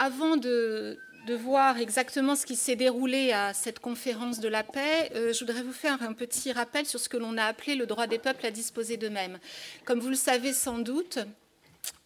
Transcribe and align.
avant 0.00 0.38
de, 0.38 0.98
voir 1.44 1.78
exactement 1.78 2.34
ce 2.34 2.44
qui 2.44 2.56
s'est 2.56 2.74
déroulé 2.74 3.30
à 3.30 3.54
cette 3.54 3.78
conférence 3.78 4.40
de 4.40 4.48
la 4.48 4.64
paix, 4.64 5.12
euh, 5.14 5.32
je 5.32 5.44
voudrais 5.44 5.62
vous 5.62 5.72
faire 5.72 6.02
un 6.02 6.12
petit 6.12 6.50
rappel 6.50 6.86
sur 6.86 6.98
ce 6.98 7.08
que 7.08 7.16
l'on 7.16 7.36
a 7.36 7.44
appelé 7.44 7.76
le 7.76 7.86
droit 7.86 8.08
des 8.08 8.18
peuples 8.18 8.44
à 8.46 8.50
disposer 8.50 8.96
d'eux-mêmes. 8.96 9.38
Comme 9.84 10.00
vous 10.00 10.08
le 10.08 10.16
savez 10.16 10.52
sans 10.52 10.78
doute, 10.78 11.20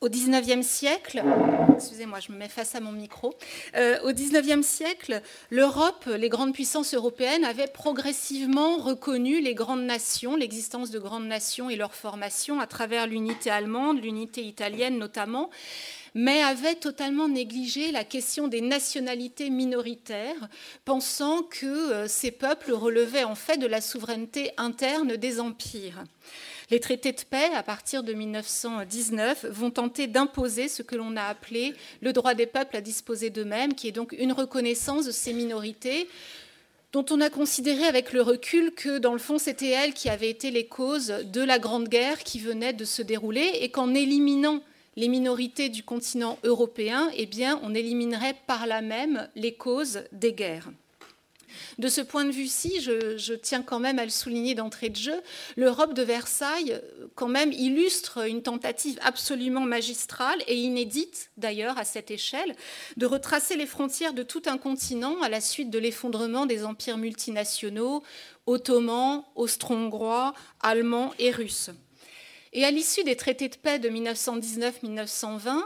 au 0.03 0.11
XIXe 0.11 0.67
siècle, 0.67 1.23
excusez-moi, 1.75 2.21
je 2.21 2.33
me 2.33 2.37
mets 2.37 2.49
face 2.49 2.75
à 2.75 2.81
mon 2.81 2.93
micro. 2.93 3.33
Euh, 3.77 3.99
au 4.03 4.13
XIXe 4.13 4.67
siècle, 4.67 5.23
l'Europe, 5.51 6.05
les 6.07 6.29
grandes 6.29 6.53
puissances 6.53 6.93
européennes 6.93 7.45
avaient 7.45 7.69
progressivement 7.69 8.77
reconnu 8.77 9.41
les 9.41 9.55
grandes 9.55 9.85
nations, 9.85 10.37
l'existence 10.37 10.91
de 10.91 10.99
grandes 10.99 11.27
nations 11.27 11.71
et 11.71 11.77
leur 11.77 11.95
formation 11.95 12.61
à 12.61 12.67
travers 12.67 13.07
l'unité 13.07 13.51
allemande, 13.51 14.03
l'unité 14.03 14.43
italienne 14.43 14.99
notamment, 14.99 15.49
mais 16.15 16.43
avaient 16.43 16.77
totalement 16.77 17.29
négligé 17.29 17.91
la 17.91 18.05
question 18.05 18.49
des 18.49 18.61
nationalités 18.61 19.51
minoritaires, 19.51 20.49
pensant 20.85 21.43
que 21.43 21.67
euh, 21.67 22.09
ces 22.09 22.31
peuples 22.31 22.73
relevaient 22.73 23.25
en 23.25 23.35
fait 23.35 23.59
de 23.59 23.67
la 23.67 23.81
souveraineté 23.81 24.53
interne 24.57 25.17
des 25.17 25.41
empires. 25.41 26.05
Les 26.71 26.81
traités 26.81 27.13
de 27.13 27.21
paix, 27.29 27.51
à 27.55 27.63
partir 27.63 28.03
de 28.03 28.15
1919, 28.15 29.47
vont 29.51 29.71
tenter 29.71 30.07
d'imposer 30.07 30.69
ce 30.69 30.83
que 30.83 30.97
l'on 30.97 31.17
a 31.17 31.25
appelé 31.25 31.75
le 32.01 32.13
droit 32.13 32.35
des 32.35 32.47
peuples 32.47 32.77
à 32.77 32.81
disposer 32.81 33.29
d'eux-mêmes, 33.29 33.75
qui 33.75 33.89
est 33.89 33.93
donc 33.93 34.15
une 34.19 34.33
reconnaissance 34.33 35.05
de 35.05 35.11
ces 35.11 35.33
minorités 35.33 36.09
dont 36.93 37.05
on 37.11 37.21
a 37.21 37.29
considéré 37.29 37.85
avec 37.85 38.13
le 38.13 38.23
recul 38.23 38.73
que, 38.73 38.99
dans 38.99 39.13
le 39.13 39.19
fond, 39.19 39.37
c'était 39.37 39.71
elles 39.71 39.95
qui 39.95 40.09
avaient 40.09 40.31
été 40.31 40.53
les 40.53 40.67
causes 40.67 41.09
de 41.25 41.43
la 41.43 41.59
Grande 41.59 41.89
Guerre 41.89 42.23
qui 42.23 42.39
venait 42.39 42.73
de 42.73 42.85
se 42.85 43.03
dérouler 43.03 43.51
et 43.61 43.69
qu'en 43.69 43.95
éliminant 43.95 44.63
les 44.97 45.09
minorités 45.09 45.69
du 45.69 45.83
continent 45.83 46.39
européen, 46.45 47.11
eh 47.17 47.27
bien, 47.27 47.61
on 47.63 47.75
éliminerait 47.75 48.37
par 48.47 48.67
là 48.67 48.81
même 48.81 49.29
les 49.35 49.55
causes 49.55 50.05
des 50.13 50.33
guerres. 50.33 50.71
De 51.79 51.89
ce 51.89 52.01
point 52.01 52.25
de 52.25 52.31
vue-ci, 52.31 52.81
je, 52.81 53.35
tiens 53.35 53.63
quand 53.63 53.79
même 53.79 53.99
à 53.99 54.05
le 54.05 54.11
souligner 54.11 54.55
d'entrée 54.55 54.89
de 54.89 54.97
jeu, 54.97 55.21
l'Europe 55.57 55.95
de 55.95 56.03
Versailles, 56.03 56.81
quand 57.15 57.29
même, 57.29 57.53
illustre 57.53 58.27
une 58.29 58.43
tentative 58.43 58.99
absolument 59.03 59.63
magistrale 59.63 60.43
et 60.47 60.57
inédite, 60.57 61.31
d'ailleurs, 61.37 61.79
à 61.79 61.85
cette 61.85 62.11
échelle, 62.11 62.55
de 62.97 63.07
retracer 63.07 63.57
les 63.57 63.67
frontières 63.67 64.15
de 64.15 64.23
tout 64.23 64.43
un 64.47 64.59
continent 64.59 65.21
à 65.23 65.29
la 65.29 65.41
suite 65.41 65.71
de 65.71 65.79
l'effondrement 65.79 66.47
des 66.47 66.65
empires 66.65 66.99
multinationaux 66.99 68.03
ottomans, 68.47 69.25
austro-hongrois, 69.37 70.35
allemands 70.61 71.15
et 71.19 71.31
russes. 71.31 71.71
Et 72.55 72.65
à 72.65 72.71
l'issue 72.71 73.03
des 73.03 73.17
traités 73.17 73.49
de 73.49 73.57
paix 73.57 73.81
de 73.81 73.89
1919-1920, 73.89 75.61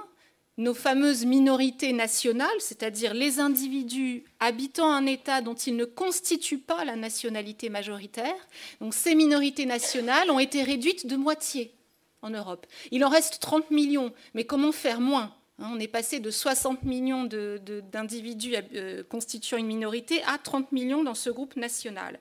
nos 0.57 0.75
fameuses 0.75 1.27
minorités 1.27 1.93
nationales, 1.93 2.49
c'est-à-dire 2.61 3.13
les 3.13 3.41
individus 3.41 4.25
habitant 4.41 4.91
un 4.91 5.05
État 5.05 5.43
dont 5.43 5.55
ils 5.55 5.77
ne 5.77 5.85
constituent 5.85 6.59
pas 6.59 6.87
la 6.87 6.97
nationalité 6.97 7.69
majoritaire, 7.69 8.35
donc 8.81 8.95
ces 8.95 9.15
minorités 9.15 9.67
nationales 9.67 10.31
ont 10.31 10.41
été 10.41 10.63
réduites 10.63 11.07
de 11.07 11.17
moitié 11.17 11.75
en 12.23 12.31
Europe. 12.31 12.67
Il 12.91 13.05
en 13.05 13.11
reste 13.11 13.39
30 13.39 13.71
millions, 13.71 14.13
mais 14.35 14.45
comment 14.45 14.73
faire 14.73 15.01
moins 15.01 15.35
hein, 15.59 15.71
on 15.73 15.79
est 15.79 15.89
passé 15.89 16.21
de 16.21 16.31
60 16.31 16.85
millions 16.85 17.25
d'individus 17.25 18.55
euh, 18.75 19.05
constituant 19.05 19.59
une 19.59 19.67
minorité 19.67 20.23
à 20.25 20.39
30 20.39 20.73
millions 20.73 21.05
dans 21.05 21.15
ce 21.15 21.29
groupe 21.29 21.55
national. 21.55 22.19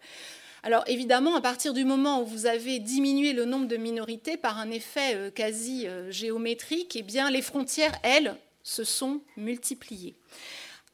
Alors 0.67 0.83
évidemment, 0.87 1.37
à 1.37 1.39
partir 1.39 1.73
du 1.73 1.85
moment 1.85 2.21
où 2.21 2.25
vous 2.25 2.45
avez 2.45 2.79
diminué 2.79 3.31
le 3.31 3.45
nombre 3.45 3.69
de 3.69 3.77
minorités 3.77 4.35
par 4.35 4.57
un 4.57 4.69
effet 4.69 5.15
euh, 5.15 5.31
quasi 5.31 5.87
euh, 5.87 6.11
géométrique, 6.11 6.97
eh 6.97 7.31
les 7.31 7.41
frontières, 7.41 7.97
elles, 8.03 8.35
se 8.63 8.83
sont 8.83 9.21
multipliées. 9.37 10.17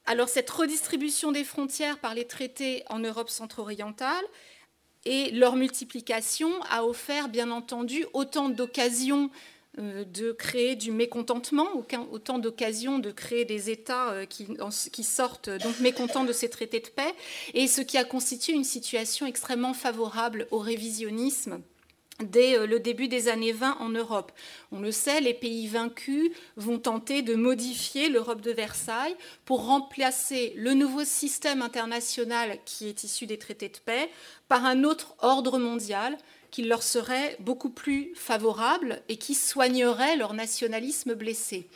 Alors 0.06 0.30
cette 0.30 0.52
redistribution 0.52 1.32
des 1.32 1.44
frontières 1.44 1.98
par 1.98 2.14
les 2.14 2.28
traités 2.28 2.84
en 2.92 3.00
Europe 3.00 3.32
centre-orientale 3.32 4.24
et 5.06 5.32
leur 5.32 5.56
multiplication 5.56 6.52
a 6.70 6.86
offert 6.86 7.28
bien 7.28 7.50
entendu 7.50 8.06
autant 8.14 8.50
d'occasions 8.50 9.32
de 9.78 10.32
créer 10.32 10.76
du 10.76 10.92
mécontentement, 10.92 11.68
autant 12.12 12.38
d'occasions 12.38 13.00
de 13.00 13.10
créer 13.10 13.44
des 13.44 13.72
États 13.72 14.12
euh, 14.12 14.26
qui, 14.26 15.04
sortent 15.04 15.50
donc 15.50 15.80
mécontents 15.80 16.26
de 16.26 16.34
ces 16.34 16.50
traités 16.50 16.80
de 16.80 16.90
paix, 16.90 17.14
et 17.56 17.68
ce 17.68 17.82
qui 17.82 17.98
a 17.98 18.04
constitué 18.04 18.54
une 18.54 18.64
situation 18.64 19.26
extrêmement 19.26 19.74
favorable 19.74 20.48
au 20.52 20.60
révisionnisme 20.60 21.62
dès 22.20 22.58
euh, 22.58 22.68
le 22.68 22.80
début 22.80 23.08
des 23.08 23.30
années 23.30 23.52
20 23.52 23.78
en 23.80 23.90
Europe. 23.90 24.32
On 24.72 24.80
le 24.80 24.92
sait, 24.92 25.22
les 25.22 25.34
pays 25.34 25.66
vaincus 25.66 26.32
vont 26.56 26.78
tenter 26.78 27.24
de 27.24 27.34
modifier 27.34 28.10
l'Europe 28.10 28.42
de 28.42 28.52
Versailles 28.52 29.16
pour 29.46 29.66
remplacer 29.66 30.54
le 30.56 30.76
nouveau 30.76 31.04
système 31.04 31.64
international 31.64 32.60
qui 32.66 32.88
est 32.88 33.04
issu 33.04 33.26
des 33.26 33.40
traités 33.40 33.70
de 33.70 33.80
paix 33.84 34.10
par 34.48 34.66
un 34.66 34.84
autre 34.84 35.16
ordre 35.20 35.58
mondial 35.58 36.16
qui 36.54 36.62
leur 36.62 36.84
serait 36.84 37.36
beaucoup 37.40 37.72
plus 37.72 38.14
favorable 38.14 39.02
et 39.10 39.18
qui 39.18 39.34
soignerait 39.34 40.18
leur 40.18 40.36
nationalisme 40.36 41.16
blessé. 41.16 41.68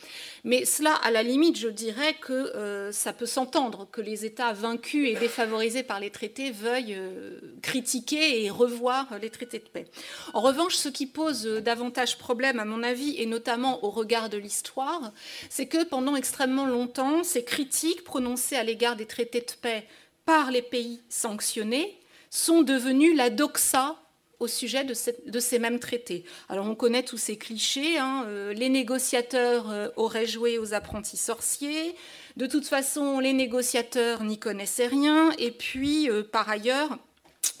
Mais 0.44 0.64
cela, 0.64 0.94
à 0.94 1.10
la 1.10 1.24
limite, 1.24 1.58
je 1.58 1.66
dirais 1.66 2.14
que 2.14 2.32
euh, 2.32 2.92
ça 2.92 3.12
peut 3.12 3.26
s'entendre 3.26 3.88
que 3.90 4.00
les 4.00 4.24
États 4.24 4.52
vaincus 4.52 5.08
et 5.10 5.18
défavorisés 5.18 5.82
par 5.82 5.98
les 5.98 6.10
traités 6.10 6.52
veuillent 6.52 6.94
euh, 6.94 7.40
critiquer 7.60 8.44
et 8.44 8.50
revoir 8.50 9.18
les 9.20 9.30
traités 9.30 9.58
de 9.58 9.64
paix. 9.64 9.86
En 10.32 10.40
revanche, 10.40 10.76
ce 10.76 10.88
qui 10.88 11.06
pose 11.06 11.42
davantage 11.42 12.16
problème, 12.16 12.60
à 12.60 12.64
mon 12.64 12.84
avis, 12.84 13.16
et 13.20 13.26
notamment 13.26 13.84
au 13.84 13.90
regard 13.90 14.28
de 14.28 14.38
l'histoire, 14.38 15.12
c'est 15.50 15.66
que 15.66 15.82
pendant 15.82 16.14
extrêmement 16.14 16.66
longtemps, 16.66 17.24
ces 17.24 17.42
critiques 17.42 18.04
prononcées 18.04 18.54
à 18.54 18.62
l'égard 18.62 18.94
des 18.94 19.06
traités 19.06 19.40
de 19.40 19.52
paix 19.60 19.88
par 20.24 20.52
les 20.52 20.62
pays 20.62 21.00
sanctionnés 21.08 21.98
sont 22.30 22.62
devenues 22.62 23.16
la 23.16 23.30
doxa 23.30 23.96
au 24.40 24.46
sujet 24.46 24.84
de, 24.84 24.94
ces 25.40 25.58
mêmes 25.58 25.80
traités. 25.80 26.24
Alors 26.48 26.66
on 26.66 26.74
connaît 26.74 27.02
tous 27.02 27.18
ces 27.18 27.36
clichés, 27.36 27.98
hein, 27.98 28.24
euh, 28.28 28.52
les 28.52 28.68
négociateurs 28.68 29.70
euh, 29.70 29.88
auraient 29.96 30.26
joué 30.26 30.58
aux 30.58 30.74
apprentis 30.74 31.16
sorciers, 31.16 31.94
de 32.36 32.46
toute 32.46 32.66
façon 32.66 33.18
les 33.18 33.32
négociateurs 33.32 34.22
n'y 34.22 34.38
connaissaient 34.38 34.86
rien, 34.86 35.32
et 35.38 35.50
puis 35.50 36.08
euh, 36.08 36.22
par 36.22 36.48
ailleurs, 36.48 36.98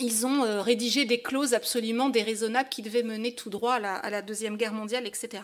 ils 0.00 0.26
ont 0.26 0.62
rédigé 0.62 1.04
des 1.04 1.20
clauses 1.20 1.54
absolument 1.54 2.08
déraisonnables 2.08 2.68
qui 2.68 2.82
devaient 2.82 3.02
mener 3.02 3.34
tout 3.34 3.50
droit 3.50 3.74
à 3.74 3.80
la, 3.80 3.94
à 3.94 4.10
la 4.10 4.22
Deuxième 4.22 4.56
Guerre 4.56 4.72
mondiale, 4.72 5.06
etc. 5.06 5.42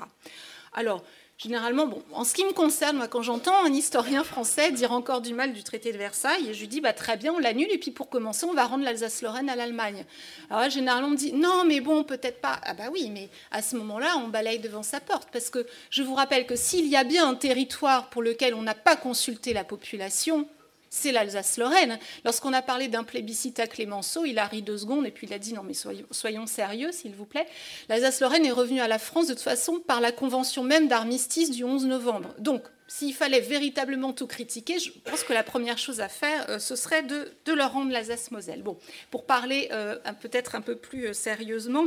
Alors, 0.72 1.02
Généralement, 1.36 1.88
bon, 1.88 2.00
en 2.12 2.22
ce 2.22 2.32
qui 2.32 2.44
me 2.44 2.52
concerne, 2.52 2.96
moi, 2.96 3.08
quand 3.08 3.22
j'entends 3.22 3.64
un 3.64 3.72
historien 3.72 4.22
français 4.22 4.70
dire 4.70 4.92
encore 4.92 5.20
du 5.20 5.34
mal 5.34 5.52
du 5.52 5.64
traité 5.64 5.92
de 5.92 5.98
Versailles, 5.98 6.54
je 6.54 6.60
lui 6.60 6.68
dis 6.68 6.80
bah, 6.80 6.92
très 6.92 7.16
bien, 7.16 7.32
on 7.34 7.40
l'annule, 7.40 7.70
et 7.72 7.78
puis 7.78 7.90
pour 7.90 8.08
commencer, 8.08 8.46
on 8.46 8.54
va 8.54 8.64
rendre 8.66 8.84
l'Alsace-Lorraine 8.84 9.50
à 9.50 9.56
l'Allemagne. 9.56 10.06
Alors 10.48 10.62
là, 10.62 10.68
généralement, 10.68 11.08
on 11.08 11.10
me 11.10 11.16
dit 11.16 11.32
non, 11.32 11.64
mais 11.66 11.80
bon, 11.80 12.04
peut-être 12.04 12.40
pas. 12.40 12.60
Ah 12.62 12.74
bah 12.74 12.84
oui, 12.92 13.10
mais 13.10 13.30
à 13.50 13.62
ce 13.62 13.76
moment-là, 13.76 14.16
on 14.24 14.28
balaye 14.28 14.60
devant 14.60 14.84
sa 14.84 15.00
porte, 15.00 15.28
parce 15.32 15.50
que 15.50 15.66
je 15.90 16.04
vous 16.04 16.14
rappelle 16.14 16.46
que 16.46 16.54
s'il 16.54 16.86
y 16.86 16.94
a 16.94 17.02
bien 17.02 17.28
un 17.28 17.34
territoire 17.34 18.10
pour 18.10 18.22
lequel 18.22 18.54
on 18.54 18.62
n'a 18.62 18.74
pas 18.74 18.94
consulté 18.94 19.52
la 19.52 19.64
population, 19.64 20.48
c'est 20.94 21.10
l'Alsace-Lorraine. 21.10 21.98
Lorsqu'on 22.24 22.52
a 22.52 22.62
parlé 22.62 22.86
d'un 22.86 23.02
plébiscite 23.02 23.58
à 23.58 23.66
Clémenceau, 23.66 24.24
il 24.24 24.38
a 24.38 24.46
ri 24.46 24.62
deux 24.62 24.78
secondes 24.78 25.06
et 25.06 25.10
puis 25.10 25.26
il 25.26 25.34
a 25.34 25.40
dit 25.40 25.52
non 25.52 25.62
mais 25.64 25.74
soyons, 25.74 26.46
sérieux 26.46 26.92
s'il 26.92 27.14
vous 27.14 27.26
plaît. 27.26 27.46
L'Alsace-Lorraine 27.88 28.46
est 28.46 28.52
revenue 28.52 28.80
à 28.80 28.86
la 28.86 29.00
France 29.00 29.26
de 29.26 29.34
toute 29.34 29.42
façon 29.42 29.80
par 29.80 30.00
la 30.00 30.12
convention 30.12 30.62
même 30.62 30.86
d'armistice 30.86 31.50
du 31.50 31.64
11 31.64 31.86
novembre. 31.86 32.32
Donc 32.38 32.62
s'il 32.86 33.12
fallait 33.12 33.40
véritablement 33.40 34.12
tout 34.12 34.28
critiquer, 34.28 34.78
je 34.78 34.92
pense 35.04 35.24
que 35.24 35.32
la 35.32 35.42
première 35.42 35.78
chose 35.78 36.00
à 36.00 36.08
faire, 36.08 36.48
euh, 36.48 36.58
ce 36.60 36.76
serait 36.76 37.02
de, 37.02 37.32
leur 37.52 37.72
rendre 37.72 37.90
l'Alsace-Moselle. 37.90 38.62
Bon, 38.62 38.78
pour 39.10 39.26
parler 39.26 39.68
euh, 39.72 39.96
peut-être 40.20 40.54
un 40.54 40.60
peu 40.60 40.76
plus 40.76 41.08
euh, 41.08 41.12
sérieusement, 41.12 41.86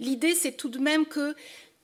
l'idée 0.00 0.34
c'est 0.34 0.52
tout 0.52 0.70
de 0.70 0.78
même 0.78 1.04
que 1.04 1.34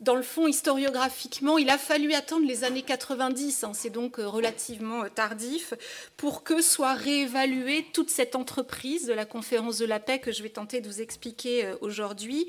dans 0.00 0.16
le 0.16 0.22
fond, 0.22 0.48
historiographiquement, 0.48 1.56
il 1.56 1.70
a 1.70 1.78
fallu 1.78 2.12
attendre 2.14 2.46
les 2.46 2.64
années 2.64 2.82
90, 2.82 3.64
hein, 3.64 3.72
c'est 3.74 3.90
donc 3.90 4.18
euh, 4.18 4.28
relativement 4.28 5.04
euh, 5.04 5.08
tardif, 5.08 5.72
pour 6.16 6.42
que 6.42 6.60
soit 6.60 6.94
réévaluée 6.94 7.86
toute 7.92 8.10
cette 8.10 8.34
entreprise 8.34 9.06
de 9.06 9.12
la 9.12 9.24
conférence 9.24 9.78
de 9.78 9.86
la 9.86 10.00
paix 10.00 10.18
que 10.18 10.32
je 10.32 10.42
vais 10.42 10.48
tenter 10.48 10.80
de 10.80 10.88
vous 10.88 11.00
expliquer 11.00 11.64
euh, 11.64 11.76
aujourd'hui. 11.80 12.48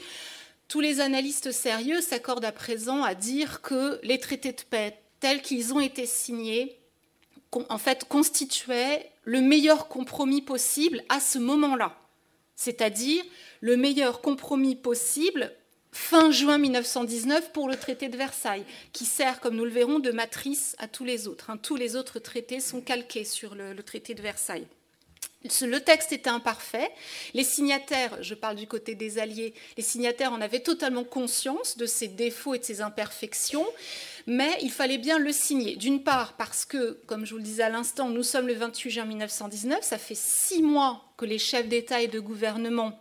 Tous 0.68 0.80
les 0.80 1.00
analystes 1.00 1.52
sérieux 1.52 2.02
s'accordent 2.02 2.46
à 2.46 2.52
présent 2.52 3.04
à 3.04 3.14
dire 3.14 3.62
que 3.62 4.00
les 4.02 4.19
traités 4.19 4.54
de 4.54 4.64
paix 4.68 5.00
tels 5.19 5.44
qu'ils 5.44 5.74
ont 5.74 5.80
été 5.80 6.08
signés, 6.08 6.80
en 7.69 7.78
fait, 7.78 8.06
constituaient 8.06 9.12
le 9.24 9.42
meilleur 9.42 9.88
compromis 9.88 10.42
possible 10.42 11.04
à 11.10 11.19
ce 11.19 11.38
moment-là, 11.38 11.96
c'est-à-dire 12.56 13.24
le 13.62 13.78
meilleur 13.78 14.22
compromis 14.22 14.75
possible 14.75 15.54
fin 15.95 16.30
juin 16.30 16.57
1919 16.57 17.53
pour 17.53 17.69
le 17.69 17.77
traité 17.77 18.09
de 18.09 18.18
Versailles, 18.18 18.65
qui 18.92 19.06
sert, 19.06 19.39
comme 19.39 19.56
nous 19.56 19.63
le 19.63 19.71
verrons, 19.71 20.00
de 20.00 20.12
matrice 20.12 20.75
à 20.77 20.89
tous 20.89 21.06
les 21.06 21.27
autres. 21.27 21.50
Hein. 21.50 21.57
Tous 21.57 21.77
les 21.77 21.95
autres 21.95 22.19
traités 22.19 22.59
sont 22.59 22.81
calqués 22.81 23.24
sur 23.24 23.56
le, 23.56 23.74
traité 23.81 24.13
de 24.13 24.21
Versailles. 24.21 24.68
Le 25.62 25.80
texte 25.80 26.12
était 26.12 26.30
imparfait. 26.30 26.92
Les 27.33 27.45
signataires, 27.45 28.21
je 28.21 28.33
parle 28.33 28.57
du 28.57 28.68
côté 28.68 28.94
des 28.94 29.19
Alliés, 29.19 29.53
les 29.77 29.83
signataires 29.83 30.33
en 30.33 30.42
avaient 30.42 30.59
totalement 30.59 31.06
conscience 31.06 31.77
de 31.77 31.86
ses 31.86 32.09
défauts 32.09 32.56
et 32.56 32.59
de 32.59 32.65
ses 32.65 32.81
imperfections. 32.81 33.65
mais 34.27 34.51
il 34.62 34.71
fallait 34.71 34.97
bien 34.97 35.18
le 35.18 35.31
signer. 35.31 35.77
D'une 35.77 36.03
part 36.03 36.36
parce 36.36 36.65
que, 36.65 37.00
comme 37.06 37.25
je 37.25 37.31
vous 37.31 37.38
le 37.38 37.44
disais 37.44 37.63
à 37.63 37.69
l'instant, 37.69 38.09
nous 38.09 38.24
sommes 38.24 38.47
le 38.47 38.56
28 38.56 38.89
juin 38.92 39.06
1919, 39.06 39.81
ça 39.81 39.97
fait 39.97 40.18
six 40.18 40.62
mois 40.62 41.13
que 41.15 41.25
les 41.25 41.39
chefs 41.39 41.69
d'État 41.69 42.01
et 42.01 42.07
de 42.07 42.19
gouvernement 42.19 43.00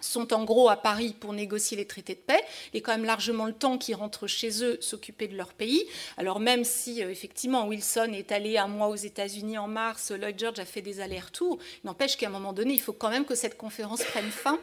sont 0.00 0.32
en 0.32 0.44
gros 0.44 0.68
à 0.68 0.76
Paris 0.76 1.14
pour 1.18 1.32
négocier 1.32 1.76
les 1.76 1.86
traités 1.86 2.14
de 2.14 2.20
paix. 2.20 2.42
Est 2.74 2.80
quand 2.80 2.92
même 2.92 3.04
largement 3.04 3.46
le 3.46 3.52
temps 3.52 3.78
qu'ils 3.78 3.94
rentrent 3.94 4.26
chez 4.26 4.62
eux 4.62 4.78
s'occuper 4.80 5.28
de 5.28 5.36
leur 5.36 5.52
pays. 5.52 5.84
Alors 6.16 6.40
même 6.40 6.64
si 6.64 7.02
euh, 7.02 7.10
effectivement 7.10 7.66
Wilson 7.66 8.12
est 8.12 8.32
allé 8.32 8.58
un 8.58 8.68
mois 8.68 8.88
aux 8.88 8.96
États-Unis 8.96 9.58
en 9.58 9.68
mars, 9.68 10.10
Lloyd 10.10 10.38
George 10.38 10.58
a 10.58 10.64
fait 10.64 10.82
des 10.82 11.00
allers-retours, 11.00 11.58
n'empêche 11.84 12.16
qu'à 12.16 12.26
un 12.26 12.30
moment 12.30 12.52
donné, 12.52 12.74
il 12.74 12.80
faut 12.80 12.92
quand 12.92 13.10
même 13.10 13.24
que 13.24 13.34
cette 13.34 13.56
conférence 13.56 14.02
prenne 14.04 14.30
fin 14.30 14.58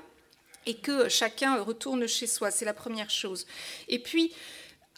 et 0.66 0.76
que 0.76 1.10
chacun 1.10 1.62
retourne 1.62 2.08
chez 2.08 2.28
soi. 2.28 2.52
C'est 2.52 2.66
la 2.66 2.74
première 2.74 3.10
chose. 3.10 3.46
Et 3.88 4.00
puis, 4.00 4.34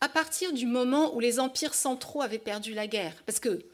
à 0.02 0.10
partir 0.10 0.54
du 0.54 0.66
moment 0.66 1.16
où 1.16 1.20
les 1.20 1.40
empires 1.40 1.74
centraux 1.74 2.22
avaient 2.22 2.38
perdu 2.38 2.74
la 2.74 2.88
guerre, 2.88 3.16
parce 3.26 3.40
que 3.40 3.66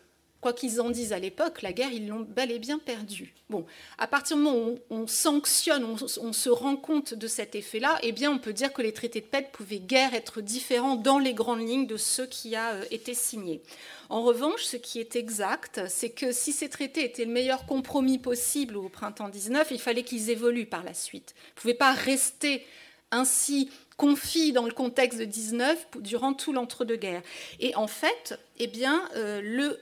quoi 0.41 0.53
qu'ils 0.53 0.81
en 0.81 0.89
disent 0.89 1.13
à 1.13 1.19
l'époque, 1.19 1.61
la 1.61 1.71
guerre, 1.71 1.91
ils 1.93 2.07
l'ont 2.07 2.25
bel 2.27 2.51
et 2.51 2.59
bien 2.59 2.79
perdue. 2.79 3.33
Bon, 3.49 3.65
à 3.97 4.07
partir 4.07 4.37
du 4.37 4.43
moment 4.43 4.69
où 4.69 4.79
on, 4.89 5.07
sanctionne, 5.07 5.85
on, 5.85 6.33
se 6.33 6.49
rend 6.49 6.75
compte 6.75 7.13
de 7.13 7.27
cet 7.27 7.53
effet-là, 7.53 7.99
eh 8.01 8.11
bien, 8.11 8.31
on 8.31 8.39
peut 8.39 8.53
dire 8.53 8.73
que 8.73 8.81
les 8.81 8.91
traités 8.91 9.21
de 9.21 9.25
paix 9.25 9.47
pouvaient 9.51 9.79
guère 9.79 10.13
être 10.15 10.41
différents 10.41 10.95
dans 10.95 11.19
les 11.19 11.33
grandes 11.33 11.67
lignes 11.67 11.85
de 11.85 11.97
ceux 11.97 12.25
qui 12.25 12.55
a 12.55 12.71
euh, 12.71 12.85
été 12.89 13.13
signés. 13.13 13.61
En 14.09 14.23
revanche, 14.23 14.63
ce 14.63 14.77
qui 14.77 14.99
est 14.99 15.15
exact, 15.15 15.81
c'est 15.87 16.09
que 16.09 16.31
si 16.31 16.51
ces 16.53 16.69
traités 16.69 17.05
étaient 17.05 17.25
le 17.25 17.31
meilleur 17.31 17.65
compromis 17.65 18.17
possible 18.17 18.77
au 18.77 18.89
printemps 18.89 19.29
19, 19.29 19.67
il 19.71 19.79
fallait 19.79 20.03
qu'ils 20.03 20.29
évoluent 20.31 20.65
par 20.65 20.83
la 20.83 20.93
suite. 20.93 21.35
Ils 21.35 21.49
ne 21.49 21.61
pouvaient 21.61 21.73
pas 21.75 21.93
rester 21.93 22.65
ainsi 23.11 23.69
confis 24.01 24.51
dans 24.51 24.65
le 24.65 24.71
contexte 24.71 25.19
de 25.19 25.25
19 25.25 25.89
durant 25.99 26.33
tout 26.33 26.53
l'entre-deux-guerres. 26.53 27.21
Et 27.59 27.75
en 27.75 27.85
fait, 27.85 28.39
eh 28.57 28.65
bien, 28.65 29.07
euh, 29.15 29.41
le, 29.43 29.77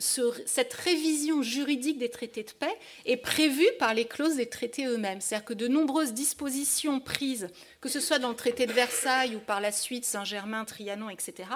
cette 0.46 0.74
révision 0.74 1.42
juridique 1.42 1.98
des 1.98 2.10
traités 2.10 2.44
de 2.44 2.52
paix 2.52 2.78
est 3.06 3.16
prévue 3.16 3.70
par 3.80 3.94
les 3.94 4.04
clauses 4.04 4.36
des 4.36 4.50
traités 4.50 4.88
eux-mêmes. 4.88 5.22
C'est-à-dire 5.22 5.46
que 5.46 5.54
de 5.54 5.70
nombreuses 5.70 6.12
dispositions 6.12 7.00
prises, 7.00 7.48
que 7.82 7.88
ce 7.88 8.02
soit 8.02 8.20
dans 8.20 8.30
le 8.30 8.36
traité 8.36 8.66
de 8.66 8.74
Versailles 8.74 9.36
ou 9.36 9.40
par 9.40 9.62
la 9.62 9.72
suite 9.72 10.04
Saint-Germain, 10.04 10.66
Trianon, 10.66 11.10
etc., 11.10 11.50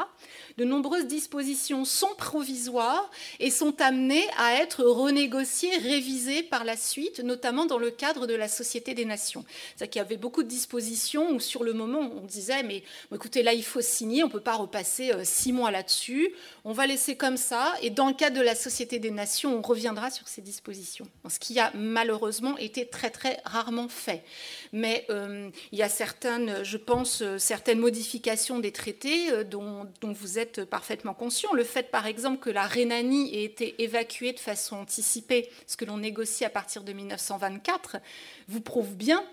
de 0.58 0.64
nombreuses 0.64 1.06
dispositions 1.06 1.84
sont 1.84 2.16
provisoires 2.18 3.12
et 3.40 3.52
sont 3.52 3.82
amenées 3.82 4.26
à 4.38 4.56
être 4.56 4.84
renégociées, 4.84 5.76
révisées 5.78 6.44
par 6.44 6.64
la 6.64 6.78
suite, 6.78 7.20
notamment 7.20 7.66
dans 7.66 7.78
le 7.78 7.92
cadre 7.92 8.26
de 8.26 8.36
la 8.36 8.48
Société 8.48 8.94
des 8.94 9.04
Nations. 9.04 9.44
C'est-à-dire 9.76 9.92
qu'il 9.92 10.00
y 10.00 10.06
avait 10.06 10.18
beaucoup 10.18 10.44
de 10.44 10.48
dispositions 10.48 11.32
où, 11.32 11.40
sur 11.42 11.64
le 11.64 11.74
moment, 11.74 12.00
on 12.00 12.26
disait, 12.26 12.64
mais 12.64 12.84
écoutez, 13.14 13.44
là, 13.44 13.54
il 13.54 13.64
faut 13.64 13.82
signer, 13.82 14.24
on 14.24 14.28
ne 14.28 14.32
peut 14.32 14.40
pas 14.40 14.56
repasser 14.56 15.12
euh, 15.12 15.24
six 15.26 15.52
mois 15.52 15.72
là-dessus, 15.72 16.34
on 16.64 16.72
va 16.72 16.88
laisser 16.88 17.18
comme 17.18 17.38
ça, 17.38 17.74
et 17.82 17.90
dans 17.90 18.08
le 18.08 18.14
cadre 18.14 18.38
de 18.38 18.42
la 18.42 18.56
Société 18.56 18.98
des 19.00 19.12
Nations, 19.12 19.58
on 19.58 19.62
reviendra 19.62 20.10
sur 20.10 20.30
ces 20.30 20.42
dispositions. 20.42 21.08
Ce 21.28 21.40
qui 21.40 21.60
a 21.60 21.72
malheureusement 21.74 22.58
été 22.58 22.88
très 22.88 23.10
très 23.10 23.42
rarement 23.44 23.90
fait. 23.90 24.24
Mais 24.72 25.06
euh, 25.10 25.50
il 25.72 25.80
y 25.80 25.84
a 25.84 25.90
certaines, 26.14 26.64
je 26.64 26.78
pense, 26.78 27.22
euh, 27.24 27.40
certaines 27.40 27.80
modifications 27.80 28.60
des 28.60 28.72
traités 28.72 29.32
euh, 29.32 29.44
dont, 29.44 29.88
vous 30.04 30.38
êtes 30.38 30.64
parfaitement 30.64 31.16
conscient. 31.16 31.54
Le 31.54 31.64
fait, 31.64 31.90
par 31.90 32.06
exemple, 32.06 32.40
que 32.40 32.52
la 32.52 32.68
Rhénanie 32.68 33.36
ait 33.36 33.44
été 33.44 33.82
évacuée 33.82 34.32
de 34.32 34.40
façon 34.40 34.76
anticipée, 34.76 35.50
ce 35.66 35.76
que 35.76 35.86
l'on 35.86 35.98
négocie 35.98 36.46
à 36.46 36.50
partir 36.50 36.84
de 36.84 36.94
1924, 36.94 37.98
vous 38.48 38.62
prouve 38.62 38.96
bien 38.96 39.24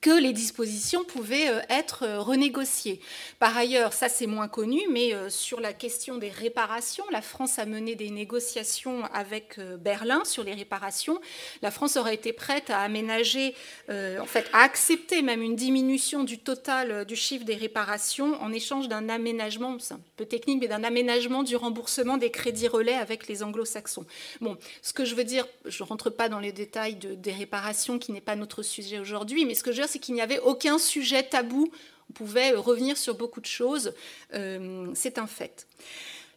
que 0.00 0.10
les 0.10 0.32
dispositions 0.32 1.04
pouvaient 1.04 1.48
euh, 1.48 1.60
être 1.68 2.02
euh, 2.02 2.20
renégociées. 2.20 3.00
Par 3.38 3.56
ailleurs, 3.56 3.92
ça 3.92 4.08
c'est 4.08 4.26
moins 4.26 4.48
connu, 4.48 4.80
mais 4.90 5.14
euh, 5.14 5.30
sur 5.30 5.60
la 5.60 5.72
question 5.72 6.18
des 6.18 6.28
réparations, 6.28 7.04
la 7.10 7.22
France 7.22 7.58
a 7.58 7.66
mené 7.66 7.94
des 7.94 8.10
négociations 8.10 9.04
avec 9.12 9.58
Berlin 9.80 10.24
sur 10.24 10.42
les 10.42 10.54
réparations. 10.54 11.20
La 11.62 11.70
France 11.70 11.96
aurait 11.96 12.14
été 12.14 12.32
prête 12.32 12.70
à 12.70 12.80
aménager, 12.80 13.54
en 13.88 14.26
fait, 14.26 14.48
à 14.52 14.62
accepter 14.62 15.22
même 15.22 15.42
une 15.42 15.56
diminution 15.56 16.24
du 16.24 16.38
total 16.38 17.04
du 17.04 17.16
chiffre 17.16 17.44
des 17.44 17.54
réparations 17.54 18.40
en 18.42 18.52
échange 18.52 18.88
d'un 18.88 19.08
aménagement, 19.08 19.78
c'est 19.78 19.94
un 19.94 20.00
peu 20.16 20.24
technique, 20.24 20.60
mais 20.60 20.68
d'un 20.68 20.84
aménagement 20.84 21.42
du 21.42 21.56
remboursement 21.56 22.16
des 22.16 22.30
crédits 22.30 22.68
relais 22.68 22.94
avec 22.94 23.28
les 23.28 23.42
anglo-saxons. 23.42 24.06
Bon, 24.40 24.56
ce 24.82 24.92
que 24.92 25.04
je 25.04 25.14
veux 25.14 25.24
dire, 25.24 25.46
je 25.64 25.82
ne 25.82 25.88
rentre 25.88 26.10
pas 26.10 26.28
dans 26.28 26.40
les 26.40 26.52
détails 26.52 26.96
des 26.96 27.32
réparations 27.32 27.98
qui 27.98 28.12
n'est 28.12 28.20
pas 28.20 28.36
notre 28.36 28.62
sujet 28.62 28.98
aujourd'hui, 28.98 29.44
mais 29.44 29.54
ce 29.54 29.62
que 29.62 29.72
c'est 29.86 29.98
qu'il 29.98 30.14
n'y 30.14 30.22
avait 30.22 30.40
aucun 30.40 30.78
sujet 30.78 31.22
tabou. 31.22 31.70
On 32.10 32.12
pouvait 32.12 32.52
revenir 32.52 32.96
sur 32.96 33.14
beaucoup 33.14 33.40
de 33.40 33.46
choses. 33.46 33.92
Euh, 34.34 34.88
c'est 34.94 35.18
un 35.18 35.26
fait. 35.26 35.66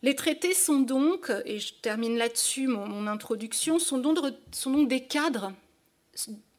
Les 0.02 0.16
traités 0.16 0.54
sont 0.54 0.80
donc, 0.80 1.32
et 1.46 1.60
je 1.60 1.74
termine 1.74 2.18
là-dessus 2.18 2.68
mon, 2.68 3.08
introduction, 3.08 3.80
sont 3.80 3.98
donc, 3.98 4.18
des 4.88 5.04
cadres, 5.06 5.52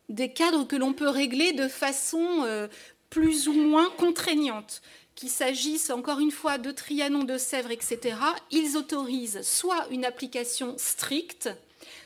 des 0.08 0.32
cadres 0.32 0.66
que 0.66 0.76
l'on 0.76 0.92
peut 0.92 1.08
régler 1.08 1.52
de 1.52 1.66
façon 1.66 2.42
euh, 2.44 2.68
plus 3.08 3.48
ou 3.48 3.54
moins 3.54 3.90
contraignante. 3.96 4.82
Qu'il 5.14 5.30
s'agisse 5.30 5.90
encore 5.90 6.20
une 6.20 6.30
fois 6.30 6.58
de 6.58 6.70
Trianon, 6.70 7.24
de 7.24 7.36
Sèvres, 7.36 7.70
etc., 7.70 8.16
ils 8.50 8.76
autorisent 8.76 9.42
soit 9.42 9.86
une 9.90 10.04
application 10.04 10.74
stricte, 10.78 11.50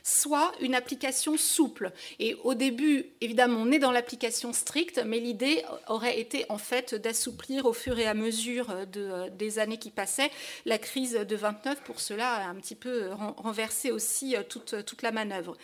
soit 0.05 0.53
une 0.61 0.75
application 0.75 1.37
souple. 1.39 1.91
Et 2.19 2.37
au 2.45 2.55
début, 2.55 3.07
évidemment, 3.23 3.61
on 3.61 3.73
est 3.73 3.79
dans 3.79 3.91
l'application 3.91 4.53
stricte, 4.53 5.03
mais 5.05 5.19
l'idée 5.19 5.65
aurait 5.89 6.21
été 6.21 6.45
en 6.51 6.59
fait 6.59 6.95
d'assouplir 6.95 7.65
au 7.65 7.73
fur 7.73 7.99
et 7.99 8.07
à 8.07 8.13
mesure 8.13 8.87
de, 8.93 9.31
des 9.31 9.59
années 9.59 9.79
qui 9.79 9.91
passaient. 9.91 10.31
La 10.67 10.79
crise 10.79 11.15
de 11.15 11.37
29, 11.37 11.81
pour 11.81 12.01
cela, 12.01 12.47
un 12.47 12.55
petit 12.57 12.75
peu 12.75 13.11
renversé 13.39 13.91
aussi 13.91 14.37
euh, 14.37 14.43
toute, 14.47 14.85
toute 14.85 15.01
la 15.01 15.11
manœuvre. 15.11 15.57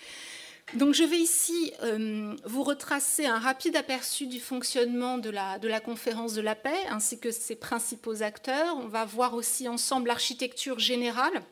Donc 0.74 0.94
je 0.94 1.02
vais 1.02 1.18
ici 1.18 1.72
euh, 1.82 2.34
vous 2.44 2.62
retracer 2.62 3.26
un 3.26 3.40
rapide 3.40 3.76
aperçu 3.76 4.26
du 4.26 4.38
fonctionnement 4.38 5.18
de 5.18 5.28
la, 5.28 5.58
de 5.58 5.68
la 5.68 5.80
conférence 5.80 6.32
de 6.32 6.40
la 6.40 6.54
paix 6.54 6.86
ainsi 6.88 7.18
que 7.18 7.32
ses 7.32 7.56
principaux 7.56 8.22
acteurs. 8.22 8.76
On 8.76 8.86
va 8.86 9.04
voir 9.04 9.34
aussi 9.34 9.68
ensemble 9.68 10.08
l'architecture 10.08 10.78
générale 10.78 11.42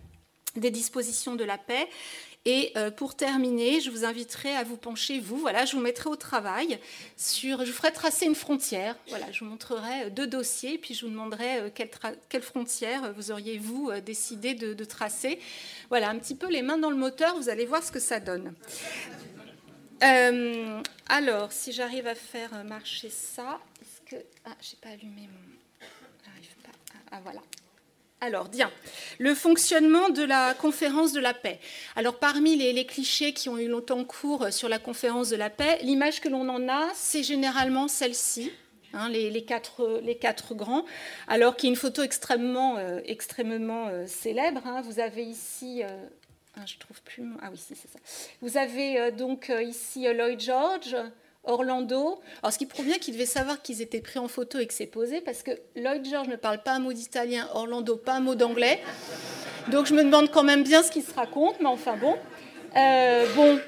des 0.56 0.70
dispositions 0.70 1.35
de 1.35 1.44
la 1.44 1.58
paix 1.58 1.88
et 2.44 2.73
euh, 2.76 2.90
pour 2.90 3.14
terminer, 3.14 3.81
je 3.81 3.90
vous 3.90 4.05
inviterai 4.05 4.55
à 4.55 4.62
vous 4.62 4.76
pencher, 4.76 5.20
vous, 5.20 5.37
voilà, 5.38 5.64
je 5.64 5.76
vous 5.76 5.82
mettrai 5.82 6.08
au 6.08 6.17
travail 6.17 6.79
sur, 7.17 7.64
je 7.64 7.70
vous 7.70 7.76
ferai 7.76 7.93
tracer 7.93 8.26
une 8.26 8.35
frontière. 8.35 8.96
Voilà, 9.08 9.31
je 9.32 9.40
vous 9.40 9.50
montrerai 9.50 10.05
euh, 10.05 10.11
deux 10.11 10.26
dossiers, 10.26 10.79
puis 10.79 10.94
je 10.94 11.05
vous 11.05 11.11
demanderai 11.12 11.58
euh, 11.58 11.70
quelle, 11.75 12.43
frontière 12.43 13.12
vous 13.12 13.31
auriez 13.31 13.58
vous 13.58 13.90
décidé 14.05 14.55
de, 14.55 14.85
tracer. 14.85 15.38
Voilà, 15.90 16.08
un 16.08 16.19
petit 16.19 16.35
peu 16.35 16.49
les 16.49 16.62
mains 16.62 16.79
dans 16.79 16.90
le 16.90 16.96
moteur, 16.96 17.37
vous 17.37 17.49
allez 17.49 17.67
voir 17.67 17.82
ce 17.82 17.93
que 17.93 18.00
ça 18.00 18.21
donne. 18.21 18.54
alors, 20.00 21.52
si 21.52 21.73
j'arrive 21.73 22.07
à 22.07 22.14
faire 22.14 22.64
marcher 22.64 23.11
ça, 23.11 23.61
est-ce 23.83 24.16
que 24.16 24.23
ah, 24.45 24.57
j'ai 24.61 24.76
pas 24.76 24.90
allumé 24.90 25.23
mon, 25.23 25.87
j'arrive 26.25 26.54
pas. 26.62 26.71
Ah, 26.95 26.99
ah 27.12 27.21
voilà. 27.23 27.40
Alors, 28.21 28.49
bien, 28.49 28.71
le 29.19 29.33
fonctionnement 29.33 30.09
de 30.09 30.25
la 30.25 30.53
conférence 30.55 31.13
de 31.13 31.21
la 31.21 31.35
paix. 31.35 31.61
Alors, 31.95 32.19
parmi 32.19 32.57
les, 32.57 32.85
clichés 32.85 33.33
qui 33.33 33.49
ont 33.49 33.59
eu 33.59 33.69
longtemps 33.69 34.05
cours 34.05 34.53
sur 34.53 34.69
la 34.69 34.81
conférence 34.81 35.29
de 35.29 35.37
la 35.37 35.51
paix, 35.51 35.79
l'image 35.83 36.21
que 36.21 36.29
l'on 36.29 36.49
en 36.49 36.69
a, 36.69 36.89
c'est 36.95 37.23
généralement 37.23 37.87
celle-ci, 37.87 38.51
hein, 38.93 39.09
les, 39.09 39.45
quatre, 39.45 40.55
grands, 40.55 40.85
alors 41.29 41.55
qu'il 41.55 41.69
y 41.69 41.71
a 41.71 41.75
une 41.75 41.77
photo 41.77 42.03
extrêmement, 42.03 42.77
euh, 42.79 43.01
euh, 43.07 44.07
célèbre. 44.09 44.63
Hein. 44.67 44.83
Vous 44.83 44.99
avez 44.99 45.25
ici. 45.25 45.85
Euh, 45.85 45.89
ah, 46.57 46.67
je 46.67 46.77
trouve 46.79 47.01
plus. 47.03 47.23
Ah 47.41 47.51
oui, 47.53 47.59
c'est 47.65 47.77
ça. 47.77 48.01
Vous 48.43 48.57
avez 48.57 49.13
donc 49.13 49.53
ici 49.65 50.13
Lloyd 50.13 50.41
George, 50.41 50.97
Orlando. 51.45 52.21
Alors, 52.42 52.52
ce 52.52 52.59
qui 52.59 52.66
prouve 52.66 52.87
bien 52.87 52.99
qu'ils 52.99 53.14
devaient 53.14 53.26
savoir 53.26 53.62
qu'ils 53.62 53.83
étaient 53.83 54.00
pris 54.00 54.18
en 54.18 54.28
photo 54.28 54.59
et 54.59 54.66
que 54.66 54.75
c'est 54.75 54.87
posé, 54.87 55.21
parce 55.21 55.42
que 55.42 55.52
Lloyd 55.76 56.07
George 56.09 56.28
ne 56.28 56.37
parle 56.37 56.62
pas 56.62 56.73
un 56.73 56.78
mot 56.78 56.92
d'italien, 56.92 57.49
Orlando 57.54 57.97
pas 57.97 58.14
un 58.14 58.21
mot 58.21 58.35
d'anglais. 58.35 58.80
Donc, 59.71 59.87
je 59.87 59.95
me 59.95 60.02
demande 60.02 60.30
quand 60.30 60.45
même 60.45 60.62
bien 60.62 60.83
ce 60.83 60.90
qu'ils 60.90 61.04
se 61.04 61.14
racontent, 61.14 61.57
mais 61.61 61.66
enfin 61.66 61.97
bon. 61.97 62.16
Euh, 62.76 63.26
bon, 63.35 63.59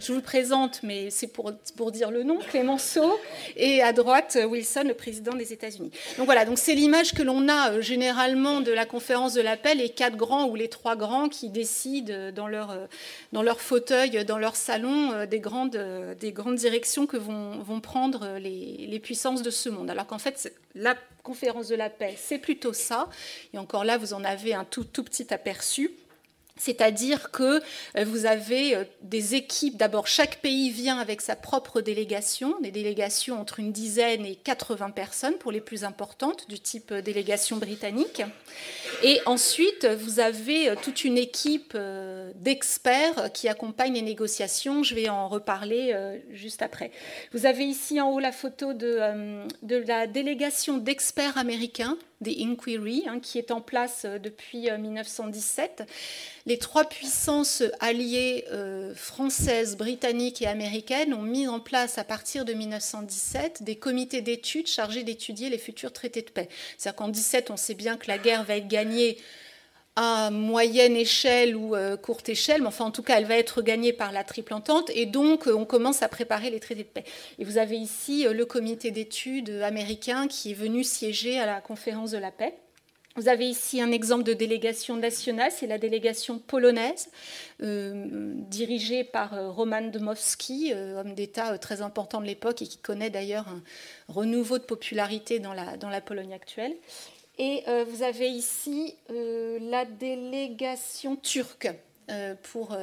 je 0.00 0.12
vous 0.12 0.18
le 0.18 0.22
présente, 0.22 0.80
mais 0.82 1.10
c'est 1.10 1.26
pour, 1.26 1.52
pour 1.76 1.92
dire 1.92 2.10
le 2.10 2.22
nom, 2.22 2.38
Clémenceau, 2.38 3.18
et 3.56 3.82
à 3.82 3.92
droite, 3.92 4.38
Wilson, 4.48 4.84
le 4.86 4.94
président 4.94 5.34
des 5.34 5.52
États-Unis. 5.52 5.90
Donc 6.16 6.26
voilà, 6.26 6.44
donc 6.44 6.58
c'est 6.58 6.74
l'image 6.74 7.12
que 7.12 7.22
l'on 7.22 7.48
a 7.48 7.72
euh, 7.72 7.80
généralement 7.80 8.60
de 8.60 8.72
la 8.72 8.86
conférence 8.86 9.34
de 9.34 9.40
la 9.40 9.56
paix, 9.56 9.74
les 9.74 9.88
quatre 9.88 10.16
grands 10.16 10.46
ou 10.46 10.54
les 10.54 10.68
trois 10.68 10.96
grands 10.96 11.28
qui 11.28 11.48
décident 11.48 12.32
dans 12.32 12.46
leur, 12.46 12.70
euh, 12.70 12.86
dans 13.32 13.42
leur 13.42 13.60
fauteuil, 13.60 14.24
dans 14.24 14.38
leur 14.38 14.56
salon, 14.56 15.12
euh, 15.12 15.26
des 15.26 15.40
grandes, 15.40 15.78
des 16.20 16.32
grandes 16.32 16.56
directions 16.56 17.06
que 17.06 17.16
vont, 17.16 17.58
vont 17.58 17.80
prendre 17.80 18.38
les, 18.38 18.86
les 18.88 19.00
puissances 19.00 19.42
de 19.42 19.50
ce 19.50 19.68
monde. 19.68 19.90
Alors 19.90 20.06
qu'en 20.06 20.18
fait, 20.18 20.52
la 20.74 20.96
conférence 21.22 21.68
de 21.68 21.74
la 21.74 21.90
paix, 21.90 22.14
c'est 22.16 22.38
plutôt 22.38 22.72
ça. 22.72 23.08
Et 23.52 23.58
encore 23.58 23.84
là, 23.84 23.98
vous 23.98 24.14
en 24.14 24.24
avez 24.24 24.54
un 24.54 24.64
tout, 24.64 24.84
tout 24.84 25.04
petit 25.04 25.32
aperçu 25.32 25.90
C'est-à-dire 26.58 27.30
que 27.30 27.60
euh, 27.96 28.04
vous 28.04 28.26
avez 28.26 28.74
euh, 28.74 28.84
des 29.02 29.34
équipes, 29.34 29.76
d'abord 29.76 30.06
chaque 30.06 30.40
pays 30.40 30.70
vient 30.70 30.98
avec 30.98 31.20
sa 31.20 31.36
propre 31.36 31.80
délégation, 31.80 32.58
des 32.60 32.70
délégations 32.70 33.40
entre 33.40 33.60
une 33.60 33.72
dizaine 33.72 34.26
et 34.26 34.34
80 34.36 34.90
personnes 34.90 35.34
pour 35.34 35.52
les 35.52 35.60
plus 35.60 35.84
importantes, 35.84 36.48
du 36.48 36.58
type 36.60 36.92
euh, 36.92 37.02
délégation 37.02 37.56
britannique. 37.56 38.22
Et 39.02 39.20
ensuite, 39.26 39.86
vous 39.86 40.18
avez 40.18 40.74
toute 40.82 41.04
une 41.04 41.18
équipe 41.18 41.76
d'experts 42.34 43.32
qui 43.32 43.48
accompagnent 43.48 43.94
les 43.94 44.02
négociations. 44.02 44.82
Je 44.82 44.94
vais 44.96 45.08
en 45.08 45.28
reparler 45.28 45.94
juste 46.32 46.62
après. 46.62 46.90
Vous 47.32 47.46
avez 47.46 47.64
ici 47.64 48.00
en 48.00 48.10
haut 48.10 48.18
la 48.18 48.32
photo 48.32 48.72
de, 48.72 49.46
de 49.62 49.76
la 49.76 50.08
délégation 50.08 50.78
d'experts 50.78 51.38
américains 51.38 51.96
des 52.20 52.36
Inquiry, 52.40 53.04
hein, 53.06 53.20
qui 53.20 53.38
est 53.38 53.50
en 53.50 53.60
place 53.60 54.02
euh, 54.04 54.18
depuis 54.18 54.70
1917. 54.70 55.80
Euh, 55.80 55.84
Les 56.46 56.58
trois 56.58 56.84
puissances 56.84 57.62
alliées 57.80 58.44
euh, 58.50 58.94
françaises, 58.94 59.76
britanniques 59.76 60.42
et 60.42 60.46
américaines 60.46 61.14
ont 61.14 61.22
mis 61.22 61.46
en 61.46 61.60
place 61.60 61.98
à 61.98 62.04
partir 62.04 62.44
de 62.44 62.54
1917 62.54 63.62
des 63.62 63.76
comités 63.76 64.20
d'études 64.20 64.66
chargés 64.66 65.04
d'étudier 65.04 65.48
les 65.48 65.58
futurs 65.58 65.92
traités 65.92 66.22
de 66.22 66.30
paix. 66.30 66.48
C'est-à-dire 66.76 66.96
qu'en 66.96 67.08
17, 67.08 67.50
on 67.50 67.56
sait 67.56 67.74
bien 67.74 67.96
que 67.96 68.08
la 68.08 68.18
guerre 68.18 68.42
va 68.44 68.56
être 68.56 68.68
gagnée 68.68 69.18
à 70.00 70.30
moyenne 70.30 70.94
échelle 70.94 71.56
ou 71.56 71.74
euh, 71.74 71.96
courte 71.96 72.28
échelle, 72.28 72.60
mais 72.60 72.68
enfin 72.68 72.84
en 72.84 72.92
tout 72.92 73.02
cas 73.02 73.18
elle 73.18 73.24
va 73.24 73.36
être 73.36 73.62
gagnée 73.62 73.92
par 73.92 74.12
la 74.12 74.22
triple 74.22 74.54
entente 74.54 74.92
et 74.94 75.06
donc 75.06 75.48
euh, 75.48 75.52
on 75.52 75.64
commence 75.64 76.04
à 76.04 76.08
préparer 76.08 76.50
les 76.50 76.60
traités 76.60 76.84
de 76.84 76.88
paix. 76.88 77.02
Et 77.40 77.44
vous 77.44 77.58
avez 77.58 77.76
ici 77.76 78.24
euh, 78.24 78.32
le 78.32 78.46
comité 78.46 78.92
d'études 78.92 79.50
américain 79.50 80.28
qui 80.28 80.52
est 80.52 80.54
venu 80.54 80.84
siéger 80.84 81.40
à 81.40 81.46
la 81.46 81.60
conférence 81.60 82.12
de 82.12 82.18
la 82.18 82.30
paix. 82.30 82.54
Vous 83.16 83.28
avez 83.28 83.48
ici 83.48 83.80
un 83.80 83.90
exemple 83.90 84.22
de 84.22 84.34
délégation 84.34 84.96
nationale, 84.96 85.50
c'est 85.50 85.66
la 85.66 85.78
délégation 85.78 86.38
polonaise, 86.38 87.08
dirigée 87.58 89.02
par 89.02 89.52
Roman 89.56 89.82
Dmowski, 89.82 90.72
homme 90.72 91.14
d'État 91.14 91.58
très 91.58 91.82
important 91.82 92.20
de 92.20 92.26
l'époque 92.26 92.62
et 92.62 92.68
qui 92.68 92.78
connaît 92.78 93.10
d'ailleurs 93.10 93.48
un 93.48 93.60
renouveau 94.06 94.58
de 94.58 94.62
popularité 94.62 95.40
dans 95.40 95.52
la, 95.52 95.76
dans 95.76 95.88
la 95.88 96.00
Pologne 96.00 96.32
actuelle. 96.32 96.76
Et 97.38 97.62
euh, 97.68 97.84
vous 97.88 98.02
avez 98.02 98.28
ici 98.28 98.94
euh, 99.10 99.58
la 99.60 99.84
délégation 99.84 101.16
turque 101.16 101.68
euh, 102.10 102.34
pour, 102.42 102.76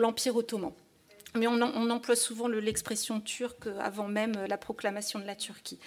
l'Empire 0.00 0.36
ottoman. 0.36 0.72
Mais 1.34 1.46
on, 1.46 1.62
emploie 1.62 2.16
souvent 2.16 2.46
l'expression 2.46 3.18
turque 3.18 3.66
avant 3.80 4.06
même 4.06 4.34
la 4.50 4.58
proclamation 4.58 5.18
de 5.18 5.24
la 5.24 5.34
Turquie. 5.34 5.78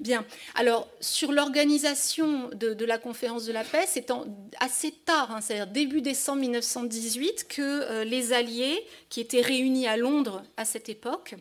Bien. 0.00 0.24
Alors, 0.54 0.88
sur 1.00 1.32
l'organisation 1.32 2.48
de, 2.54 2.84
la 2.86 2.96
conférence 2.96 3.44
de 3.44 3.52
la 3.52 3.62
paix, 3.62 3.84
c'est 3.86 4.10
assez 4.58 4.92
tard, 4.92 5.32
hein, 5.32 5.42
c'est-à-dire 5.42 5.66
début 5.66 6.00
décembre 6.00 6.40
1918, 6.40 7.46
que 7.46 8.04
les 8.04 8.32
Alliés, 8.32 8.86
qui 9.10 9.20
étaient 9.20 9.42
réunis 9.42 9.86
à 9.86 9.98
Londres 9.98 10.42
à 10.56 10.64
cette 10.64 10.88
époque, 10.88 11.34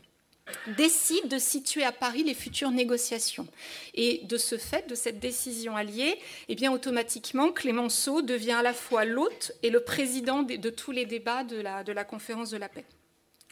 décide 0.78 1.28
de 1.28 1.38
situer 1.38 1.84
à 1.84 1.92
Paris 1.92 2.24
les 2.24 2.34
futures 2.34 2.72
négociations. 2.72 3.48
Et 3.94 4.22
de 4.24 4.38
ce 4.38 4.58
fait, 4.58 4.88
de 4.88 4.96
cette 4.96 5.20
décision 5.20 5.76
alliée, 5.76 6.20
eh 6.50 6.56
bien, 6.56 6.72
automatiquement, 6.72 7.52
Clémenceau 7.52 8.22
devient 8.22 8.54
à 8.54 8.64
la 8.64 8.74
fois 8.74 9.06
l'hôte 9.06 9.54
et 9.64 9.70
le 9.70 9.80
président 9.80 10.44
de, 10.44 10.70
tous 10.70 10.92
les 10.92 11.06
débats 11.06 11.44
de 11.44 11.62
la, 11.62 12.04
conférence 12.04 12.52
de 12.52 12.58
la 12.58 12.70
paix. 12.70 12.86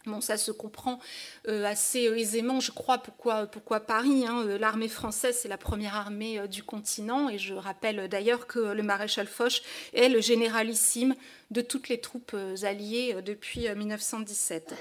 Bon, 0.06 0.20
ça 0.20 0.36
se 0.36 0.52
comprend 0.52 1.00
euh, 1.48 1.64
assez 1.64 2.02
aisément, 2.02 2.60
je 2.60 2.72
crois, 2.72 2.98
pourquoi, 2.98 3.80
Paris. 3.80 4.26
Hein. 4.28 4.44
Euh, 4.46 4.58
l'armée 4.58 4.90
française, 4.90 5.38
c'est 5.42 5.48
la 5.48 5.58
première 5.58 5.96
armée 5.96 6.40
euh, 6.40 6.48
du 6.48 6.62
continent. 6.62 7.30
Et 7.30 7.38
je 7.38 7.54
rappelle 7.54 8.10
d'ailleurs 8.10 8.46
que 8.46 8.60
le 8.60 8.84
maréchal 8.84 9.28
Foch 9.28 9.62
est 9.94 10.10
le 10.10 10.20
généralissime 10.20 11.16
de 11.52 11.62
toutes 11.62 11.88
les 11.88 12.02
troupes 12.02 12.36
alliées 12.64 13.16
depuis 13.24 13.70
1917. 13.74 14.74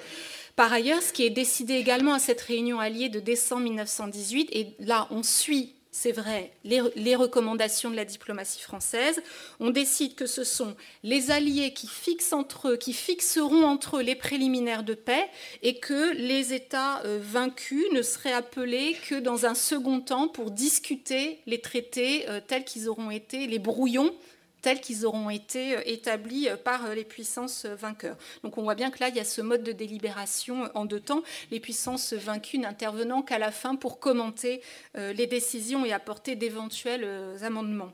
Par 0.56 0.72
ailleurs, 0.72 1.02
ce 1.02 1.12
qui 1.12 1.24
est 1.24 1.30
décidé 1.30 1.74
également 1.74 2.14
à 2.14 2.18
cette 2.18 2.40
réunion 2.40 2.78
alliée 2.78 3.08
de 3.08 3.20
décembre 3.20 3.62
1918, 3.62 4.48
et 4.52 4.74
là 4.80 5.08
on 5.10 5.22
suit 5.22 5.74
c'est 5.94 6.12
vrai, 6.12 6.50
les, 6.64 7.14
recommandations 7.14 7.90
de 7.90 7.96
la 7.96 8.06
diplomatie 8.06 8.62
française. 8.62 9.22
On 9.60 9.68
décide 9.68 10.14
que 10.14 10.24
ce 10.24 10.42
sont 10.42 10.74
les 11.02 11.30
alliés 11.30 11.74
qui 11.74 11.86
entre 12.32 12.70
eux, 12.70 12.76
qui 12.76 12.94
fixeront 12.94 13.64
entre 13.64 13.98
eux 13.98 14.02
les 14.02 14.14
préliminaires 14.14 14.84
de 14.84 14.94
paix, 14.94 15.28
et 15.62 15.78
que 15.78 16.14
les 16.14 16.54
États 16.54 17.02
euh, 17.04 17.18
vaincus 17.20 17.84
ne 17.92 18.00
seraient 18.00 18.32
appelés 18.32 18.96
que 19.06 19.16
dans 19.16 19.44
un 19.44 19.54
second 19.54 20.00
temps 20.00 20.28
pour 20.28 20.50
discuter 20.50 21.40
les 21.46 21.60
traités 21.60 22.26
euh, 22.30 22.40
tels 22.40 22.64
qu'ils 22.64 22.88
auront 22.88 23.10
été, 23.10 23.46
les 23.46 23.58
brouillons 23.58 24.14
tels 24.62 24.80
qu'ils 24.80 25.04
auront 25.04 25.28
été 25.28 25.76
euh, 25.76 25.82
établis 25.84 26.48
euh, 26.48 26.56
par 26.56 26.86
euh, 26.86 26.94
les 26.94 27.04
puissances 27.04 27.66
vainqueurs. 27.66 28.16
Donc 28.42 28.56
on 28.56 28.62
voit 28.62 28.76
bien 28.76 28.90
que 28.90 29.00
là, 29.00 29.08
il 29.08 29.16
y 29.16 29.20
a 29.20 29.24
ce 29.24 29.42
mode 29.42 29.64
de 29.64 29.72
délibération 29.72 30.70
en 30.74 30.84
deux 30.84 31.00
temps, 31.00 31.22
les 31.50 31.60
puissances 31.60 32.12
vaincues 32.12 32.58
n'intervenant 32.58 33.22
qu'à 33.22 33.38
la 33.38 33.50
fin 33.50 33.74
pour 33.74 33.98
commenter 33.98 34.62
les 34.94 35.26
décisions 35.26 35.84
et 35.84 35.92
apporter 35.92 36.36
d'éventuels 36.36 37.06
amendements. 37.42 37.92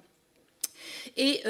Et 1.16 1.42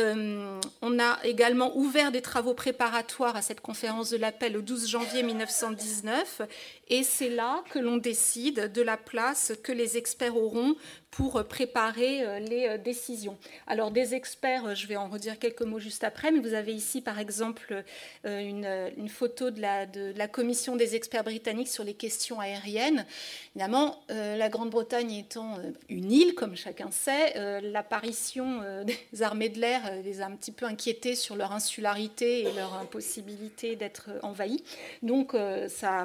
on 0.82 0.98
a 0.98 1.18
également 1.24 1.76
ouvert 1.76 2.12
des 2.12 2.22
travaux 2.22 2.54
préparatoires 2.54 3.36
à 3.36 3.42
cette 3.42 3.60
conférence 3.60 4.10
de 4.10 4.16
l'appel 4.16 4.52
le 4.52 4.62
12 4.62 4.88
janvier 4.88 5.22
1919. 5.22 6.42
Et 6.88 7.02
c'est 7.02 7.30
là 7.30 7.62
que 7.70 7.78
l'on 7.78 7.96
décide 7.96 8.72
de 8.72 8.82
la 8.82 8.96
place 8.96 9.52
que 9.62 9.72
les 9.72 9.96
experts 9.96 10.36
auront 10.36 10.76
pour 11.10 11.42
préparer 11.44 12.22
euh, 12.22 12.38
les 12.38 12.68
euh, 12.68 12.78
décisions. 12.78 13.36
Alors 13.66 13.90
des 13.90 14.14
experts, 14.14 14.66
euh, 14.66 14.74
je 14.74 14.86
vais 14.86 14.96
en 14.96 15.08
redire 15.08 15.38
quelques 15.38 15.62
mots 15.62 15.78
juste 15.78 16.04
après, 16.04 16.30
mais 16.30 16.38
vous 16.38 16.54
avez 16.54 16.74
ici 16.74 17.00
par 17.00 17.18
exemple 17.18 17.82
une, 18.24 19.08
photo 19.08 19.50
de 19.50 19.60
la, 19.60 20.28
commission 20.28 20.76
des 20.76 20.94
experts 20.94 21.24
britanniques 21.24 21.68
sur 21.68 21.84
les 21.84 21.94
questions 21.94 22.40
aériennes. 22.40 23.06
Évidemment, 23.54 24.02
la 24.08 24.48
Grande-Bretagne 24.48 25.12
étant 25.12 25.56
une 25.88 26.12
île, 26.12 26.34
comme 26.34 26.56
chacun 26.56 26.90
sait, 26.90 27.60
l'apparition 27.60 28.60
des 28.84 29.22
armées 29.22 29.48
de 29.48 29.60
l'air 29.60 29.80
les 30.04 30.20
a 30.20 30.26
un 30.26 30.36
petit 30.36 30.52
peu 30.52 30.66
inquiétés 30.66 31.14
sur 31.14 31.36
leur 31.36 31.52
insularité 31.52 32.40
et 32.40 32.52
leur 32.52 32.74
impossibilité 32.74 33.76
d'être 33.76 34.10
envahies. 34.22 34.62
Donc 35.02 35.34
ça, 35.68 36.04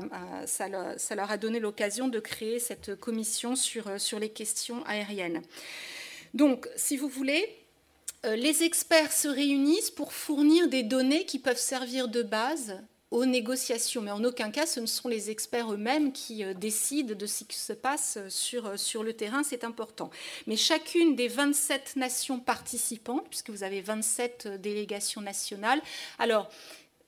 leur 1.16 1.32
a 1.32 1.38
donné 1.38 1.60
l'occasion 1.60 2.08
de 2.08 2.20
créer 2.20 2.60
cette 2.60 2.96
commission 2.96 3.56
sur, 3.56 4.00
sur 4.00 4.20
les 4.20 4.30
questions 4.30 4.84
aériennes 4.86 4.93
Donc, 6.34 6.68
si 6.76 6.98
vous 6.98 7.08
voulez, 7.08 7.48
euh, 8.26 8.36
les 8.36 8.64
experts 8.64 9.12
se 9.12 9.28
réunissent 9.28 9.92
pour 9.92 10.14
fournir 10.14 10.68
des 10.68 10.84
données 10.84 11.26
qui 11.26 11.40
peuvent 11.40 11.58
servir 11.58 12.08
de 12.08 12.24
base 12.24 12.82
aux 13.12 13.26
négociations, 13.26 14.02
mais 14.02 14.10
en 14.10 14.24
aucun 14.24 14.50
cas 14.50 14.66
ce 14.66 14.80
ne 14.80 14.88
sont 14.88 15.08
les 15.08 15.30
experts 15.30 15.72
eux-mêmes 15.72 16.12
qui 16.12 16.44
euh, 16.44 16.56
décident 16.56 17.14
de 17.14 17.26
ce 17.28 17.44
qui 17.44 17.58
se 17.58 17.74
passe 17.74 18.18
sur, 18.30 18.66
euh, 18.66 18.78
sur 18.78 19.04
le 19.04 19.14
terrain, 19.14 19.44
c'est 19.44 19.64
important. 19.64 20.10
Mais 20.48 20.56
chacune 20.56 21.16
des 21.16 21.28
27 21.28 21.98
nations 21.98 22.40
participantes, 22.40 23.28
puisque 23.30 23.50
vous 23.50 23.64
avez 23.64 23.82
27 23.82 24.48
délégations 24.60 25.22
nationales, 25.22 25.82
alors 26.18 26.50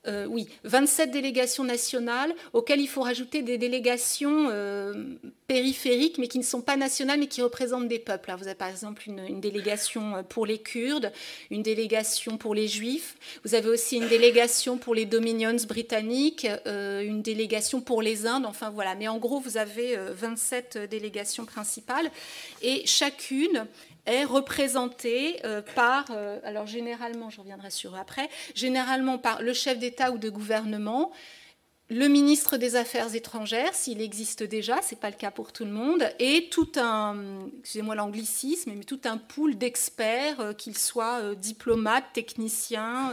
euh, 0.06 0.26
oui, 0.26 0.48
27 0.64 1.10
délégations 1.10 1.64
nationales 1.64 2.34
auxquelles 2.52 2.80
il 2.80 2.88
faut 2.88 3.02
rajouter 3.02 3.42
des 3.42 3.58
délégations 3.58 4.48
euh, 4.50 4.94
périphériques, 5.48 6.18
mais 6.18 6.28
qui 6.28 6.38
ne 6.38 6.44
sont 6.44 6.60
pas 6.60 6.76
nationales, 6.76 7.18
mais 7.18 7.26
qui 7.26 7.42
représentent 7.42 7.88
des 7.88 7.98
peuples. 7.98 8.32
vous 8.38 8.46
avez 8.46 8.54
par 8.54 8.68
exemple 8.68 9.02
une, 9.06 9.40
délégation 9.40 10.16
euh, 10.16 10.22
pour 10.22 10.46
les 10.46 10.58
Kurdes, 10.58 11.12
une 11.50 11.62
délégation 11.62 12.38
pour 12.38 12.54
les 12.54 12.68
Juifs. 12.68 13.16
Vous 13.44 13.54
avez 13.54 13.68
aussi 13.68 13.96
une 13.96 14.08
délégation 14.08 14.78
pour 14.78 14.94
les 14.94 15.06
Dominions 15.06 15.56
britanniques, 15.66 16.46
une 16.66 17.22
délégation 17.22 17.80
pour 17.80 18.02
les 18.02 18.26
Indes. 18.26 18.46
Enfin 18.46 18.70
voilà. 18.70 18.94
Mais 18.94 19.08
en 19.08 19.18
gros, 19.18 19.40
vous 19.40 19.56
avez 19.56 19.96
27 19.96 20.88
délégations 20.90 21.44
principales 21.44 22.10
et 22.62 22.86
chacune 22.86 23.66
est 24.06 24.24
représenté 24.24 25.40
euh, 25.44 25.62
par, 25.74 26.06
euh, 26.10 26.38
alors 26.44 26.66
généralement, 26.66 27.30
je 27.30 27.40
reviendrai 27.40 27.70
sur 27.70 27.94
après, 27.96 28.28
généralement 28.54 29.18
par 29.18 29.42
le 29.42 29.52
chef 29.52 29.78
d'État 29.78 30.10
ou 30.12 30.18
de 30.18 30.30
gouvernement, 30.30 31.12
le 31.88 32.08
ministre 32.08 32.56
des 32.56 32.74
Affaires 32.74 33.14
étrangères, 33.14 33.74
s'il 33.74 34.00
existe 34.00 34.42
déjà, 34.42 34.82
ce 34.82 34.94
n'est 34.94 35.00
pas 35.00 35.10
le 35.10 35.16
cas 35.16 35.30
pour 35.30 35.52
tout 35.52 35.64
le 35.64 35.70
monde, 35.70 36.08
et 36.18 36.48
tout 36.50 36.72
un, 36.76 37.46
excusez-moi 37.60 37.94
l'anglicisme, 37.94 38.72
mais 38.74 38.84
tout 38.84 39.00
un 39.04 39.18
pool 39.18 39.56
d'experts, 39.56 40.40
euh, 40.40 40.52
qu'ils 40.52 40.78
soient 40.78 41.34
diplomates, 41.36 42.12
techniciens, 42.12 43.12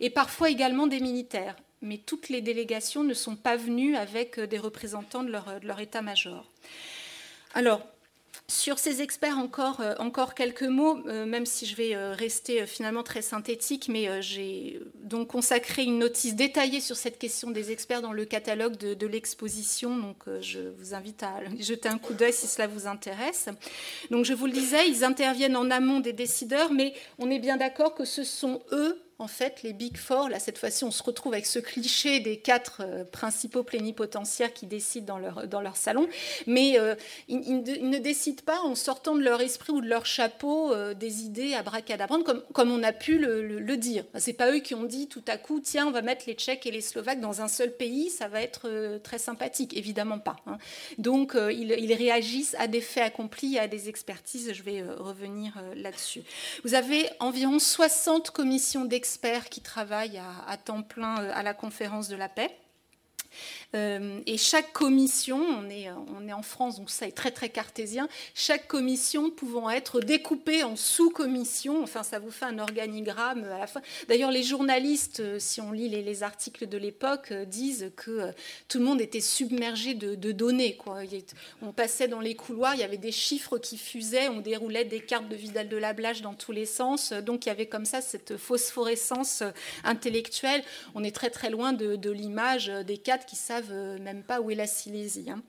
et 0.00 0.10
parfois 0.10 0.50
également 0.50 0.86
des 0.86 1.00
militaires. 1.00 1.56
Mais 1.80 1.98
toutes 1.98 2.28
les 2.28 2.42
délégations 2.42 3.02
ne 3.02 3.14
sont 3.14 3.34
pas 3.34 3.56
venues 3.56 3.96
avec 3.96 4.38
des 4.38 4.58
représentants 4.58 5.22
de 5.22 5.30
leur, 5.30 5.60
de 5.60 5.66
leur 5.66 5.80
état-major. 5.80 6.44
Alors, 7.54 7.82
sur 8.48 8.78
ces 8.78 9.00
experts, 9.02 9.38
encore, 9.38 9.80
euh, 9.80 9.94
quelques 10.36 10.62
mots, 10.62 10.98
euh, 11.06 11.24
même 11.26 11.46
si 11.46 11.64
je 11.66 11.74
vais 11.76 11.94
euh, 11.94 12.12
rester 12.12 12.66
finalement 12.66 13.02
très 13.02 13.22
synthétique, 13.22 13.88
mais 13.88 14.20
j'ai 14.20 14.80
donc 15.02 15.28
consacré 15.28 15.84
une 15.84 15.98
notice 15.98 16.34
détaillée 16.34 16.80
sur 16.80 16.96
cette 16.96 17.18
question 17.18 17.50
des 17.50 17.70
experts 17.70 18.02
dans 18.02 18.12
le 18.12 18.24
catalogue 18.24 18.76
de, 18.76 19.06
l'exposition. 19.06 19.96
Donc 19.96 20.24
je 20.40 20.60
vous 20.78 20.94
invite 20.94 21.22
à 21.22 21.40
jeter 21.58 21.88
un 21.88 21.98
coup 21.98 22.14
d'œil 22.14 22.32
si 22.32 22.46
cela 22.46 22.66
vous 22.66 22.86
intéresse. 22.86 23.48
Donc 24.10 24.24
je 24.24 24.32
vous 24.32 24.46
le 24.46 24.52
disais, 24.52 24.88
ils 24.88 25.04
interviennent 25.04 25.56
en 25.56 25.70
amont 25.70 26.00
des 26.00 26.12
décideurs, 26.12 26.72
mais 26.72 26.94
on 27.18 27.30
est 27.30 27.38
bien 27.38 27.56
d'accord 27.56 27.94
que 27.94 28.04
ce 28.04 28.24
sont 28.24 28.62
eux 28.72 29.02
en 29.22 29.28
fait, 29.28 29.62
les 29.62 29.72
Big 29.72 29.96
Four, 29.96 30.28
là, 30.28 30.40
cette 30.40 30.58
fois-ci, 30.58 30.82
on 30.82 30.90
se 30.90 31.02
retrouve 31.02 31.32
avec 31.32 31.46
ce 31.46 31.60
cliché 31.60 32.18
des 32.18 32.38
quatre 32.38 32.80
euh, 32.80 33.04
principaux 33.04 33.62
plénipotentiaires 33.62 34.52
qui 34.52 34.66
décident 34.66 35.14
dans 35.14 35.18
leur, 35.20 35.46
dans 35.46 35.60
leur 35.60 35.76
salon, 35.76 36.08
mais 36.48 36.76
euh, 36.76 36.96
ils, 37.28 37.62
ne 37.62 37.98
décident 37.98 38.42
pas 38.44 38.60
en 38.62 38.74
sortant 38.74 39.14
de 39.14 39.22
leur 39.22 39.40
esprit 39.40 39.72
ou 39.72 39.80
de 39.80 39.86
leur 39.86 40.06
chapeau 40.06 40.72
euh, 40.72 40.92
des 40.92 41.22
idées 41.22 41.54
à 41.54 41.62
bracadabrante, 41.62 42.24
comme, 42.24 42.42
comme 42.52 42.72
on 42.72 42.82
a 42.82 42.92
pu 42.92 43.16
le, 43.16 43.60
le, 43.60 43.76
dire. 43.76 44.04
C'est 44.16 44.32
pas 44.32 44.50
eux 44.50 44.58
qui 44.58 44.74
ont 44.74 44.82
dit 44.82 45.06
tout 45.06 45.24
à 45.28 45.36
coup, 45.36 45.60
tiens, 45.60 45.86
on 45.86 45.92
va 45.92 46.02
mettre 46.02 46.24
les 46.26 46.34
Tchèques 46.34 46.66
et 46.66 46.72
les 46.72 46.80
Slovaques 46.80 47.20
dans 47.20 47.42
un 47.42 47.48
seul 47.48 47.70
pays, 47.72 48.10
ça 48.10 48.26
va 48.26 48.42
être 48.42 48.98
très 49.04 49.18
sympathique. 49.18 49.76
Évidemment 49.76 50.18
pas. 50.18 50.36
Hein. 50.46 50.58
Donc, 50.98 51.34
ils, 51.36 51.70
ils, 51.78 51.94
réagissent 51.94 52.56
à 52.58 52.66
des 52.66 52.80
faits 52.80 53.04
accomplis, 53.04 53.58
à 53.58 53.68
des 53.68 53.88
expertises. 53.88 54.52
Je 54.52 54.62
vais 54.62 54.82
revenir 54.82 55.54
là-dessus. 55.76 56.22
Vous 56.64 56.74
avez 56.74 57.08
environ 57.20 57.58
60 57.58 58.30
commissions 58.30 58.84
d'experts 58.84 59.11
experts 59.12 59.50
qui 59.50 59.60
travaillent 59.60 60.20
à, 60.46 60.56
temps 60.56 60.82
plein 60.82 61.22
euh, 61.22 61.32
à 61.34 61.42
la 61.42 61.52
conférence 61.52 62.08
de 62.08 62.16
la 62.16 62.30
paix. 62.30 62.50
Euh, 63.74 64.20
et 64.26 64.36
chaque 64.36 64.72
commission, 64.72 65.38
on 65.38 65.70
est, 65.70 66.32
en 66.32 66.42
France, 66.42 66.76
donc 66.76 66.90
ça 66.90 67.06
est 67.06 67.12
très 67.12 67.30
très 67.30 67.48
cartésien, 67.48 68.08
chaque 68.34 68.68
commission 68.68 69.30
pouvant 69.30 69.70
être 69.70 70.00
découpée 70.00 70.62
en 70.62 70.76
sous-commissions, 70.76 71.82
enfin 71.82 72.02
ça 72.02 72.18
vous 72.18 72.30
fait 72.30 72.44
un 72.44 72.58
organigramme 72.58 73.44
à 73.44 73.58
la 73.58 73.66
fin. 73.66 73.80
D'ailleurs, 74.08 74.30
les 74.30 74.42
journalistes, 74.42 75.20
euh, 75.20 75.38
si 75.38 75.60
on 75.60 75.72
lit 75.72 75.88
les, 75.88 76.22
articles 76.22 76.68
de 76.68 76.78
l'époque, 76.78 77.28
euh, 77.32 77.44
disent 77.44 77.90
que 77.96 78.30
tout 78.68 78.78
le 78.78 78.84
monde 78.84 79.00
était 79.00 79.20
submergé 79.20 79.94
de, 79.94 80.32
données. 80.32 80.78
On 81.62 81.72
passait 81.72 82.08
dans 82.08 82.20
les 82.20 82.34
couloirs, 82.34 82.74
il 82.74 82.80
y 82.80 82.84
avait 82.84 82.96
des 82.96 83.12
chiffres 83.12 83.58
qui 83.58 83.76
fusaient, 83.76 84.28
on 84.28 84.40
déroulait 84.40 84.84
des 84.84 85.00
cartes 85.00 85.28
de 85.28 85.36
Vidal 85.36 85.68
de 85.68 85.76
la 85.76 85.92
Blache 85.92 86.22
dans 86.22 86.34
tous 86.34 86.52
les 86.52 86.66
sens, 86.66 87.12
donc 87.12 87.46
il 87.46 87.48
y 87.48 87.52
avait 87.52 87.66
comme 87.66 87.84
ça 87.84 88.00
cette 88.00 88.36
phosphorescence 88.36 89.42
intellectuelle. 89.84 90.62
On 90.94 91.04
est 91.04 91.14
très 91.14 91.30
très 91.30 91.50
loin 91.50 91.72
de, 91.72 91.96
de 91.96 92.10
l'image 92.10 92.66
des 92.66 92.98
quatre 92.98 93.26
qui 93.26 93.36
savent 93.36 93.61
euh, 93.70 93.98
même 93.98 94.22
pas 94.22 94.40
où 94.40 94.50
est 94.50 94.54
la 94.54 94.66
Silésie. 94.66 95.26
Hein. 95.30 95.42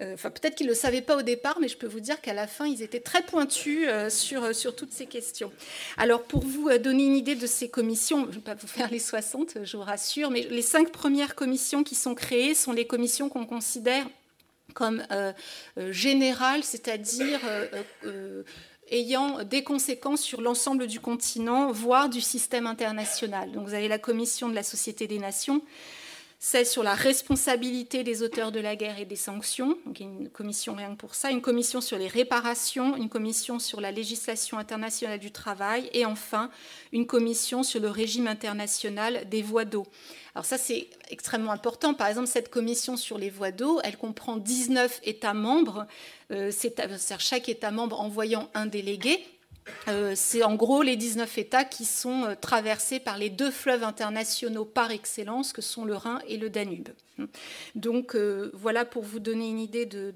Euh, 0.00 0.14
enfin, 0.14 0.30
peut-être 0.30 0.54
qu'ils 0.54 0.66
ne 0.66 0.72
le 0.72 0.76
savaient 0.76 1.02
pas 1.02 1.16
au 1.16 1.22
départ, 1.22 1.58
mais 1.60 1.68
je 1.68 1.76
peux 1.76 1.86
vous 1.86 2.00
dire 2.00 2.20
qu'à 2.20 2.34
la 2.34 2.46
fin, 2.46 2.66
ils 2.66 2.82
étaient 2.82 3.00
très 3.00 3.22
pointus 3.22 3.86
euh, 3.88 4.10
sur, 4.10 4.54
sur 4.54 4.74
toutes 4.74 4.92
ces 4.92 5.06
questions. 5.06 5.52
Alors, 5.96 6.22
pour 6.22 6.44
vous 6.44 6.70
donner 6.78 7.04
une 7.04 7.16
idée 7.16 7.34
de 7.34 7.46
ces 7.46 7.68
commissions, 7.68 8.22
je 8.24 8.28
ne 8.28 8.34
vais 8.34 8.40
pas 8.40 8.54
vous 8.54 8.66
faire 8.66 8.90
les 8.90 8.98
60, 8.98 9.64
je 9.64 9.76
vous 9.76 9.82
rassure, 9.82 10.30
mais 10.30 10.42
les 10.42 10.62
cinq 10.62 10.90
premières 10.90 11.34
commissions 11.34 11.82
qui 11.84 11.94
sont 11.94 12.14
créées 12.14 12.54
sont 12.54 12.72
les 12.72 12.86
commissions 12.86 13.28
qu'on 13.28 13.46
considère 13.46 14.06
comme 14.74 15.02
générales, 15.76 16.62
c'est-à-dire 16.62 17.40
ayant 18.90 19.44
des 19.44 19.62
conséquences 19.62 20.20
sur 20.20 20.40
l'ensemble 20.40 20.86
du 20.86 21.00
continent, 21.00 21.72
voire 21.72 22.08
du 22.08 22.20
système 22.20 22.66
international. 22.66 23.52
Donc 23.52 23.66
vous 23.66 23.74
avez 23.74 23.88
la 23.88 23.98
commission 23.98 24.48
de 24.48 24.54
la 24.54 24.62
Société 24.62 25.06
des 25.06 25.18
Nations, 25.18 25.62
c'est 26.42 26.64
sur 26.64 26.82
la 26.82 26.94
responsabilité 26.94 28.02
des 28.02 28.22
auteurs 28.22 28.50
de 28.50 28.60
la 28.60 28.74
guerre 28.74 28.98
et 28.98 29.04
des 29.04 29.14
sanctions, 29.14 29.76
donc 29.84 30.00
une 30.00 30.30
commission 30.30 30.74
rien 30.74 30.92
que 30.92 30.96
pour 30.98 31.14
ça, 31.14 31.30
une 31.30 31.42
commission 31.42 31.82
sur 31.82 31.98
les 31.98 32.08
réparations, 32.08 32.96
une 32.96 33.10
commission 33.10 33.58
sur 33.58 33.78
la 33.78 33.92
législation 33.92 34.56
internationale 34.56 35.18
du 35.18 35.32
travail 35.32 35.90
et 35.92 36.06
enfin 36.06 36.50
une 36.92 37.06
commission 37.06 37.62
sur 37.62 37.78
le 37.78 37.90
régime 37.90 38.26
international 38.26 39.28
des 39.28 39.42
voies 39.42 39.66
d'eau. 39.66 39.86
Alors 40.34 40.46
ça 40.46 40.56
c'est 40.56 40.88
extrêmement 41.10 41.52
important. 41.52 41.92
Par 41.92 42.06
exemple, 42.06 42.26
cette 42.26 42.48
commission 42.48 42.96
sur 42.96 43.18
les 43.18 43.28
voies 43.28 43.52
d'eau, 43.52 43.78
elle 43.84 43.98
comprend 43.98 44.38
19 44.38 45.00
États 45.04 45.34
membres, 45.34 45.86
euh, 46.30 46.50
c'est-à-dire 46.50 47.20
chaque 47.20 47.50
État 47.50 47.70
membre 47.70 48.00
envoyant 48.00 48.48
un 48.54 48.64
délégué 48.64 49.22
euh, 49.88 50.12
c'est 50.14 50.42
en 50.42 50.54
gros 50.54 50.82
les 50.82 50.96
19 50.96 51.38
États 51.38 51.64
qui 51.64 51.84
sont 51.84 52.24
euh, 52.24 52.34
traversés 52.34 53.00
par 53.00 53.18
les 53.18 53.30
deux 53.30 53.50
fleuves 53.50 53.84
internationaux 53.84 54.64
par 54.64 54.90
excellence 54.90 55.52
que 55.52 55.62
sont 55.62 55.84
le 55.84 55.94
Rhin 55.94 56.20
et 56.28 56.36
le 56.36 56.50
Danube. 56.50 56.88
Donc 57.74 58.14
euh, 58.14 58.50
voilà 58.54 58.84
pour 58.84 59.02
vous 59.02 59.20
donner 59.20 59.48
une 59.48 59.58
idée 59.58 59.86
de, 59.86 60.12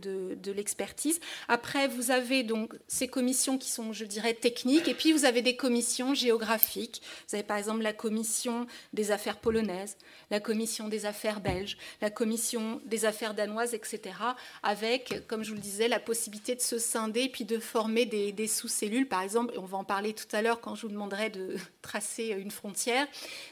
l'expertise. 0.53 1.21
Après, 1.49 1.89
vous 1.89 2.11
avez 2.11 2.43
donc 2.43 2.75
ces 2.87 3.09
commissions 3.09 3.59
qui 3.59 3.71
sont, 3.71 3.93
je 3.93 4.05
dirais, 4.05 4.35
techniques, 4.35 4.89
et 4.89 4.95
puis 4.95 5.13
vous 5.13 5.25
avez 5.25 5.43
des 5.43 5.57
commissions 5.57 6.15
géographiques. 6.15 7.03
Vous 7.29 7.35
avez 7.35 7.45
par 7.45 7.57
exemple 7.57 7.83
la 7.83 7.93
commission 7.93 8.67
des 8.93 9.11
affaires 9.11 9.39
polonaises, 9.39 9.97
la 10.31 10.41
commission 10.41 10.89
des 10.89 11.07
affaires 11.07 11.41
belges, 11.41 11.77
la 12.01 12.11
commission 12.11 12.81
des 12.85 13.05
affaires 13.05 13.35
danoises, 13.35 13.75
etc., 13.75 14.15
avec, 14.63 15.27
comme 15.27 15.43
je 15.43 15.51
vous 15.51 15.57
le 15.57 15.61
disais, 15.61 15.89
la 15.89 15.99
possibilité 15.99 16.55
de 16.55 16.61
se 16.61 16.79
scinder 16.79 17.29
puis 17.29 17.45
de 17.45 17.59
former 17.59 18.07
des, 18.07 18.47
sous-cellules. 18.47 19.09
Par 19.09 19.23
exemple, 19.23 19.55
on 19.57 19.65
va 19.65 19.79
en 19.79 19.85
parler 19.85 20.13
tout 20.13 20.25
à 20.33 20.43
l'heure 20.43 20.61
quand 20.61 20.75
je 20.75 20.83
vous 20.83 20.93
demanderai 20.93 21.31
de 21.31 21.57
tracer 21.83 22.29
une 22.39 22.51
frontière. 22.51 23.07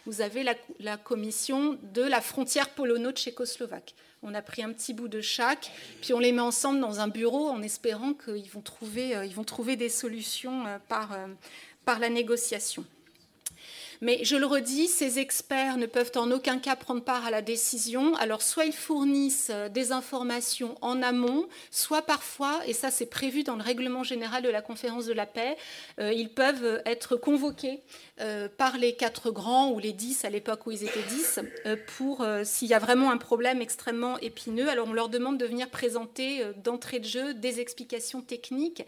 Vous 0.06 0.20
avez 0.20 0.42
la, 0.42 0.54
la 0.78 0.96
commission 0.96 1.78
de 1.82 2.02
la 2.02 2.20
frontière 2.20 2.68
polono-tchécoslovaque 2.70 3.41
on 4.22 4.34
a 4.34 4.42
pris 4.42 4.62
un 4.62 4.72
petit 4.72 4.94
bout 4.94 5.08
de 5.08 5.20
chaque, 5.20 5.70
puis 6.00 6.12
on 6.12 6.18
les 6.18 6.32
met 6.32 6.40
ensemble 6.40 6.80
dans 6.80 7.00
un 7.00 7.08
bureau 7.08 7.48
en 7.48 7.62
espérant 7.62 8.14
qu'ils 8.14 8.50
vont 8.50 8.60
trouver, 8.60 9.16
euh, 9.16 9.24
ils 9.24 9.34
vont 9.34 9.44
trouver 9.44 9.76
des 9.76 9.88
solutions 9.88 10.66
euh, 10.66 10.78
par, 10.88 11.12
euh, 11.12 11.26
par 11.84 11.98
la 11.98 12.08
négociation. 12.08 12.84
Mais 14.02 14.22
je 14.22 14.36
le 14.36 14.44
redis, 14.44 14.88
ces 14.88 15.18
experts 15.18 15.78
ne 15.78 15.86
peuvent 15.86 16.12
en 16.16 16.30
aucun 16.30 16.58
cas 16.58 16.76
prendre 16.76 17.02
part 17.02 17.24
à 17.24 17.30
la 17.30 17.40
décision. 17.40 18.14
Alors 18.16 18.42
soit 18.42 18.66
ils 18.66 18.74
fournissent 18.74 19.50
des 19.72 19.92
informations 19.92 20.76
en 20.82 21.00
amont, 21.02 21.48
soit 21.70 22.02
parfois, 22.02 22.60
et 22.66 22.74
ça 22.74 22.90
c'est 22.90 23.06
prévu 23.06 23.44
dans 23.44 23.56
le 23.56 23.62
règlement 23.62 24.02
général 24.02 24.42
de 24.42 24.50
la 24.50 24.60
conférence 24.60 25.06
de 25.06 25.14
la 25.14 25.24
paix, 25.24 25.56
ils 25.98 26.28
peuvent 26.28 26.82
être 26.84 27.16
convoqués 27.16 27.80
euh, 28.20 28.46
par 28.56 28.76
les 28.76 28.94
quatre 28.94 29.30
grands 29.30 29.70
ou 29.70 29.78
les 29.78 29.92
dix 29.92 30.24
à 30.24 30.30
l'époque 30.30 30.66
où 30.66 30.70
ils 30.70 30.84
étaient 30.84 31.02
dix, 31.08 31.40
euh, 31.64 31.76
pour 31.96 32.20
euh, 32.20 32.42
s'il 32.44 32.68
y 32.68 32.74
a 32.74 32.78
vraiment 32.78 33.10
un 33.10 33.16
problème 33.16 33.62
extrêmement 33.62 34.18
épineux. 34.18 34.68
Alors 34.68 34.86
on 34.86 34.92
leur 34.92 35.08
demande 35.08 35.38
de 35.38 35.46
venir 35.46 35.70
présenter 35.70 36.44
d'entrée 36.62 37.00
de 37.00 37.06
jeu 37.06 37.34
des 37.34 37.58
explications 37.58 38.20
techniques, 38.20 38.84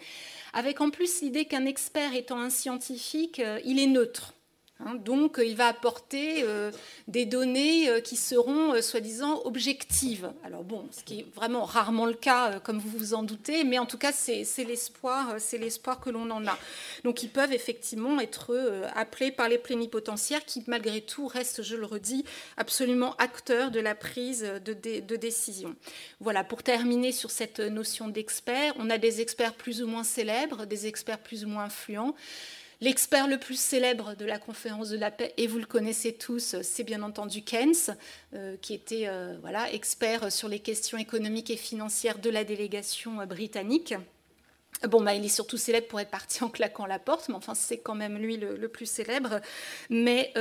avec 0.53 0.81
en 0.81 0.91
plus 0.91 1.23
l'idée 1.23 1.47
qu'un 1.47 1.65
expert 1.65 2.15
étant 2.15 2.39
un 2.39 2.51
scientifique, 2.51 3.41
il 3.65 3.81
est 3.81 3.87
neutre. 3.87 4.34
Hein, 4.81 4.97
donc, 4.97 5.39
euh, 5.39 5.45
il 5.45 5.55
va 5.55 5.69
apporter 5.69 6.43
euh, 6.43 6.73
des 7.07 7.27
données 7.27 7.89
euh, 7.89 8.01
qui 8.01 8.17
seront 8.17 8.81
soi-disant 8.83 9.43
objectives. 9.45 10.33
Alors 10.43 10.65
bon, 10.65 10.89
ce 10.91 11.05
qui 11.05 11.21
est 11.21 11.27
vraiment 11.35 11.65
rarement 11.65 12.07
le 12.07 12.15
cas, 12.15 12.59
comme 12.59 12.79
vous 12.81 12.99
vous 12.99 13.15
en 13.15 13.23
doutez, 13.23 13.63
mais 13.63 13.79
en 13.79 13.87
tout 13.87 13.99
cas, 13.99 14.11
c'est 14.11 14.45
l'espoir, 14.65 15.37
c'est 15.39 15.59
l'espoir 15.59 16.01
que 16.01 16.11
l'on 16.11 16.29
en 16.31 16.45
a. 16.47 16.59
Donc, 17.05 17.23
ils 17.23 17.31
peuvent 17.31 17.53
effectivement 17.53 18.19
être 18.19 18.57
appelés 18.95 19.31
par 19.31 19.49
les 19.49 19.59
plénipotentiaires, 19.59 20.45
qui 20.45 20.65
malgré 20.67 21.01
tout 21.01 21.29
restent, 21.29 21.63
je 21.63 21.77
le 21.77 21.87
redis, 21.87 22.25
absolument 22.57 23.15
acteurs 23.17 23.71
de 23.71 23.81
la 23.81 23.95
prise 23.95 24.43
de, 24.65 24.73
de 25.01 25.17
décision. 25.17 25.77
Voilà. 26.21 26.43
Pour 26.43 26.63
terminer 26.63 27.13
sur 27.13 27.31
cette 27.31 27.61
notion 27.61 28.09
d'expert, 28.09 28.75
on 28.79 28.91
a 28.91 28.99
des 28.99 29.21
experts 29.21 29.55
plus 29.55 29.83
ou 29.83 29.87
moins 29.87 30.05
célèbres, 30.05 30.67
des 30.67 30.87
experts 30.87 31.21
plus 31.21 31.45
ou 31.45 31.49
moins 31.49 31.65
influents. 31.65 32.15
L'expert 32.85 33.29
le 33.29 33.39
plus 33.39 33.59
célèbre 33.59 34.15
de 34.15 34.27
la 34.27 34.39
conférence 34.39 34.91
de 34.91 34.99
la 34.99 35.11
paix, 35.11 35.33
et 35.39 35.47
vous 35.47 35.57
le 35.57 35.65
connaissez 35.65 36.13
tous, 36.13 36.57
c'est 36.61 36.85
bien 36.85 37.03
entendu 37.03 37.41
Keynes, 37.41 37.97
euh, 38.35 38.59
qui 38.61 38.75
était 38.75 39.09
euh, 39.09 39.39
voilà, 39.41 39.73
expert 39.73 40.31
sur 40.31 40.51
les 40.51 40.59
questions 40.59 40.99
économiques 40.99 41.49
et 41.49 41.57
financières 41.57 42.19
de 42.19 42.29
la 42.29 42.45
délégation 42.45 43.23
euh, 43.23 43.25
britannique. 43.25 43.95
Bon, 44.87 45.01
bah, 45.01 45.15
il 45.15 45.25
est 45.25 45.29
surtout 45.29 45.57
célèbre 45.57 45.87
pour 45.87 45.99
être 45.99 46.11
parti 46.11 46.45
en 46.45 46.51
claquant 46.51 46.85
la 46.85 46.99
porte, 46.99 47.31
mais 47.31 47.37
enfin, 47.37 47.55
c'est 47.55 47.79
quand 47.79 47.95
même 47.95 48.19
lui 48.19 48.37
le, 48.37 48.69
plus 48.69 48.85
célèbre. 48.85 49.41
Mais 49.89 50.35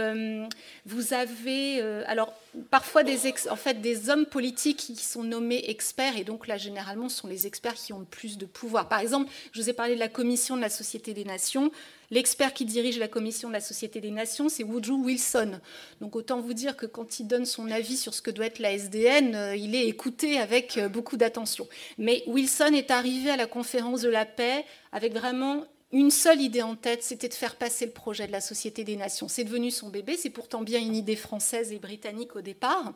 vous 0.85 1.13
avez, 1.13 1.79
alors, 2.07 2.33
parfois 2.69 3.03
des, 3.03 3.31
en 3.49 3.55
fait, 3.55 3.79
des 3.79 4.09
hommes 4.09 4.25
politiques 4.25 4.77
qui 4.77 4.95
sont 4.97 5.23
nommés 5.23 5.63
experts, 5.69 6.17
et 6.17 6.25
donc 6.25 6.47
là, 6.47 6.57
généralement, 6.57 7.07
ce 7.07 7.19
sont 7.19 7.27
les 7.27 7.47
experts 7.47 7.75
qui 7.75 7.93
ont 7.93 7.99
le 7.99 8.05
plus 8.05 8.37
de 8.37 8.45
pouvoir. 8.45 8.89
Par 8.89 8.99
exemple, 8.99 9.31
je 9.53 9.61
vous 9.61 9.69
ai 9.69 9.73
parlé 9.73 9.93
de 9.93 9.99
la 9.99 10.09
Commission 10.09 10.57
de 10.57 10.61
la 10.61 10.69
Société 10.69 11.13
des 11.13 11.23
Nations. 11.23 11.71
L'expert 12.13 12.53
qui 12.53 12.65
dirige 12.65 12.99
la 12.99 13.07
commission 13.07 13.47
de 13.47 13.53
la 13.53 13.59
Société 13.59 13.99
des 13.99 14.11
Nations, 14.11 14.47
c'est 14.47 14.63
Woodrow 14.63 14.97
Wilson. 14.97 15.59
Donc 15.99 16.15
autant 16.15 16.39
vous 16.39 16.53
dire 16.53 16.77
que 16.77 16.85
quand 16.85 17.19
il 17.19 17.25
donne 17.25 17.47
son 17.47 17.71
avis 17.71 17.97
sur 17.97 18.13
ce 18.13 18.21
que 18.21 18.29
doit 18.29 18.45
être 18.45 18.59
la 18.59 18.73
SDN, 18.73 19.33
euh, 19.33 19.55
il 19.55 19.73
est 19.73 19.87
écouté 19.87 20.37
avec 20.37 20.77
euh, 20.77 20.89
beaucoup 20.89 21.17
d'attention. 21.17 21.67
Mais 21.97 22.21
Wilson 22.27 22.73
est 22.75 22.91
arrivé 22.91 23.31
à 23.31 23.35
la 23.35 23.47
conférence 23.47 24.01
de 24.01 24.09
la 24.09 24.27
paix 24.27 24.63
avec 24.91 25.13
vraiment 25.13 25.65
une 25.91 26.11
seule 26.11 26.39
idée 26.39 26.61
en 26.61 26.75
tête, 26.75 27.01
c'était 27.01 27.29
de 27.29 27.33
faire 27.33 27.55
passer 27.55 27.87
le 27.87 27.91
projet 27.91 28.27
de 28.27 28.31
la 28.31 28.41
Société 28.41 28.83
des 28.83 28.95
Nations. 28.95 29.27
C'est 29.27 29.43
devenu 29.43 29.71
son 29.71 29.89
bébé, 29.89 30.15
c'est 30.15 30.29
pourtant 30.29 30.61
bien 30.61 30.79
une 30.79 30.95
idée 30.95 31.15
française 31.15 31.71
et 31.71 31.79
britannique 31.79 32.35
au 32.35 32.41
départ. 32.41 32.93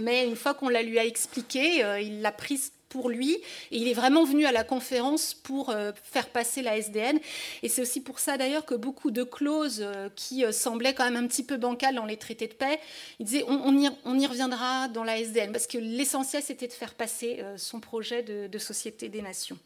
Mais 0.00 0.26
une 0.26 0.36
fois 0.36 0.54
qu'on 0.54 0.68
la 0.68 0.82
lui 0.82 0.98
a 0.98 1.04
expliqué, 1.04 1.84
euh, 1.84 2.00
il 2.00 2.20
l'a 2.20 2.32
prise 2.32 2.72
pour 2.90 3.08
lui. 3.08 3.36
Et 3.70 3.78
il 3.78 3.88
est 3.88 3.94
vraiment 3.94 4.24
venu 4.24 4.44
à 4.44 4.52
la 4.52 4.64
conférence 4.64 5.32
pour 5.32 5.70
euh, 5.70 5.92
faire 6.02 6.28
passer 6.28 6.60
la 6.60 6.76
SDN. 6.76 7.18
Et 7.62 7.70
c'est 7.70 7.80
aussi 7.80 8.02
pour 8.02 8.18
ça 8.18 8.36
d'ailleurs 8.36 8.66
que 8.66 8.74
beaucoup 8.74 9.10
de 9.10 9.22
clauses 9.22 9.80
euh, 9.80 10.10
qui 10.14 10.44
euh, 10.44 10.52
semblaient 10.52 10.92
quand 10.92 11.04
même 11.04 11.24
un 11.24 11.26
petit 11.26 11.44
peu 11.44 11.56
bancales 11.56 11.94
dans 11.94 12.04
les 12.04 12.18
traités 12.18 12.48
de 12.48 12.52
paix, 12.52 12.78
il 13.20 13.26
disait 13.26 13.44
on, 13.46 13.78
y, 13.78 14.26
reviendra 14.26 14.88
dans 14.88 15.04
la 15.04 15.18
SDN, 15.18 15.52
parce 15.52 15.66
que 15.66 15.78
l'essentiel 15.78 16.42
c'était 16.42 16.66
de 16.66 16.72
faire 16.72 16.94
passer 16.94 17.42
son 17.56 17.78
projet 17.80 18.22
de, 18.22 18.48
de, 18.48 18.58
société 18.58 19.08
des 19.08 19.22
nations. 19.22 19.58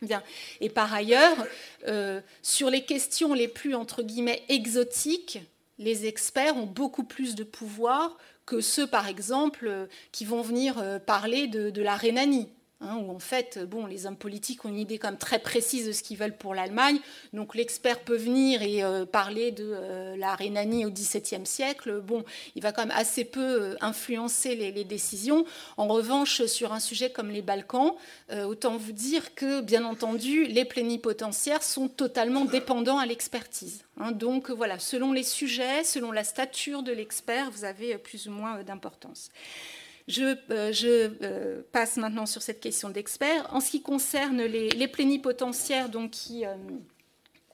Bien. 0.00 0.22
Et 0.60 0.70
par 0.70 0.92
ailleurs, 0.94 1.36
sur 2.42 2.70
les 2.70 2.84
questions 2.84 3.34
les 3.34 3.48
plus 3.48 3.74
entre 3.74 4.02
guillemets 4.02 4.42
exotiques, 4.48 5.40
les 5.78 6.06
experts 6.06 6.56
ont 6.56 6.66
beaucoup 6.66 7.04
plus 7.04 7.34
de 7.34 7.44
pouvoir 7.44 8.16
que 8.46 8.60
ceux, 8.60 8.86
par 8.86 9.08
exemple, 9.08 9.88
qui 10.12 10.24
vont 10.24 10.42
venir 10.42 10.82
parler 11.06 11.46
de 11.48 11.82
la 11.82 11.96
Rhénanie. 11.96 12.48
Hein, 12.82 12.96
où 12.96 13.10
en 13.10 13.18
fait, 13.18 13.58
bon, 13.68 13.84
les 13.84 14.06
hommes 14.06 14.16
politiques 14.16 14.64
ont 14.64 14.70
une 14.70 14.78
idée 14.78 14.98
quand 14.98 15.14
très 15.18 15.38
précise 15.38 15.86
de 15.86 15.92
ce 15.92 16.02
qu'ils 16.02 16.16
veulent 16.16 16.36
pour 16.36 16.54
l'Allemagne. 16.54 16.98
Donc 17.34 17.54
l'expert 17.54 18.00
peut 18.00 18.16
venir 18.16 18.62
et 18.62 18.82
euh, 18.82 19.04
parler 19.04 19.50
de 19.50 19.70
euh, 19.70 20.16
la 20.16 20.34
Rhénanie 20.34 20.86
au 20.86 20.90
XVIIe 20.90 21.44
siècle. 21.44 22.00
Bon, 22.00 22.24
il 22.56 22.62
va 22.62 22.72
quand 22.72 22.86
même 22.86 22.96
assez 22.96 23.24
peu 23.26 23.40
euh, 23.40 23.76
influencer 23.82 24.54
les, 24.54 24.70
décisions. 24.84 25.44
En 25.76 25.88
revanche, 25.88 26.46
sur 26.46 26.72
un 26.72 26.80
sujet 26.80 27.10
comme 27.10 27.28
les 27.28 27.42
Balkans, 27.42 27.94
autant 28.46 28.78
vous 28.78 28.92
dire 28.92 29.34
que, 29.34 29.60
bien 29.60 29.84
entendu, 29.84 30.46
les 30.46 30.64
plénipotentiaires 30.64 31.62
sont 31.62 31.88
totalement 31.88 32.46
dépendants 32.46 32.98
à 32.98 33.04
l'expertise. 33.04 33.82
Hein. 33.98 34.12
donc 34.12 34.50
voilà, 34.50 34.78
selon 34.78 35.12
les 35.12 35.22
sujets, 35.22 35.84
selon 35.84 36.12
la 36.12 36.24
stature 36.24 36.82
de 36.82 36.92
l'expert, 36.92 37.50
vous 37.50 37.64
avez 37.64 37.98
plus 37.98 38.26
ou 38.26 38.30
moins 38.30 38.62
d'importance. 38.62 39.30
Je, 40.08 40.36
euh, 40.50 41.08
euh, 41.22 41.62
passe 41.72 41.96
maintenant 41.96 42.26
sur 42.26 42.42
cette 42.42 42.60
question 42.60 42.90
d'experts. 42.90 43.48
En 43.54 43.60
ce 43.60 43.70
qui 43.70 43.82
concerne 43.82 44.42
les, 44.42 44.88
plénipotentiaires, 44.88 45.88
donc 45.88 46.10
qui, 46.10 46.44
euh, 46.44 46.54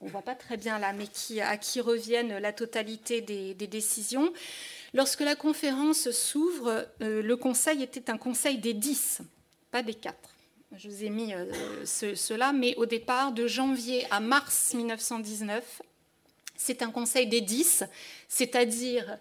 on 0.00 0.06
voit 0.06 0.22
pas 0.22 0.34
très 0.34 0.56
bien 0.56 0.78
là, 0.78 0.92
mais 0.92 1.06
qui, 1.06 1.40
à 1.40 1.56
qui 1.56 1.80
reviennent 1.80 2.38
la 2.38 2.52
totalité 2.52 3.20
des, 3.20 3.54
décisions, 3.54 4.32
lorsque 4.94 5.20
la 5.20 5.34
conférence 5.34 6.10
s'ouvre, 6.10 6.86
le 7.00 7.34
conseil 7.34 7.82
était 7.82 8.10
un 8.10 8.18
conseil 8.18 8.58
des 8.58 8.74
dix, 8.74 9.20
pas 9.70 9.82
des 9.82 9.94
quatre. 9.94 10.34
Je 10.76 10.88
vous 10.88 11.04
ai 11.04 11.10
mis 11.10 11.32
cela, 11.84 12.52
mais 12.52 12.74
au 12.76 12.86
départ, 12.86 13.32
de 13.32 13.46
janvier 13.46 14.06
à 14.10 14.20
mars 14.20 14.74
1919, 14.74 15.82
c'est 16.56 16.82
un 16.82 16.90
conseil 16.90 17.26
des 17.26 17.40
dix, 17.40 17.84
c'est-à-dire 18.28 19.18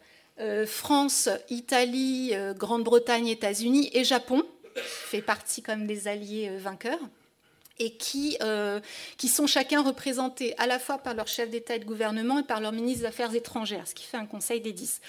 France, 0.66 1.30
Italie, 1.50 2.32
euh, 2.34 2.54
Grande-Bretagne, 2.54 3.28
États-Unis 3.28 3.90
et 3.94 4.04
Japon, 4.04 4.44
fait 4.76 5.22
partie 5.22 5.62
comme 5.62 5.88
des 5.88 6.10
alliés 6.10 6.50
euh, 6.50 6.58
vainqueurs, 6.58 7.00
et 7.78 7.92
qui, 7.98 8.38
qui 9.18 9.28
sont 9.28 9.48
chacun 9.48 9.84
représentés 9.84 10.58
à 10.58 10.66
la 10.66 10.80
fois 10.80 10.98
par 10.98 11.14
leur 11.14 11.28
chef 11.28 11.50
d'État 11.50 11.76
et 11.76 11.80
de 11.80 11.84
gouvernement 11.84 12.40
et 12.40 12.44
par 12.44 12.62
leur 12.62 12.72
ministre 12.72 13.02
des 13.02 13.06
Affaires 13.08 13.36
étrangères, 13.36 13.86
ce 13.86 13.94
qui 13.94 14.06
fait 14.06 14.16
un 14.16 14.26
Conseil 14.26 14.62
des 14.62 14.72
dix. 14.72 15.02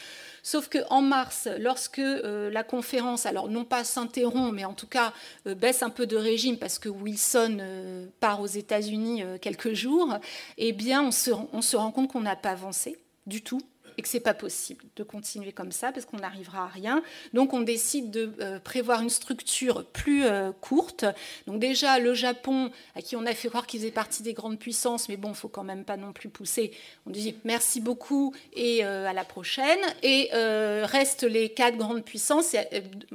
Sauf 0.42 0.68
qu'en 0.68 1.00
mars, 1.00 1.46
lorsque 1.60 2.02
la 2.02 2.64
conférence, 2.64 3.24
alors 3.24 3.48
non 3.48 3.64
pas 3.64 3.84
s'interrompt, 3.84 4.52
mais 4.52 4.64
en 4.64 4.74
tout 4.74 4.88
cas 4.88 5.12
baisse 5.44 5.84
un 5.84 5.90
peu 5.90 6.08
de 6.08 6.16
régime 6.16 6.58
parce 6.58 6.80
que 6.80 6.88
Wilson 6.88 8.08
part 8.18 8.40
aux 8.40 8.46
États-Unis 8.46 9.22
quelques 9.40 9.74
jours, 9.74 10.18
eh 10.58 10.72
bien 10.72 11.04
on 11.04 11.12
se 11.12 11.76
rend 11.76 11.92
compte 11.92 12.10
qu'on 12.10 12.22
n'a 12.22 12.34
pas 12.34 12.50
avancé 12.50 12.98
du 13.28 13.42
tout 13.42 13.60
et 13.98 14.02
que 14.02 14.08
c'est 14.08 14.20
pas 14.20 14.34
possible 14.34 14.84
de 14.96 15.02
continuer 15.02 15.52
comme 15.52 15.72
ça 15.72 15.92
parce 15.92 16.06
qu'on 16.06 16.18
n'arrivera 16.18 16.64
à 16.64 16.66
rien. 16.66 17.02
Donc 17.32 17.52
on 17.52 17.60
décide 17.60 18.10
de 18.10 18.32
euh, 18.40 18.58
prévoir 18.58 19.02
une 19.02 19.10
structure 19.10 19.84
plus 19.84 20.24
euh, 20.24 20.52
courte. 20.60 21.04
Donc 21.46 21.58
déjà 21.58 21.98
le 21.98 22.14
Japon, 22.14 22.70
à 22.94 23.02
qui 23.02 23.16
on 23.16 23.26
a 23.26 23.34
fait 23.34 23.48
croire 23.48 23.66
qu'il 23.66 23.80
faisait 23.80 23.90
partie 23.90 24.22
des 24.22 24.32
grandes 24.32 24.58
puissances, 24.58 25.08
mais 25.08 25.16
bon, 25.16 25.34
faut 25.34 25.48
quand 25.48 25.64
même 25.64 25.84
pas 25.84 25.96
non 25.96 26.12
plus 26.12 26.28
pousser. 26.28 26.72
On 27.06 27.10
dit 27.10 27.36
merci 27.44 27.80
beaucoup 27.80 28.34
et 28.52 28.84
euh, 28.84 29.06
à 29.06 29.12
la 29.12 29.24
prochaine. 29.24 29.78
Et 30.02 30.30
restent 30.32 31.24
les 31.24 31.48
quatre 31.48 31.76
grandes 31.76 32.04
puissances, 32.04 32.54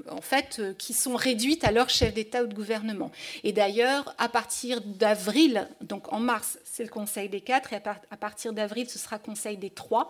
en 0.10 0.22
fait, 0.22 0.62
qui 0.78 0.94
sont 0.94 1.16
réduites 1.16 1.64
à 1.64 1.72
leur 1.72 1.90
chef 1.90 2.14
d'État 2.14 2.44
ou 2.44 2.48
de 2.48 2.54
gouvernement. 2.54 3.12
Et 3.44 3.52
d'ailleurs, 3.52 4.14
à 4.18 4.30
partir 4.30 4.82
d'avril, 4.82 5.68
donc 5.82 6.12
en 6.12 6.20
mars, 6.20 6.60
c'est 6.64 6.84
le 6.84 6.90
Conseil 6.90 7.30
des 7.30 7.42
quatre, 7.42 7.74
et 7.74 7.76
à, 7.76 8.18
partir 8.18 8.54
d'avril, 8.54 8.90
ce 8.90 9.00
sera 9.00 9.20
Conseil 9.20 9.58
des 9.58 9.70
trois 9.70 10.10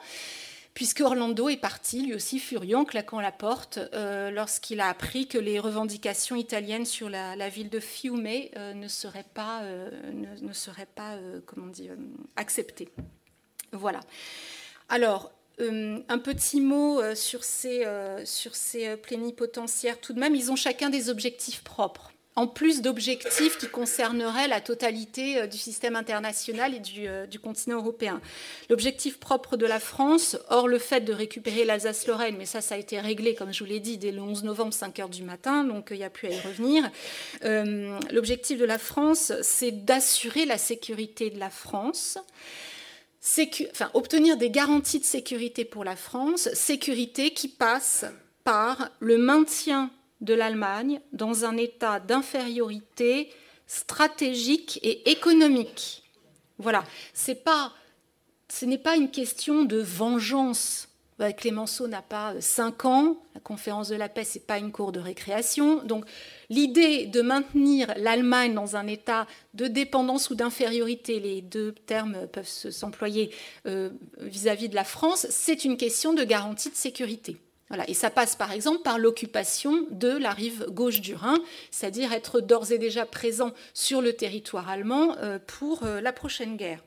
puisque 0.73 1.01
Orlando 1.01 1.49
est 1.49 1.57
parti, 1.57 2.05
lui 2.05 2.13
aussi 2.13 2.39
furieux, 2.39 2.77
en 2.77 2.85
claquant 2.85 3.19
la 3.19 3.31
porte, 3.31 3.79
euh, 3.93 4.31
lorsqu'il 4.31 4.79
a 4.79 4.87
appris 4.87 5.27
que 5.27 5.37
les 5.37 5.59
revendications 5.59 6.35
italiennes 6.35 6.85
sur 6.85 7.09
la, 7.09 7.49
ville 7.49 7.69
de 7.69 7.79
Fiume 7.79 8.25
euh, 8.55 8.73
ne 8.73 8.87
seraient 8.87 9.25
pas, 9.33 9.61
euh, 9.63 9.89
ne, 10.13 11.71
dire, 11.71 11.93
acceptées. 12.35 12.89
Voilà. 13.71 13.99
Alors, 14.89 15.31
un 15.59 16.17
petit 16.17 16.59
mot 16.59 17.01
sur 17.13 17.43
ces 17.43 17.85
plénipotentiaires. 19.03 20.01
Tout 20.01 20.13
de 20.13 20.19
même, 20.19 20.33
ils 20.33 20.51
ont 20.51 20.55
chacun 20.55 20.89
des 20.89 21.09
objectifs 21.09 21.63
propres 21.63 22.10
en 22.35 22.47
plus 22.47 22.81
d'objectifs 22.81 23.57
qui 23.57 23.67
concerneraient 23.67 24.47
la 24.47 24.61
totalité 24.61 25.37
euh, 25.37 25.47
du 25.47 25.57
système 25.57 25.95
international 25.95 26.73
et 26.73 26.81
euh, 26.99 27.25
du, 27.27 27.39
continent 27.39 27.77
européen. 27.77 28.21
L'objectif 28.69 29.19
propre 29.19 29.57
de 29.57 29.65
la 29.65 29.79
France, 29.79 30.37
hors 30.49 30.67
le 30.67 30.79
fait 30.79 31.01
de 31.01 31.13
récupérer 31.13 31.65
l'Alsace-Lorraine, 31.65 32.35
mais 32.37 32.45
ça, 32.45 32.61
ça 32.61 32.75
a 32.75 32.77
été 32.77 32.99
réglé, 32.99 33.35
comme 33.35 33.53
je 33.53 33.63
vous 33.63 33.69
l'ai 33.69 33.81
dit, 33.81 33.97
dès 33.97 34.11
le 34.11 34.21
11 34.21 34.43
novembre, 34.43 34.73
5 34.73 34.99
heures 34.99 35.09
du 35.09 35.23
matin, 35.23 35.65
donc 35.65 35.89
il 35.91 35.97
n'y 35.97 36.03
a 36.03 36.09
plus 36.09 36.29
à 36.29 36.31
y 36.31 36.39
revenir. 36.39 36.89
Euh, 37.43 37.99
l'objectif 38.11 38.57
de 38.57 38.65
la 38.65 38.77
France, 38.77 39.33
c'est 39.41 39.83
d'assurer 39.83 40.45
la 40.45 40.57
sécurité 40.57 41.31
de 41.31 41.39
la 41.39 41.49
France. 41.49 42.17
enfin, 43.71 43.91
obtenir 43.93 44.37
des 44.37 44.49
garanties 44.49 44.99
de 44.99 45.05
sécurité 45.05 45.65
pour 45.65 45.83
la 45.83 45.97
France, 45.97 46.47
sécurité 46.53 47.31
qui 47.31 47.49
passe 47.49 48.05
par 48.45 48.89
le 48.99 49.17
maintien 49.17 49.91
de 50.21 50.33
l'Allemagne 50.33 51.01
dans 51.11 51.45
un 51.45 51.57
état 51.57 51.99
d'infériorité 51.99 53.29
stratégique 53.67 54.79
et 54.83 55.09
économique. 55.09 56.03
Voilà, 56.57 56.83
ce 57.13 57.31
n'est 58.65 58.77
pas 58.77 58.95
une 58.95 59.09
question 59.09 59.63
de 59.63 59.77
vengeance. 59.77 60.87
Clémenceau 61.37 61.87
n'a 61.87 62.01
pas 62.01 62.33
cinq 62.39 62.85
ans, 62.85 63.15
la 63.35 63.41
conférence 63.41 63.89
de 63.89 63.95
la 63.95 64.09
paix, 64.09 64.23
ce 64.23 64.39
n'est 64.39 64.43
pas 64.43 64.57
une 64.57 64.71
cour 64.71 64.91
de 64.91 64.99
récréation. 64.99 65.83
Donc 65.83 66.05
l'idée 66.49 67.05
de 67.05 67.21
maintenir 67.21 67.93
l'Allemagne 67.97 68.55
dans 68.55 68.75
un 68.75 68.87
état 68.87 69.27
de 69.53 69.67
dépendance 69.67 70.31
ou 70.31 70.35
d'infériorité, 70.35 71.19
les 71.19 71.41
deux 71.41 71.73
termes 71.85 72.27
peuvent 72.27 72.47
s'employer 72.47 73.29
euh, 73.67 73.91
vis-à-vis 74.17 74.67
de 74.67 74.75
la 74.75 74.83
France, 74.83 75.27
c'est 75.29 75.63
une 75.63 75.77
question 75.77 76.13
de 76.13 76.23
garantie 76.23 76.71
de 76.71 76.75
sécurité. 76.75 77.37
Et 77.87 77.93
ça 77.93 78.09
passe 78.09 78.35
par 78.35 78.51
exemple 78.51 78.81
par 78.81 78.99
l'occupation 78.99 79.85
de 79.91 80.09
la 80.09 80.31
rive 80.31 80.65
gauche 80.69 81.01
du 81.01 81.15
Rhin, 81.15 81.37
c'est-à-dire 81.71 82.13
être 82.13 82.41
d'ores 82.41 82.71
et 82.71 82.77
déjà 82.77 83.05
présent 83.05 83.51
sur 83.73 84.01
le 84.01 84.13
territoire 84.13 84.69
allemand 84.69 85.15
euh, 85.19 85.39
pour 85.45 85.83
euh, 85.83 86.01
la 86.01 86.13
prochaine 86.13 86.57
guerre. 86.57 86.83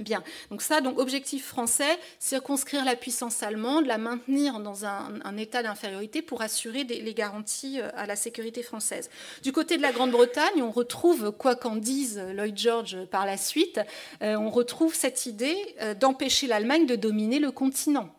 Bien, 0.00 0.24
donc 0.50 0.60
ça, 0.60 0.80
donc 0.80 0.98
objectif 0.98 1.46
français, 1.46 1.98
circonscrire 2.18 2.84
la 2.84 2.96
puissance 2.96 3.44
allemande, 3.44 3.86
la 3.86 3.96
maintenir 3.96 4.58
dans 4.58 4.84
un, 4.84 5.36
état 5.36 5.62
d'infériorité 5.62 6.20
pour 6.20 6.42
assurer 6.42 6.82
les 6.82 7.14
garanties 7.14 7.80
euh, 7.80 7.90
à 7.94 8.04
la 8.06 8.16
sécurité 8.16 8.64
française. 8.64 9.08
Du 9.44 9.52
côté 9.52 9.76
de 9.76 9.82
la 9.82 9.92
Grande-Bretagne, 9.92 10.62
on 10.62 10.72
retrouve, 10.72 11.30
quoi 11.30 11.54
qu'en 11.54 11.76
dise 11.76 12.20
Lloyd 12.34 12.58
George 12.58 13.04
par 13.12 13.24
la 13.24 13.36
suite, 13.36 13.80
on 14.20 14.50
retrouve 14.50 14.94
cette 14.94 15.26
idée 15.26 15.56
d'empêcher 16.00 16.48
l'Allemagne 16.48 16.86
de 16.86 16.96
dominer 16.96 17.38
le 17.38 17.52
continent. 17.52 18.12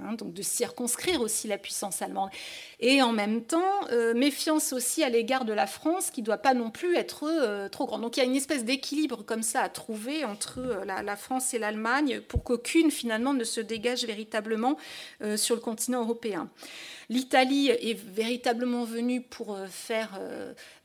Hein, 0.00 0.14
donc 0.14 0.32
de 0.34 0.42
circonscrire 0.42 1.20
aussi 1.20 1.46
la 1.46 1.56
puissance 1.56 2.02
allemande. 2.02 2.30
Et 2.86 3.00
en 3.00 3.12
même 3.12 3.42
temps, 3.42 3.88
euh, 3.92 4.12
méfiance 4.12 4.74
aussi 4.74 5.02
à 5.02 5.08
l'égard 5.08 5.46
de 5.46 5.54
la 5.54 5.66
France, 5.66 6.10
qui 6.10 6.20
ne 6.20 6.26
doit 6.26 6.36
pas 6.36 6.52
non 6.52 6.70
plus 6.70 6.96
être 6.96 7.24
euh, 7.26 7.66
trop 7.70 7.86
grande. 7.86 8.02
Donc 8.02 8.18
il 8.18 8.20
y 8.20 8.22
a 8.22 8.26
une 8.26 8.36
espèce 8.36 8.62
d'équilibre 8.62 9.24
comme 9.24 9.42
ça 9.42 9.62
à 9.62 9.70
trouver 9.70 10.26
entre 10.26 10.58
euh, 10.58 10.84
la, 10.84 11.16
France 11.16 11.54
et 11.54 11.58
l'Allemagne 11.58 12.20
pour 12.20 12.44
qu'aucune 12.44 12.90
finalement 12.90 13.32
ne 13.32 13.44
se 13.44 13.62
dégage 13.62 14.04
véritablement 14.04 14.76
sur 15.36 15.54
le 15.54 15.62
continent 15.62 16.02
européen. 16.02 16.50
L'Italie 17.08 17.68
est 17.68 17.94
véritablement 17.94 18.84
venue 18.84 19.20
pour 19.20 19.56
faire 19.68 20.18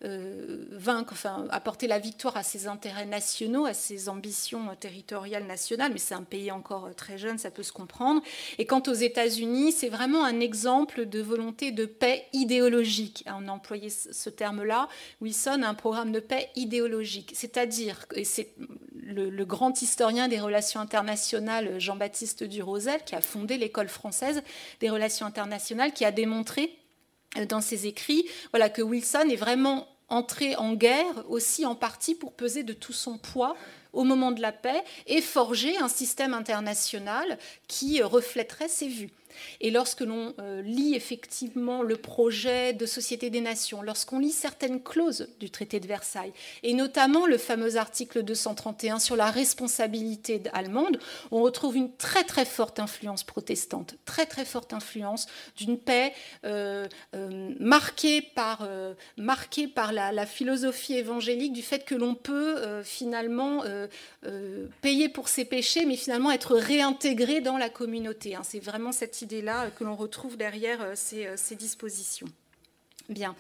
vaincre, 0.01 1.13
enfin 1.13 1.47
apporter 1.49 1.87
la 1.87 1.97
victoire 1.97 2.37
à 2.37 2.43
ses 2.43 2.67
intérêts 2.67 3.05
nationaux, 3.05 3.65
à 3.65 3.73
ses 3.73 4.07
ambitions 4.07 4.67
territoriales 4.79 5.45
nationales, 5.45 5.91
mais 5.91 5.99
c'est 5.99 6.13
un 6.13 6.23
pays 6.23 6.51
encore 6.51 6.89
très 6.95 7.17
jeune, 7.17 7.37
ça 7.37 7.49
peut 7.49 7.63
se 7.63 7.71
comprendre. 7.71 8.21
Et 8.59 8.65
quant 8.65 8.83
aux 8.87 8.93
États-Unis, 8.93 9.71
c'est 9.71 9.89
vraiment 9.89 10.23
un 10.23 10.39
exemple 10.39 11.07
de 11.07 11.21
volonté 11.21 11.71
de 11.71 11.88
paix 11.89 12.25
idéologique. 12.33 13.25
On 13.27 13.47
a 13.47 13.51
employé 13.51 13.89
ce 13.89 14.29
terme-là. 14.29 14.87
Wilson 15.21 15.61
a 15.63 15.67
un 15.67 15.73
programme 15.73 16.11
de 16.11 16.19
paix 16.19 16.49
idéologique, 16.55 17.31
c'est-à-dire, 17.35 18.05
et 18.15 18.23
c'est 18.23 18.53
le, 18.93 19.45
grand 19.45 19.81
historien 19.81 20.27
des 20.27 20.39
relations 20.39 20.79
internationales 20.79 21.79
Jean-Baptiste 21.79 22.43
Durosel 22.43 23.03
qui 23.03 23.15
a 23.15 23.21
fondé 23.21 23.57
l'école 23.57 23.89
française 23.89 24.43
des 24.79 24.89
relations 24.89 25.25
internationales, 25.25 25.93
qui 25.93 26.05
a 26.05 26.11
démontré 26.11 26.71
euh, 27.37 27.45
dans 27.45 27.61
ses 27.61 27.87
écrits 27.87 28.25
que 28.73 28.81
Wilson 28.81 29.27
est 29.29 29.35
vraiment 29.35 29.87
entré 30.09 30.55
en 30.55 30.73
guerre 30.73 31.23
aussi 31.29 31.65
en 31.65 31.75
partie 31.75 32.15
pour 32.15 32.33
peser 32.33 32.63
de 32.63 32.73
tout 32.73 32.93
son 32.93 33.17
poids 33.17 33.55
au 33.93 34.03
moment 34.03 34.31
de 34.31 34.41
la 34.41 34.51
paix 34.51 34.83
et 35.07 35.21
forger 35.21 35.77
un 35.77 35.87
système 35.87 36.33
international 36.33 37.37
qui 37.67 38.01
reflèterait 38.01 38.67
ses 38.67 38.87
vues. 38.87 39.11
Et 39.61 39.71
lorsque 39.71 40.01
l'on 40.01 40.33
euh, 40.39 40.61
lit 40.61 40.95
effectivement 40.95 41.81
le 41.81 41.95
projet 41.95 42.73
de 42.73 42.85
Société 42.85 43.29
des 43.29 43.41
Nations, 43.41 43.81
lorsqu'on 43.81 44.19
lit 44.19 44.31
certaines 44.31 44.81
clauses 44.81 45.29
du 45.39 45.49
traité 45.49 45.79
de 45.79 45.87
Versailles, 45.87 46.33
et 46.63 46.73
notamment 46.73 47.25
le 47.25 47.37
fameux 47.37 47.77
article 47.77 48.23
231 48.23 48.99
sur 48.99 49.15
la 49.15 49.31
responsabilité 49.31 50.41
allemande, 50.53 50.99
on 51.31 51.41
retrouve 51.41 51.75
une 51.75 51.95
très 51.95 52.23
très 52.23 52.45
forte 52.45 52.79
influence 52.79 53.23
protestante, 53.23 53.95
très 54.05 54.25
très 54.25 54.45
forte 54.45 54.73
influence 54.73 55.27
d'une 55.55 55.77
paix 55.77 56.13
euh, 56.45 56.87
euh, 57.15 57.53
marquée 57.59 58.21
par, 58.21 58.67
la, 59.91 60.25
philosophie 60.25 60.93
évangélique 60.93 61.53
du 61.53 61.61
fait 61.61 61.85
que 61.85 61.95
l'on 61.95 62.13
peut 62.13 62.83
finalement 62.83 63.63
payer 64.81 65.09
pour 65.09 65.27
ses 65.27 65.45
péchés, 65.45 65.85
mais 65.85 65.95
finalement 65.95 66.31
être 66.31 66.55
réintégré 66.55 67.41
dans 67.41 67.57
la 67.57 67.69
communauté. 67.69 68.35
Hein. 68.35 68.41
C'est 68.43 68.59
vraiment 68.59 68.91
cette 68.91 69.21
idée-là 69.29 69.69
que 69.69 69.83
l'on 69.83 69.95
retrouve 69.95 70.37
derrière 70.37 70.81
euh, 70.81 70.95
euh, 71.13 71.33
ces, 71.37 71.55
dispositions. 71.55 72.27
Bien. 73.09 73.35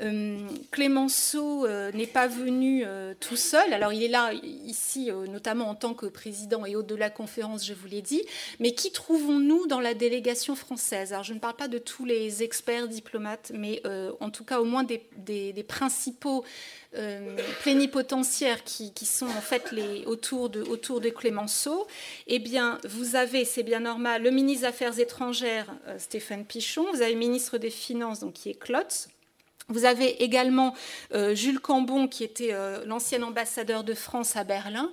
Euh, 0.00 0.38
Clémenceau 0.70 1.68
n'est 1.92 2.06
pas 2.06 2.26
venu 2.26 2.84
tout 3.20 3.36
seul. 3.36 3.72
Alors, 3.72 3.92
il 3.92 4.02
est 4.02 4.08
là 4.08 4.32
ici, 4.32 5.10
notamment 5.28 5.68
en 5.68 5.74
tant 5.74 5.94
que 5.94 6.06
président 6.06 6.64
et 6.64 6.74
hôte 6.74 6.86
de 6.86 6.94
la 6.94 7.10
conférence, 7.10 7.66
je 7.66 7.74
vous 7.74 7.86
l'ai 7.86 8.02
dit. 8.02 8.22
Mais 8.58 8.72
qui 8.72 8.90
trouvons-nous 8.90 9.66
dans 9.66 9.80
la 9.80 9.94
délégation 9.94 10.56
française? 10.56 11.12
Alors, 11.12 11.24
je 11.24 11.34
ne 11.34 11.38
parle 11.38 11.56
pas 11.56 11.68
de 11.68 11.78
tous 11.78 12.04
les 12.04 12.42
experts 12.42 12.88
diplomates, 12.88 13.52
mais 13.54 13.82
en 14.20 14.30
tout 14.30 14.44
cas, 14.44 14.60
au 14.60 14.64
moins 14.64 14.82
des, 14.84 15.64
principaux 15.68 16.44
euh, 16.94 17.38
plénipotentiaires 17.62 18.64
qui, 18.64 18.92
sont 19.06 19.24
en 19.24 19.40
fait 19.40 19.74
autour, 20.04 20.50
de, 20.50 20.60
autour 20.60 21.00
de 21.00 21.08
Clémenceau, 21.08 21.86
eh 22.26 22.38
bien, 22.38 22.78
vous 22.86 23.16
avez, 23.16 23.46
c'est 23.46 23.62
bien 23.62 23.80
normal, 23.80 24.22
le 24.22 24.30
ministre 24.30 24.62
des 24.62 24.68
Affaires 24.68 24.98
étrangères, 24.98 25.74
euh, 25.86 25.98
Stéphane 25.98 26.44
Pichon, 26.44 26.84
vous 26.92 27.00
avez 27.00 27.14
le 27.14 27.18
ministre 27.18 27.56
des 27.56 27.70
Finances, 27.70 28.20
donc, 28.20 28.34
qui 28.34 28.50
est 28.50 28.54
Klotz, 28.54 29.01
vous 29.72 29.84
avez 29.84 30.22
également 30.22 30.74
euh, 31.14 31.34
Jules 31.34 31.60
Cambon, 31.60 32.08
qui 32.08 32.24
était 32.24 32.54
l'ancien 32.86 33.22
ambassadeur 33.22 33.84
de 33.84 33.94
France 33.94 34.36
à 34.36 34.44
Berlin. 34.44 34.90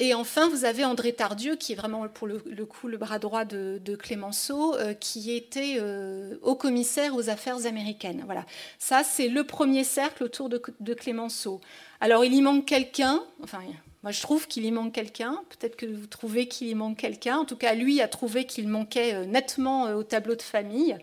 Et 0.00 0.14
enfin, 0.14 0.48
vous 0.48 0.64
avez 0.64 0.84
André 0.84 1.12
Tardieu, 1.12 1.56
qui 1.56 1.72
est 1.72 1.74
vraiment 1.74 2.06
pour 2.06 2.28
le, 2.28 2.38
coup 2.66 2.86
le 2.86 2.98
bras 2.98 3.18
droit 3.18 3.44
de, 3.44 3.96
Clémenceau, 3.96 4.76
euh, 4.76 4.94
qui 4.94 5.34
était 5.34 5.78
euh, 5.80 6.36
haut 6.42 6.54
commissaire 6.54 7.16
aux 7.16 7.30
affaires 7.30 7.66
américaines. 7.66 8.22
Voilà, 8.24 8.46
ça 8.78 9.02
c'est 9.02 9.28
le 9.28 9.42
premier 9.42 9.82
cercle 9.82 10.22
autour 10.22 10.48
de, 10.48 10.94
Clémenceau. 10.94 11.60
Alors 12.00 12.24
il 12.24 12.32
y 12.32 12.40
manque 12.40 12.64
quelqu'un, 12.64 13.20
enfin 13.42 13.58
moi 14.04 14.12
je 14.12 14.20
trouve 14.22 14.46
qu'il 14.46 14.64
y 14.64 14.70
manque 14.70 14.92
quelqu'un, 14.92 15.42
peut-être 15.48 15.74
que 15.74 15.86
vous 15.86 16.06
trouvez 16.06 16.46
qu'il 16.46 16.68
y 16.68 16.74
manque 16.76 16.98
quelqu'un, 16.98 17.38
en 17.38 17.44
tout 17.44 17.56
cas 17.56 17.74
lui 17.74 18.00
a 18.00 18.06
trouvé 18.06 18.44
qu'il 18.44 18.68
manquait 18.68 19.14
euh, 19.14 19.24
nettement 19.24 19.96
au 19.96 20.04
tableau 20.04 20.36
de 20.36 20.42
famille. 20.42 20.96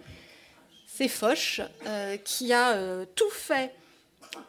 C'est 0.98 1.10
Foch, 1.10 1.62
qui 2.24 2.54
a 2.54 3.06
tout 3.16 3.30
fait 3.30 3.74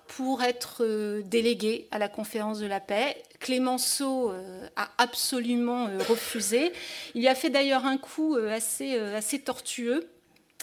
pour 0.08 0.42
être 0.42 0.78
euh, 0.80 1.22
délégué 1.24 1.88
à 1.90 1.98
la 1.98 2.08
conférence 2.08 2.58
de 2.58 2.66
la 2.66 2.80
paix. 2.80 3.22
Clémenceau 3.40 4.30
euh, 4.30 4.66
a 4.76 4.88
absolument 4.98 5.88
euh, 5.88 5.98
refusé. 6.08 6.72
Il 7.14 7.26
a 7.28 7.34
fait 7.34 7.50
d'ailleurs 7.50 7.86
un 7.86 7.98
coup 7.98 8.36
assez, 8.36 8.98
assez 8.98 9.40
tortueux. 9.40 10.08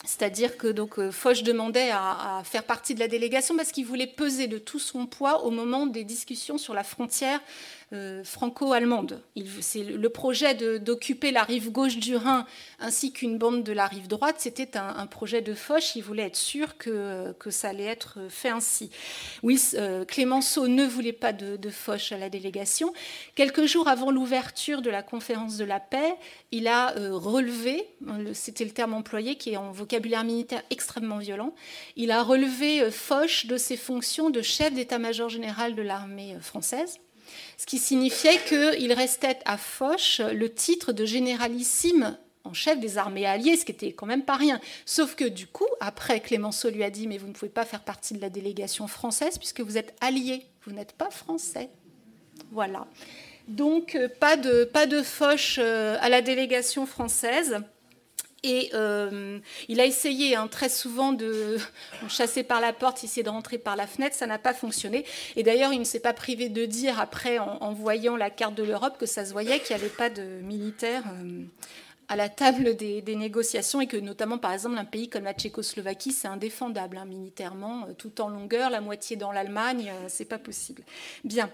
C'est-à-dire 0.06 0.58
que 0.58 0.67
donc 0.67 1.00
Foch 1.12 1.43
demandait 1.43 1.91
à, 1.91 2.41
faire 2.43 2.63
partie 2.63 2.93
de 2.93 3.00
la 3.00 3.08
délégation 3.08 3.56
parce 3.56 3.72
qu'il 3.72 3.86
voulait 3.86 4.08
peser 4.08 4.48
de 4.48 4.58
tout 4.58 4.80
son 4.80 5.06
poids 5.06 5.46
au 5.46 5.50
moment 5.50 5.86
des 5.86 6.04
discussions 6.04 6.58
sur 6.58 6.74
la 6.74 6.84
frontière 6.84 7.39
euh, 7.94 8.24
franco-allemande. 8.24 9.22
C'est 9.62 9.84
le 9.84 10.10
projet 10.10 10.56
d'occuper 10.80 11.30
la 11.32 11.44
rive 11.44 11.72
gauche 11.72 11.98
du 11.98 12.16
Rhin 12.16 12.48
ainsi 12.80 13.14
qu'une 13.14 13.38
bande 13.38 13.64
de 13.64 13.72
la 13.72 13.86
rive 13.86 14.08
droite. 14.08 14.38
C'était 14.40 14.78
un, 14.78 15.06
projet 15.06 15.42
de 15.42 15.54
Foch. 15.54 15.96
Il 15.96 16.02
voulait 16.02 16.24
être 16.24 16.36
sûr 16.36 16.78
que, 16.78 17.34
que 17.34 17.52
ça 17.52 17.70
allait 17.70 17.84
être 17.84 18.18
fait 18.30 18.50
ainsi. 18.50 18.90
Oui, 19.44 19.62
euh, 19.76 20.06
Clémenceau 20.06 20.68
ne 20.68 20.86
voulait 20.86 21.14
pas 21.14 21.34
de, 21.34 21.70
Foch 21.70 22.12
à 22.12 22.18
la 22.18 22.30
délégation. 22.30 22.94
Quelques 23.36 23.66
jours 23.66 23.88
avant 23.88 24.10
l'ouverture 24.10 24.82
de 24.82 24.90
la 24.90 25.04
conférence 25.04 25.58
de 25.58 25.66
la 25.66 25.80
paix, 25.80 26.16
il 26.52 26.68
a 26.68 26.98
euh, 26.98 27.14
relevé, 27.14 27.88
c'était 28.34 28.66
le 28.66 28.72
terme 28.72 28.96
employé 28.96 29.36
qui 29.36 29.52
est 29.52 29.58
en 29.58 29.72
vocabulaire 29.72 30.24
militaire 30.24 30.64
extrêmement 30.72 31.20
violent, 31.20 31.54
il 31.96 32.10
a 32.10 32.24
relevé 32.24 32.90
Foch 32.90 33.46
de 33.46 33.58
ses 33.58 33.78
fonctions 33.78 34.32
de 34.32 34.42
chef 34.42 34.74
d'état-major 34.74 35.30
général 35.30 35.76
de 35.76 35.82
l'armée 35.84 36.38
française 36.42 37.00
ce 37.58 37.65
qui 37.65 37.80
signifiait 37.80 38.39
qu'il 38.48 38.93
restait 38.93 39.39
à 39.46 39.58
Foch 39.58 40.19
le 40.19 40.54
titre 40.54 40.93
de 40.93 41.06
généralissime 41.06 42.17
en 42.43 42.54
chef 42.54 42.80
des 42.80 42.98
armées 42.98 43.26
alliées, 43.26 43.56
ce 43.56 43.65
qui 43.65 43.72
était 43.72 43.93
quand 43.93 44.06
même 44.06 44.24
pas 44.24 44.36
rien. 44.36 44.60
Sauf 44.86 45.15
que 45.15 45.26
du 45.26 45.48
coup, 45.48 45.67
après, 45.80 46.19
Clémenceau 46.19 46.69
lui 46.69 46.84
a 46.84 46.89
dit 46.89 47.08
Mais 47.08 47.17
vous 47.17 47.28
ne 47.28 47.34
pouvez 47.34 47.50
pas 47.52 47.65
faire 47.65 47.82
partie 47.82 48.13
de 48.13 48.22
la 48.22 48.30
délégation 48.30 48.88
française 48.88 49.38
puisque 49.38 49.62
vous 49.62 49.78
êtes 49.78 49.96
allié, 50.02 50.46
vous 50.65 50.72
n'êtes 50.74 50.93
pas 50.93 51.10
français. 51.10 51.69
Voilà. 52.52 52.88
Donc, 53.48 53.96
euh, 53.96 54.08
pas 54.08 54.38
de, 54.38 54.63
pas 54.63 54.86
euh, 54.88 55.98
à 56.00 56.10
la 56.10 56.22
délégation 56.22 56.86
française. 56.86 57.60
Et 58.44 58.72
euh, 58.74 59.40
il 59.70 59.80
a 59.80 59.86
essayé 59.86 60.36
hein, 60.36 60.48
très 60.48 60.68
souvent 60.68 61.14
de 61.14 61.58
chasser 62.10 62.44
par 62.44 62.60
la 62.60 62.74
porte, 62.74 63.02
essayer 63.04 63.24
de 63.24 63.30
rentrer 63.30 63.58
par 63.58 63.78
la 63.78 63.88
fenêtre, 63.88 64.16
ça 64.16 64.28
n'a 64.28 64.38
pas 64.38 64.54
fonctionné. 64.54 65.06
Et 65.38 65.44
d'ailleurs, 65.44 65.72
il 65.72 65.80
ne 65.80 65.86
s'est 65.86 66.02
pas 66.02 66.14
privé 66.14 66.50
de 66.50 66.66
dire 66.66 67.00
après, 67.00 67.40
en, 67.40 67.74
voyant 67.74 68.18
la 68.18 68.30
carte 68.30 68.56
de 68.56 68.64
l'Europe, 68.64 68.98
que 69.00 69.06
ça 69.06 69.26
se 69.26 69.32
voyait 69.32 69.60
qu'il 69.60 69.76
n'y 69.76 69.82
avait 69.82 69.92
pas 69.92 70.10
de 70.10 70.24
militaires 70.42 71.04
euh, 71.22 71.44
à 72.10 72.18
la 72.18 72.28
table 72.28 72.76
des, 72.76 73.02
négociations 73.16 73.80
et 73.80 73.88
que 73.88 73.96
notamment, 73.96 74.38
par 74.38 74.52
exemple, 74.52 74.78
un 74.78 74.86
pays 74.86 75.08
comme 75.08 75.24
la 75.24 75.34
Tchécoslovaquie, 75.34 76.12
c'est 76.12 76.28
indéfendable 76.28 76.98
hein, 76.98 77.06
militairement, 77.06 77.86
euh, 77.88 77.94
tout 77.98 78.20
en 78.20 78.28
longueur, 78.28 78.70
la 78.70 78.82
moitié 78.82 79.16
dans 79.16 79.32
l'Allemagne, 79.32 79.90
c'est 80.10 80.26
pas 80.26 80.38
possible. 80.38 80.84
Bien. 81.24 81.50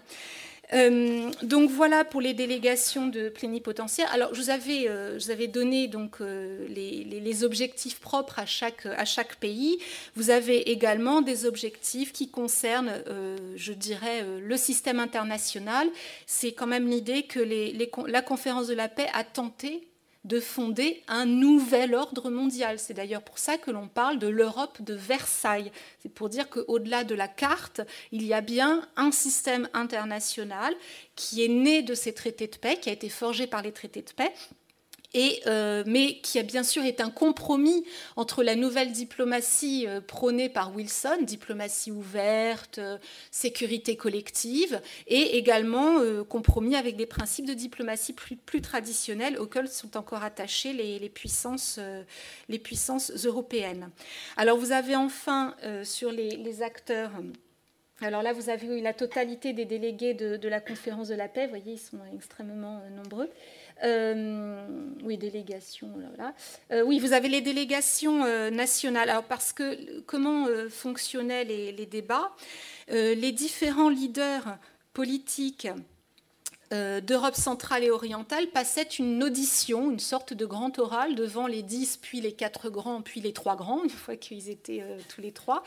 Euh, 0.73 1.31
donc 1.41 1.71
voilà 1.71 2.03
pour 2.05 2.21
les 2.21 2.33
délégations 2.33 3.07
de 3.07 3.29
plénipotentiaires. 3.29 4.11
Alors 4.13 4.33
je 4.33 4.41
vous 4.41 4.49
avais, 4.49 4.87
euh, 4.87 5.17
je 5.17 5.25
vous 5.25 5.31
avais 5.31 5.47
donné 5.47 5.87
donc 5.87 6.21
euh, 6.21 6.67
les, 6.67 7.03
les, 7.03 7.43
objectifs 7.43 7.99
propres 7.99 8.39
à 8.39 8.45
chaque, 8.45 8.85
à 8.85 9.05
chaque 9.05 9.35
pays. 9.37 9.79
Vous 10.15 10.29
avez 10.29 10.69
également 10.71 11.21
des 11.21 11.45
objectifs 11.45 12.11
qui 12.11 12.29
concernent, 12.29 13.01
je 13.55 13.71
dirais, 13.71 14.25
le 14.41 14.57
système 14.57 14.99
international. 14.99 15.87
C'est 16.25 16.51
quand 16.51 16.67
même 16.67 16.87
l'idée 16.87 17.23
que 17.23 17.39
les, 17.39 17.89
la 18.07 18.21
conférence 18.21 18.67
de 18.67 18.73
la 18.73 18.89
paix 18.89 19.07
a 19.13 19.23
tenté 19.23 19.88
de 20.25 20.39
fonder 20.39 21.01
un 21.07 21.25
nouvel 21.25 21.95
ordre 21.95 22.29
mondial. 22.29 22.77
C'est 22.77 22.93
d'ailleurs 22.93 23.23
pour 23.23 23.39
ça 23.39 23.57
que 23.57 23.71
l'on 23.71 23.87
parle 23.87 24.19
de 24.19 24.27
l'Europe 24.27 24.81
de 24.81 24.93
Versailles. 24.93 25.71
C'est 26.01 26.13
pour 26.13 26.29
dire 26.29 26.49
qu'au-delà 26.49 27.03
de 27.03 27.15
la 27.15 27.27
carte, 27.27 27.81
il 28.11 28.23
y 28.25 28.33
a 28.33 28.41
bien 28.41 28.87
un 28.95 29.11
système 29.11 29.69
international 29.73 30.75
qui 31.15 31.43
est 31.43 31.49
né 31.49 31.81
de 31.81 31.95
ces 31.95 32.13
traités 32.13 32.47
de 32.47 32.57
paix, 32.57 32.77
qui 32.77 32.89
a 32.89 32.93
été 32.93 33.09
forgé 33.09 33.47
par 33.47 33.61
les 33.61 33.71
traités 33.71 34.01
de 34.01 34.11
paix, 34.11 34.33
euh, 35.15 35.83
mais 35.87 36.19
qui 36.19 36.37
a 36.37 36.43
bien 36.43 36.61
sûr 36.61 36.85
été 36.85 37.01
un 37.01 37.09
compromis 37.09 37.83
entre 38.15 38.43
la 38.43 38.55
nouvelle 38.55 38.91
diplomatie 38.91 39.85
euh, 39.87 40.01
prônée 40.01 40.49
par 40.49 40.75
Wilson, 40.75 41.17
diplomatie 41.21 41.91
ouverte, 41.91 42.77
euh, 42.77 42.97
sécurité 43.31 43.95
collective, 43.95 44.79
et 45.07 45.37
également 45.37 45.99
compromis 46.25 46.75
avec 46.75 46.95
des 46.95 47.05
principes 47.05 47.45
de 47.45 47.53
diplomatie 47.53 48.13
plus, 48.13 48.61
traditionnels 48.61 49.37
auxquels 49.37 49.67
sont 49.67 49.97
encore 49.97 50.23
attachées 50.23 50.73
les, 50.73 51.09
puissances, 51.09 51.79
européennes. 53.25 53.89
Alors 54.37 54.57
vous 54.57 54.71
avez 54.71 54.95
enfin 54.95 55.55
sur 55.83 56.11
les, 56.11 56.31
les 56.37 56.61
acteurs 56.61 57.11
alors 58.01 58.23
là, 58.23 58.31
vous 58.31 58.49
avez 58.49 58.79
eu 58.79 58.81
la 58.81 58.93
totalité 58.93 59.51
des 59.51 59.65
délégués 59.65 60.13
de, 60.13 60.37
de, 60.37 60.47
la 60.47 60.61
conférence 60.61 61.09
de 61.09 61.15
la 61.15 61.27
paix. 61.27 61.43
Vous 61.43 61.49
voyez, 61.49 61.73
ils 61.73 61.77
sont 61.77 61.99
extrêmement 62.15 62.81
nombreux. 62.95 63.29
Euh, 63.83 64.65
oui, 65.03 65.17
délégation. 65.17 65.91
Euh, 66.71 66.83
oui, 66.83 66.99
vous 66.99 67.13
avez 67.13 67.29
les 67.29 67.41
délégations 67.41 68.25
euh, 68.25 68.49
nationales. 68.49 69.09
Alors, 69.09 69.23
parce 69.23 69.53
que 69.53 70.01
comment 70.01 70.47
fonctionnaient 70.69 71.43
les 71.43 71.85
débats? 71.85 72.31
Les 72.89 73.31
différents 73.31 73.89
leaders 73.89 74.57
politiques 74.93 75.67
euh, 76.71 77.01
d'Europe 77.01 77.35
centrale 77.35 77.83
et 77.83 77.89
orientale 77.89 78.45
passait 78.47 78.83
une 78.83 79.23
audition, 79.23 79.89
une 79.89 79.99
sorte 79.99 80.33
de 80.33 80.45
grand 80.45 80.77
oral 80.77 81.15
devant 81.15 81.47
les 81.47 81.63
dix, 81.63 81.97
puis 81.97 82.21
les 82.21 82.33
quatre 82.33 82.69
grands, 82.69 83.01
puis 83.01 83.21
les 83.21 83.33
trois 83.33 83.55
grands, 83.55 83.83
une 83.85 83.89
fois 83.89 84.15
qu'ils 84.15 84.49
étaient 84.49 84.81
euh, 84.83 84.99
tous 85.07 85.19
les 85.19 85.31
trois. 85.31 85.63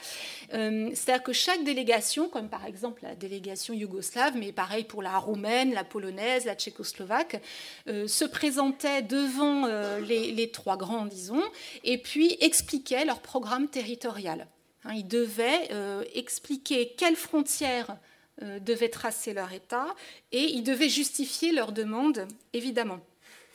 Euh, 0.55 0.91
c'est-à-dire 0.95 1.25
que 1.25 1.33
chaque 1.33 1.65
délégation, 1.65 2.29
comme 2.29 2.49
par 2.49 2.65
exemple 2.67 3.03
la 3.03 3.17
délégation 3.17 3.75
yougoslave, 3.75 4.37
mais 4.37 4.53
pareil 4.53 4.85
pour 4.85 5.03
la 5.03 5.19
roumaine, 5.19 5.75
la 5.75 5.83
polonaise, 5.83 6.45
la 6.45 6.55
tchécoslovaque, 6.55 7.43
se 7.87 8.25
présentait 8.25 9.03
devant 9.03 9.67
les, 9.99 10.31
les, 10.31 10.51
trois 10.51 10.77
grands, 10.77 11.07
disons, 11.07 11.43
et 11.85 11.99
puis 11.99 12.37
expliquait 12.41 13.05
leur 13.05 13.21
programme 13.21 13.69
territorial. 13.69 14.47
Hein, 14.85 14.95
ils 14.95 15.07
devaient 15.07 15.69
expliquer 16.15 16.95
quelles 16.97 17.17
frontières 17.17 17.97
devaient 18.41 18.89
tracer 18.89 19.35
leur 19.35 19.53
état 19.53 19.87
et 20.33 20.43
ils 20.43 20.63
devaient 20.63 20.89
justifier 20.89 21.53
leur 21.53 21.73
demande, 21.73 22.27
évidemment. 22.53 23.01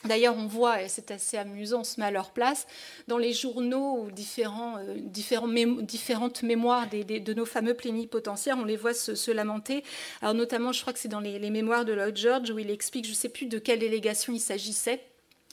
D'ailleurs, 0.05 0.35
on 0.37 0.45
voit, 0.45 0.83
et 0.83 0.87
c'est 0.87 1.11
assez 1.11 1.37
amusant, 1.37 1.81
on 1.81 1.83
se 1.83 1.99
met 1.99 2.05
à 2.05 2.11
leur 2.11 2.31
place, 2.31 2.67
dans 3.07 3.17
les 3.17 3.33
journaux 3.33 4.03
ou 4.03 4.11
différents, 4.11 4.77
euh, 4.77 4.95
différentes 4.99 6.43
mémoires 6.43 6.87
de 6.89 7.33
nos 7.33 7.45
fameux 7.45 7.73
plénipotentiaires, 7.73 8.57
on 8.59 8.65
les 8.65 8.77
voit 8.77 8.93
se, 8.93 9.31
lamenter. 9.31 9.83
Alors 10.21 10.35
notamment, 10.35 10.71
je 10.71 10.81
crois 10.81 10.93
que 10.93 10.99
c'est 10.99 11.07
dans 11.07 11.19
les, 11.19 11.49
mémoires 11.49 11.83
de 11.83 11.93
Lloyd 11.93 12.15
George 12.15 12.49
où 12.51 12.59
il 12.59 12.69
explique, 12.69 13.05
je 13.05 13.11
ne 13.11 13.15
sais 13.15 13.29
plus 13.29 13.47
de 13.47 13.57
quelle 13.57 13.79
délégation 13.79 14.33
il 14.33 14.39
s'agissait, 14.39 15.01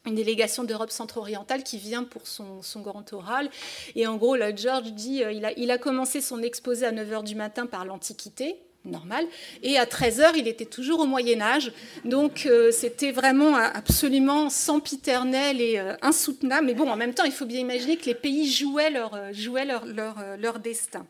une 0.07 0.15
délégation 0.15 0.65
d'Europe 0.65 0.91
centre-orientale 0.91 1.63
qui 1.63 1.79
vient 1.79 2.05
pour 2.05 2.27
son, 2.27 2.61
grand 2.77 3.11
oral. 3.15 3.49
Et 3.97 4.07
en 4.07 4.17
gros, 4.17 4.37
Lloyd 4.37 4.59
George 4.59 4.93
dit, 4.93 5.25
euh, 5.25 5.33
il, 5.33 5.45
a, 5.47 5.53
il 5.59 5.71
a 5.71 5.79
commencé 5.79 6.21
son 6.21 6.43
exposé 6.43 6.85
à 6.85 6.93
9h 6.93 7.25
du 7.25 7.35
matin 7.35 7.67
par 7.67 7.87
l'Antiquité, 7.87 8.57
normal. 8.85 9.27
Et 9.63 9.79
à 9.79 9.87
13 9.87 10.21
heures, 10.21 10.37
il 10.37 10.49
était 10.49 10.65
toujours 10.67 11.01
au 11.01 11.07
Moyen 11.07 11.41
Âge. 11.41 11.73
Donc 12.05 12.47
euh, 12.47 12.71
c'était 12.71 13.13
vraiment 13.13 13.55
absolument 13.57 14.51
sempiternel 14.51 15.61
et 15.61 15.79
euh, 15.79 15.95
insoutenable. 16.03 16.67
Mais 16.67 16.75
bon, 16.75 16.89
en 16.89 16.97
même 16.97 17.15
temps, 17.15 17.25
il 17.25 17.33
faut 17.33 17.47
bien 17.47 17.61
imaginer 17.61 17.97
que 17.97 18.07
les 18.07 18.15
pays 18.15 18.51
jouaient 18.51 18.91
leur, 18.91 19.15
euh, 19.15 20.59
destin. 20.63 21.07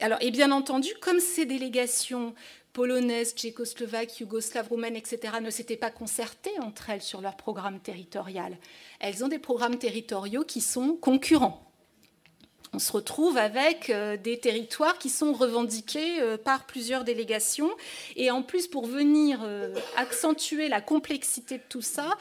alors, 0.00 0.18
et 0.20 0.30
bien 0.30 0.50
entendu, 0.50 0.90
comme 1.00 1.20
ces 1.20 1.46
délégations 1.46 2.34
polonaises, 2.72 3.34
tchécoslovaques, 3.34 4.20
yougoslaves, 4.20 4.68
roumaines, 4.68 4.96
etc., 4.96 5.34
ne 5.42 5.50
s'étaient 5.50 5.76
pas 5.76 5.90
concertées 5.90 6.58
entre 6.60 6.90
elles 6.90 7.02
sur 7.02 7.20
leur 7.20 7.36
programme 7.36 7.80
territorial, 7.80 8.56
elles 9.00 9.24
ont 9.24 9.28
des 9.28 9.38
programmes 9.38 9.76
territoriaux 9.76 10.44
qui 10.44 10.60
sont 10.60 10.96
concurrents 11.00 11.69
on 12.72 12.78
se 12.78 12.92
retrouve 12.92 13.36
avec 13.36 13.90
euh, 13.90 14.16
des 14.16 14.38
territoires 14.38 14.98
qui 14.98 15.10
sont 15.10 15.32
revendiqués 15.32 16.20
euh, 16.20 16.36
par 16.36 16.66
plusieurs 16.66 17.04
délégations. 17.04 17.70
Et 18.16 18.30
en 18.30 18.42
plus, 18.42 18.68
pour 18.68 18.86
venir 18.86 19.40
euh, 19.42 19.74
accentuer 19.96 20.68
la 20.68 20.80
complexité 20.80 21.58
de 21.58 21.62
tout 21.68 21.82
ça, 21.82 22.16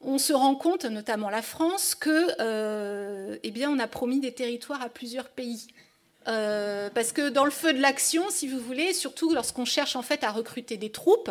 on 0.00 0.18
se 0.18 0.32
rend 0.32 0.54
compte, 0.54 0.84
notamment 0.84 1.30
la 1.30 1.42
France, 1.42 1.94
que, 1.94 3.38
eh 3.40 3.50
bien, 3.52 3.70
on 3.70 3.78
a 3.78 3.86
promis 3.86 4.18
des 4.18 4.32
territoires 4.32 4.82
à 4.82 4.88
plusieurs 4.88 5.28
pays. 5.28 5.68
parce 6.24 7.12
que 7.12 7.28
dans 7.28 7.44
le 7.44 7.52
feu 7.52 7.72
de 7.72 7.78
l'action, 7.78 8.24
si 8.28 8.48
vous 8.48 8.58
voulez, 8.58 8.94
surtout 8.94 9.32
lorsqu'on 9.32 9.64
cherche 9.64 9.94
en 9.94 10.02
fait 10.02 10.24
à 10.24 10.32
recruter 10.32 10.76
des 10.76 10.90
troupes, 10.90 11.30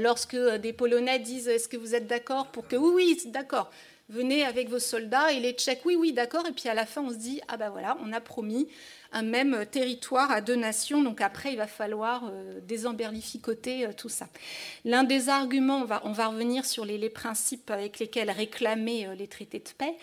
lorsque 0.00 0.36
des 0.36 0.74
Polonais 0.74 1.18
disent 1.18 1.48
Est-ce 1.48 1.66
que 1.66 1.78
vous 1.78 1.94
êtes 1.94 2.06
d'accord 2.06 2.48
pour 2.48 2.68
que 2.68 2.76
oui, 2.76 2.92
oui, 2.94 3.30
d'accord 3.32 3.70
venez 4.12 4.44
avec 4.44 4.68
vos 4.68 4.78
soldats 4.78 5.32
et 5.32 5.40
les 5.40 5.52
Tchèques, 5.52 5.84
oui, 5.84 5.96
oui, 5.96 6.12
d'accord. 6.12 6.46
Et 6.46 6.52
puis 6.52 6.68
à 6.68 6.74
la 6.74 6.86
fin, 6.86 7.02
on 7.02 7.10
se 7.10 7.16
dit, 7.16 7.40
ah 7.48 7.56
ben 7.56 7.70
voilà, 7.70 7.96
on 8.04 8.12
a 8.12 8.20
promis 8.20 8.68
un 9.12 9.22
même 9.22 9.64
territoire 9.70 10.30
à 10.30 10.40
deux 10.40 10.56
nations. 10.56 11.02
Donc 11.02 11.20
après, 11.20 11.52
il 11.52 11.56
va 11.56 11.66
falloir 11.66 12.24
euh, 12.24 12.60
désemberlificoter 12.66 13.86
euh, 13.86 13.92
tout 13.96 14.08
ça. 14.08 14.28
L'un 14.84 15.04
des 15.04 15.28
arguments, 15.28 15.84
on 16.04 16.12
va, 16.12 16.26
revenir 16.28 16.64
sur 16.64 16.84
les, 16.84 17.02
principes 17.10 17.70
avec 17.70 17.98
lesquels 17.98 18.30
réclamer 18.30 19.06
euh, 19.06 19.14
les 19.14 19.26
traités 19.26 19.58
de 19.58 19.68
paix. 19.76 19.94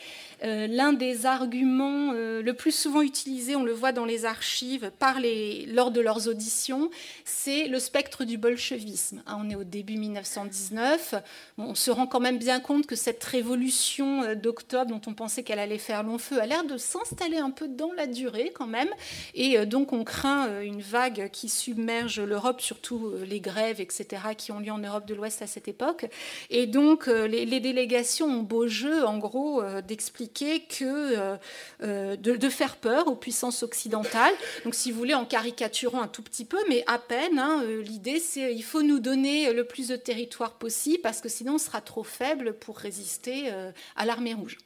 L'un 0.42 0.94
des 0.94 1.26
arguments 1.26 2.12
le 2.14 2.52
plus 2.52 2.72
souvent 2.72 3.02
utilisé, 3.02 3.56
on 3.56 3.64
le 3.64 3.72
voit 3.72 3.92
dans 3.92 4.06
les 4.06 4.26
archives, 4.26 4.92
par 5.00 5.20
les, 5.20 5.66
lors 5.66 5.92
de 5.92 6.02
leurs 6.02 6.28
auditions, 6.28 6.90
c'est 7.26 7.68
le 7.68 7.80
spectre 7.80 8.24
du 8.24 8.38
bolchevisme. 8.38 9.22
Hein, 9.26 9.38
on 9.42 9.50
est 9.50 9.56
au 9.56 9.64
début 9.64 9.98
1919. 9.98 11.16
on 11.58 11.76
se 11.76 11.92
rend 11.92 12.08
quand 12.08 12.20
même 12.20 12.38
bien 12.38 12.60
compte 12.60 12.86
que 12.86 12.96
cette 12.96 13.24
révolution 13.24 14.36
d'octobre, 14.36 14.92
dont 14.92 15.02
on 15.08 15.14
pensait 15.14 15.44
qu'elle 15.44 15.60
allait 15.60 15.78
faire 15.78 16.04
long 16.04 16.18
feu, 16.18 16.40
a 16.40 16.46
l'air 16.46 16.64
de 16.64 16.78
s'installer 16.78 17.38
un 17.38 17.52
peu 17.52 17.68
dans 17.68 17.92
la 17.94 18.08
durée 18.08 18.52
quand 18.54 18.68
même. 18.68 18.90
Et 19.34 19.58
euh, 19.58 19.66
donc 19.66 19.94
on 19.94 20.04
craint 20.04 20.48
euh, 20.48 20.62
une 20.62 20.82
vague 20.82 21.30
qui 21.32 21.50
submerge 21.50 22.20
l'Europe, 22.20 22.62
surtout 22.62 23.08
euh, 23.08 23.26
les 23.26 23.40
grèves, 23.40 23.82
etc., 23.82 24.22
qui 24.38 24.52
ont 24.52 24.60
lieu 24.60 24.72
en 24.72 24.78
Europe 24.78 25.06
de 25.06 25.14
l'Ouest 25.14 25.42
à 25.42 25.48
cette 25.48 25.68
époque. 25.68 26.06
Et 26.50 26.68
donc 26.68 27.08
les, 27.08 27.60
délégations 27.60 28.28
ont 28.28 28.44
beau 28.44 28.68
jeu, 28.68 29.06
en 29.06 29.18
gros, 29.18 29.62
d'expliquer 29.82 30.62
que 30.62 31.38
de, 31.82 32.50
faire 32.50 32.78
peur 32.78 33.08
aux 33.08 33.16
puissances 33.16 33.64
occidentales. 33.64 34.34
Donc 34.64 34.76
si 34.76 34.92
vous 34.92 34.98
voulez, 34.98 35.14
en 35.14 35.26
caricaturant 35.26 36.02
un 36.02 36.08
tout 36.08 36.22
petit 36.22 36.46
peu, 36.46 36.58
mais 36.70 36.84
à 36.88 36.98
peine, 36.98 37.38
hein, 37.38 37.64
l'idée 37.84 38.20
c'est 38.20 38.56
il 38.56 38.64
faut 38.64 38.82
nous 38.82 39.00
donner 39.00 39.52
le 39.52 39.66
plus 39.66 39.90
de 39.90 39.96
territoire 39.96 40.54
possible 40.54 41.02
parce 41.02 41.22
que 41.22 41.30
sinon 41.30 41.56
on 41.56 41.58
sera 41.58 41.82
trop 41.82 42.04
faible 42.04 42.54
pour 42.54 42.78
résister 42.78 43.52
à 43.96 44.06
l'armée 44.06 44.34
rouge. 44.34 44.58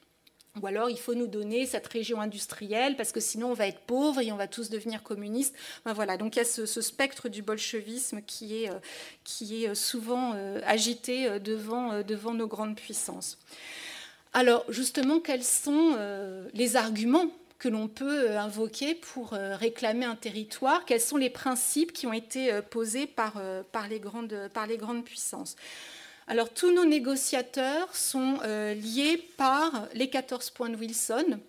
Ou 0.62 0.68
alors 0.68 0.92
il 0.92 1.00
faut 1.00 1.16
nous 1.16 1.26
donner 1.26 1.66
cette 1.66 1.88
région 1.88 2.22
industrielle 2.22 2.96
parce 2.96 3.12
que 3.12 3.20
sinon 3.20 3.52
on 3.52 3.54
va 3.54 3.68
être 3.68 3.80
pauvre 3.80 4.22
et 4.22 4.32
on 4.32 4.36
va 4.36 4.48
tous 4.48 4.70
devenir 4.70 5.02
communistes. 5.02 5.56
voilà, 5.86 6.16
donc 6.16 6.36
il 6.36 6.40
y 6.40 6.42
a 6.44 6.46
ce, 6.46 6.66
spectre 6.66 7.28
du 7.28 7.42
bolchevisme 7.42 8.22
qui 8.22 8.64
est, 8.64 8.70
euh, 8.70 9.70
euh, 9.70 9.74
souvent 9.74 10.34
euh, 10.36 10.62
agité 10.66 11.40
devant, 11.40 12.04
nos 12.34 12.48
grandes 12.48 12.76
puissances. 12.76 13.40
Alors 14.32 14.64
justement, 14.70 15.20
quels 15.20 15.44
sont 15.44 15.98
les 16.54 16.76
arguments 16.76 17.28
que 17.58 17.70
l'on 17.70 17.88
peut 17.88 18.38
invoquer 18.38 18.94
pour 18.94 19.32
réclamer 19.32 20.06
un 20.06 20.16
territoire? 20.16 20.86
Quels 20.86 21.02
sont 21.02 21.18
les 21.18 21.30
principes 21.30 21.94
qui 21.94 22.06
ont 22.06 22.14
été 22.14 22.60
posés 22.70 23.08
par 23.08 23.42
les 23.90 24.00
grandes 24.00 25.04
puissances? 25.04 25.56
Alors 26.28 26.50
tous 26.50 26.72
nos 26.72 26.86
négociateurs 26.86 27.94
sont 27.96 28.38
euh, 28.44 28.74
liés 28.74 29.18
par 29.38 29.88
les 29.94 30.10
14 30.10 30.52
points 30.52 30.70
de 30.70 30.78
Wilson, 30.78 31.40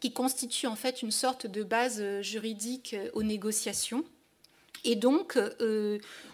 qui 0.00 0.12
constituent 0.12 0.66
en 0.66 0.76
fait 0.76 1.02
une 1.02 1.10
sorte 1.10 1.46
de 1.46 1.62
base 1.62 2.00
euh, 2.00 2.22
juridique 2.22 2.94
euh, 2.94 3.10
aux 3.14 3.22
négociations. 3.22 4.04
Et 4.82 4.96
donc, 4.96 5.38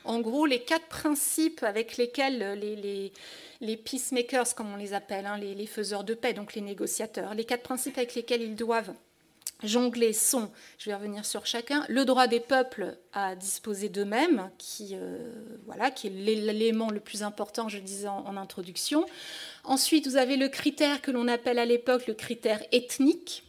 en 0.04 0.20
gros, 0.20 0.46
les 0.46 0.62
quatre 0.62 0.86
principes 0.86 1.64
avec 1.64 1.96
lesquels 1.96 2.56
les, 3.60 3.76
peacemakers, 3.76 4.54
comme 4.54 4.72
on 4.72 4.76
les 4.76 4.94
appelle, 4.94 5.26
hein, 5.26 5.36
les, 5.36 5.66
faiseurs 5.66 6.04
de 6.04 6.14
paix, 6.14 6.32
donc 6.32 6.54
les 6.54 6.60
négociateurs, 6.60 7.34
les 7.34 7.44
quatre 7.44 7.64
principes 7.64 7.98
avec 7.98 8.14
lesquels 8.14 8.42
ils 8.42 8.54
doivent 8.54 8.94
jongler 9.62 10.12
sont, 10.12 10.50
je 10.78 10.90
vais 10.90 10.94
revenir 10.94 11.24
sur 11.24 11.46
chacun, 11.46 11.84
le 11.88 12.04
droit 12.04 12.26
des 12.26 12.40
peuples 12.40 12.98
à 13.12 13.34
disposer 13.34 13.88
d'eux-mêmes, 13.88 14.50
qui, 14.58 14.90
euh, 14.92 15.32
voilà, 15.64 15.90
qui 15.90 16.08
est 16.08 16.10
l'élément 16.10 16.90
le 16.90 17.00
plus 17.00 17.22
important, 17.22 17.68
je 17.68 17.78
disais 17.78 18.08
en, 18.08 18.36
introduction. 18.36 19.06
Ensuite, 19.64 20.06
vous 20.06 20.16
avez 20.16 20.36
le 20.36 20.48
critère 20.48 21.00
que 21.00 21.10
l'on 21.10 21.28
appelle 21.28 21.58
à 21.58 21.64
l'époque 21.64 22.06
le 22.06 22.14
critère 22.14 22.62
ethnique. 22.72 23.44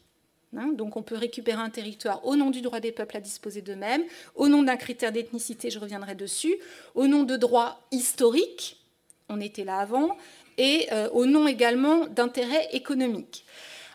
Hein, 0.56 0.72
donc 0.74 0.96
on 0.96 1.04
peut 1.04 1.18
récupérer 1.18 1.62
un 1.62 1.70
territoire 1.70 2.26
au 2.26 2.38
nom 2.38 2.52
du 2.52 2.62
droit 2.62 2.80
des 2.80 2.94
peuples 2.94 3.18
à 3.18 3.20
disposer 3.20 3.62
d'eux-mêmes, 3.62 4.04
au 4.34 4.48
nom 4.48 4.64
d'un 4.64 4.78
critère 4.78 5.12
d'ethnicité, 5.12 5.70
je 5.70 5.78
reviendrai 5.78 6.16
dessus, 6.16 6.56
au 6.96 7.08
nom 7.08 7.24
de 7.24 7.36
droits 7.36 7.82
historiques, 7.92 8.78
on 9.28 9.42
était 9.42 9.66
là 9.66 9.80
avant, 9.80 10.16
et 10.58 10.88
euh, 10.94 11.10
au 11.10 11.26
nom 11.26 11.48
également 11.48 12.08
d'intérêts 12.08 12.70
économiques. 12.72 13.46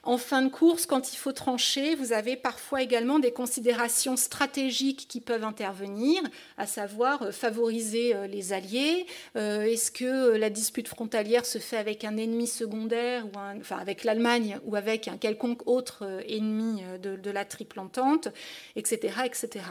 En 0.04 0.18
fin 0.18 0.42
de 0.42 0.48
course, 0.48 0.84
quand 0.84 1.12
il 1.12 1.16
faut 1.16 1.30
trancher, 1.30 1.94
vous 1.94 2.12
avez 2.12 2.34
parfois 2.34 2.82
également 2.82 3.20
des 3.20 3.30
considérations 3.30 4.16
stratégiques 4.16 5.06
qui 5.08 5.20
peuvent 5.20 5.44
intervenir, 5.44 6.20
à 6.58 6.66
savoir 6.66 7.22
euh, 7.22 7.30
favoriser 7.30 8.12
euh, 8.12 8.26
les 8.26 8.52
alliés. 8.52 9.06
Euh, 9.36 9.62
est-ce 9.62 9.92
que 9.92 10.36
la 10.36 10.50
dispute 10.50 10.88
frontalière 10.88 11.46
se 11.46 11.58
fait 11.58 11.76
avec 11.76 12.02
un 12.02 12.16
ennemi 12.16 12.48
secondaire, 12.48 13.26
ou 13.26 13.38
enfin 13.60 13.76
avec 13.78 14.02
l'Allemagne, 14.02 14.58
ou 14.64 14.74
avec 14.74 15.06
un 15.06 15.16
quelconque 15.18 15.68
autre 15.68 16.20
ennemi 16.26 16.82
de, 17.00 17.30
la 17.30 17.44
triple 17.44 17.78
entente, 17.78 18.28
etc., 18.74 19.14
etc. 19.24 19.64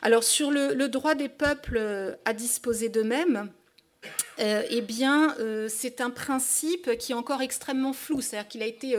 Alors 0.00 0.24
sur 0.24 0.50
le, 0.50 0.88
droit 0.88 1.14
des 1.14 1.28
peuples 1.28 2.16
à 2.24 2.32
disposer 2.32 2.88
d'eux-mêmes, 2.88 3.50
eh 4.38 4.80
bien, 4.80 5.36
c'est 5.68 6.00
un 6.00 6.10
principe 6.10 6.96
qui 6.98 7.12
est 7.12 7.14
encore 7.14 7.42
extrêmement 7.42 7.92
flou, 7.92 8.20
c'est-à-dire 8.20 8.48
qu'il 8.48 8.62
a 8.62 8.66
été 8.66 8.96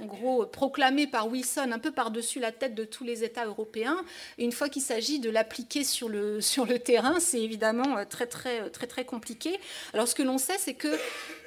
en 0.00 0.06
gros 0.06 0.46
proclamé 0.46 1.06
par 1.06 1.28
Wilson 1.28 1.70
un 1.72 1.78
peu 1.78 1.90
par-dessus 1.90 2.40
la 2.40 2.52
tête 2.52 2.74
de 2.74 2.84
tous 2.84 3.04
les 3.04 3.24
États 3.24 3.46
européens. 3.46 3.98
Une 4.38 4.52
fois 4.52 4.68
qu'il 4.68 4.82
s'agit 4.82 5.18
de 5.18 5.30
l'appliquer 5.30 5.84
sur 5.84 6.08
le, 6.08 6.40
sur 6.50 6.66
le 6.66 6.78
terrain, 6.78 7.20
c'est 7.20 7.40
évidemment 7.40 7.98
euh, 7.98 8.04
très, 8.08 8.26
très, 8.26 8.70
très, 8.70 8.86
très 8.86 9.04
compliqué. 9.04 9.58
Alors 9.92 10.08
ce 10.08 10.14
que 10.14 10.22
l'on 10.22 10.38
sait, 10.38 10.58
c'est 10.58 10.74
que 10.74 10.98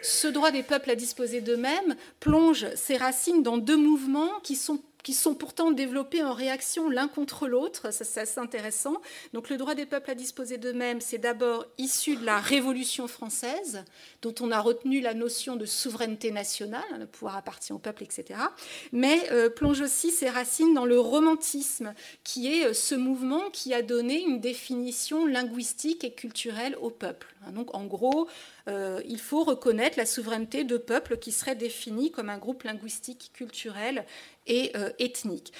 ce 0.02 0.28
droit 0.28 0.52
des 0.52 0.64
peuples 0.64 0.92
à 0.92 0.96
disposer 0.96 1.42
d'eux-mêmes 1.42 1.96
plonge 2.20 2.68
ses 2.76 2.98
racines 2.98 3.44
dans 3.44 3.58
deux 3.58 3.78
mouvements 3.78 4.40
qui 4.44 4.56
sont 4.56 4.82
qui 5.04 5.14
sont 5.14 5.36
pourtant 5.36 5.72
développés 5.72 6.24
en 6.24 6.34
réaction 6.34 6.90
l'un 6.90 7.08
contre 7.08 7.48
l'autre. 7.48 7.92
Ça, 7.92 8.06
c'est 8.06 8.22
assez 8.22 8.40
intéressant. 8.40 9.02
Donc, 9.34 9.50
le 9.50 9.58
droit 9.58 9.76
des 9.76 9.86
peuples 9.86 10.10
à 10.10 10.16
disposer 10.16 10.58
d'eux-mêmes, 10.58 11.02
c'est 11.02 11.18
d'abord 11.18 11.66
issu 11.78 12.16
de 12.16 12.26
la 12.26 12.40
Révolution 12.40 13.08
française, 13.08 13.84
dont 14.22 14.34
on 14.40 14.52
a 14.52 14.60
retenu 14.60 15.02
la 15.02 15.14
notion 15.14 15.56
de 15.56 15.66
souveraineté 15.66 16.32
nationale, 16.32 16.84
hein, 16.94 16.98
le 16.98 17.06
pouvoir 17.06 17.36
appartient 17.36 17.74
au 17.74 17.80
peuple, 17.80 18.04
etc. 18.04 18.40
Mais 18.92 19.30
euh, 19.32 19.50
plonge 19.50 19.82
aussi 19.82 20.12
ses 20.12 20.30
racines 20.30 20.74
dans 20.74 20.86
le 20.86 21.00
romantisme, 21.00 21.94
qui 22.24 22.54
est 22.54 22.68
euh, 22.68 22.74
ce 22.74 22.96
mouvement 22.96 23.50
qui 23.52 23.74
a 23.74 23.82
donné 23.82 24.22
une 24.22 24.40
définition 24.40 25.26
linguistique 25.26 26.04
et 26.04 26.14
culturelle 26.14 26.78
au 26.82 26.90
peuple. 26.90 27.33
Hein, 27.48 27.52
donc, 27.52 27.74
en 27.76 27.86
gros, 27.86 28.28
euh, 28.68 29.02
il 29.08 29.20
faut 29.20 29.44
reconnaître 29.44 29.98
la 29.98 30.06
souveraineté 30.06 30.64
de 30.64 30.78
peuples 30.78 31.18
qui 31.18 31.32
seraient 31.32 31.56
définis 31.56 32.12
comme 32.12 32.30
un 32.30 32.38
groupe 32.38 32.64
linguistique, 32.64 33.32
culturel 33.34 34.06
et 34.48 34.72
euh, 34.76 34.90
ethnique. 35.00 35.54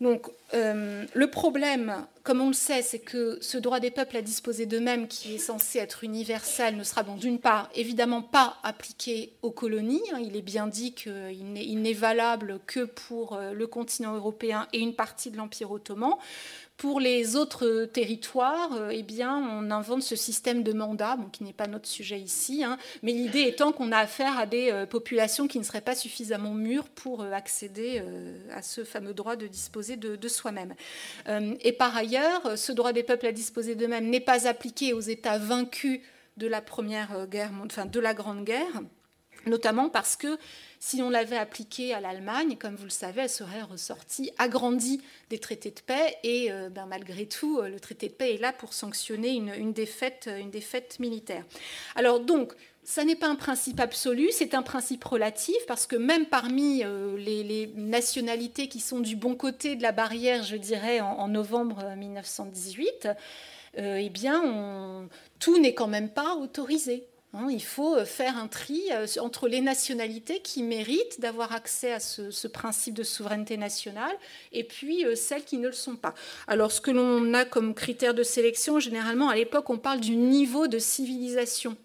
Donc, 0.00 0.30
euh, 0.54 1.04
le 1.12 1.30
problème, 1.30 2.06
comme 2.22 2.40
on 2.40 2.48
le 2.48 2.54
sait, 2.54 2.80
c'est 2.80 3.00
que 3.00 3.36
ce 3.42 3.58
droit 3.58 3.80
des 3.80 3.90
peuples 3.90 4.16
à 4.16 4.22
disposer 4.22 4.64
d'eux-mêmes, 4.64 5.08
qui 5.08 5.34
est 5.34 5.38
censé 5.38 5.78
être 5.78 6.04
universel, 6.04 6.78
ne 6.78 6.84
sera, 6.84 7.02
d'une 7.02 7.38
part, 7.38 7.68
évidemment 7.74 8.22
pas 8.22 8.56
appliqué 8.62 9.34
aux 9.42 9.50
colonies. 9.50 10.00
Hein. 10.14 10.20
il 10.24 10.36
est 10.36 10.42
bien 10.42 10.68
dit 10.68 10.94
qu'il 10.94 11.52
n'est 11.52 11.92
valable 11.92 12.60
que 12.66 12.84
pour 12.84 13.38
le 13.38 13.66
continent 13.66 14.14
européen 14.14 14.68
et 14.72 14.78
une 14.78 14.94
partie 14.94 15.30
de 15.30 15.36
l'Empire 15.36 15.70
ottoman. 15.70 16.14
Pour 16.80 16.98
les 16.98 17.36
autres 17.36 17.84
territoires, 17.84 18.72
euh, 18.72 18.88
eh 18.90 19.04
on 19.22 19.70
invente 19.70 20.02
ce 20.02 20.16
système 20.16 20.62
de 20.62 20.72
mandat, 20.72 21.18
qui 21.30 21.44
n'est 21.44 21.52
pas 21.52 21.66
notre 21.66 21.86
sujet 21.86 22.18
ici, 22.18 22.64
hein, 22.64 22.78
mais 23.02 23.12
l'idée 23.12 23.42
étant 23.42 23.70
qu'on 23.70 23.92
a 23.92 23.98
affaire 23.98 24.38
à 24.38 24.46
des 24.46 24.70
euh, 24.70 24.86
populations 24.86 25.46
qui 25.46 25.58
ne 25.58 25.62
seraient 25.62 25.82
pas 25.82 25.94
suffisamment 25.94 26.54
mûres 26.54 26.88
pour 26.88 27.20
euh, 27.20 27.32
accéder 27.32 28.02
à 28.50 28.62
ce 28.62 28.82
fameux 28.84 29.12
droit 29.12 29.36
de 29.36 29.46
disposer 29.46 29.98
de, 29.98 30.28
soi-même. 30.28 30.74
et 31.28 31.72
par 31.72 31.94
ailleurs, 31.94 32.56
ce 32.56 32.72
droit 32.72 32.94
des 32.94 33.02
peuples 33.02 33.26
à 33.26 33.32
disposer 33.32 33.74
d'eux-mêmes 33.74 34.08
n'est 34.08 34.18
pas 34.18 34.48
appliqué 34.48 34.94
aux 34.94 35.00
États 35.00 35.36
vaincus 35.36 36.00
de 36.38 36.46
la 36.46 36.62
première 36.62 37.26
guerre, 37.26 37.50
enfin 37.62 37.84
de 37.84 38.00
la 38.00 38.14
Grande 38.14 38.44
Guerre, 38.44 38.80
notamment 39.46 39.88
parce 39.88 40.16
que 40.16 40.38
si 40.82 41.02
on 41.02 41.10
l'avait 41.10 41.36
appliqué 41.36 41.92
à 41.92 42.00
l'Allemagne, 42.00 42.56
comme 42.58 42.74
vous 42.74 42.84
le 42.84 42.90
savez, 42.90 43.22
elle 43.22 43.28
serait 43.28 43.62
ressortie 43.62 44.32
agrandie 44.38 45.02
des 45.28 45.38
traités 45.38 45.70
de 45.70 45.80
paix. 45.80 46.16
Et 46.24 46.50
euh, 46.50 46.70
ben, 46.70 46.86
malgré 46.86 47.26
tout, 47.26 47.58
euh, 47.58 47.68
le 47.68 47.78
traité 47.78 48.08
de 48.08 48.14
paix 48.14 48.34
est 48.34 48.38
là 48.38 48.54
pour 48.54 48.72
sanctionner 48.72 49.34
une, 49.34 49.74
défaite, 49.74 50.28
une 50.40 50.50
défaite 50.50 50.98
militaire. 50.98 51.44
Alors 51.96 52.20
donc, 52.20 52.54
ça 52.82 53.04
n'est 53.04 53.14
pas 53.14 53.28
un 53.28 53.36
principe 53.36 53.78
absolu, 53.78 54.30
c'est 54.32 54.54
un 54.54 54.62
principe 54.62 55.04
relatif, 55.04 55.54
parce 55.68 55.86
que 55.86 55.96
même 55.96 56.24
parmi 56.24 56.82
euh, 56.82 57.14
les, 57.18 57.70
nationalités 57.76 58.68
qui 58.68 58.80
sont 58.80 59.00
du 59.00 59.16
bon 59.16 59.34
côté 59.34 59.76
de 59.76 59.82
la 59.82 59.92
barrière, 59.92 60.44
je 60.44 60.56
dirais, 60.56 61.00
en, 61.00 61.28
novembre 61.28 61.84
1918, 61.94 63.08
eh 63.76 64.08
bien, 64.08 65.08
tout 65.38 65.58
n'est 65.58 65.74
quand 65.74 65.86
même 65.86 66.08
pas 66.08 66.34
autorisé. 66.36 67.06
Hein, 67.32 67.46
il 67.48 67.62
faut 67.62 67.94
euh, 67.94 68.04
faire 68.04 68.36
un 68.36 68.48
tri 68.48 68.82
euh, 68.90 69.06
entre 69.20 69.46
les 69.46 69.60
nationalités 69.60 70.40
qui 70.40 70.64
méritent 70.64 71.20
d'avoir 71.20 71.52
accès 71.52 71.92
à 71.92 72.00
ce, 72.00 72.48
principe 72.48 72.94
de 72.94 73.04
souveraineté 73.04 73.56
nationale 73.56 74.16
et 74.52 74.64
puis 74.64 75.04
euh, 75.04 75.14
celles 75.14 75.44
qui 75.44 75.58
ne 75.58 75.68
le 75.68 75.72
sont 75.72 75.94
pas. 75.94 76.14
Alors 76.48 76.72
ce 76.72 76.80
que 76.80 76.90
l'on 76.90 77.32
a 77.34 77.44
comme 77.44 77.74
critère 77.74 78.14
de 78.14 78.24
sélection, 78.24 78.80
généralement 78.80 79.28
à 79.28 79.36
l'époque 79.36 79.70
on 79.70 79.78
parle 79.78 80.00
du 80.00 80.16
niveau 80.16 80.66
de 80.66 80.80
civilisation 80.80 81.76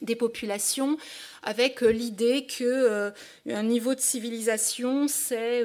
des 0.00 0.14
populations, 0.14 0.96
avec 1.42 1.80
l'idée 1.80 2.46
que 2.46 3.12
un 3.48 3.62
niveau 3.64 3.96
de 3.96 4.00
civilisation, 4.00 5.08
c'est 5.08 5.64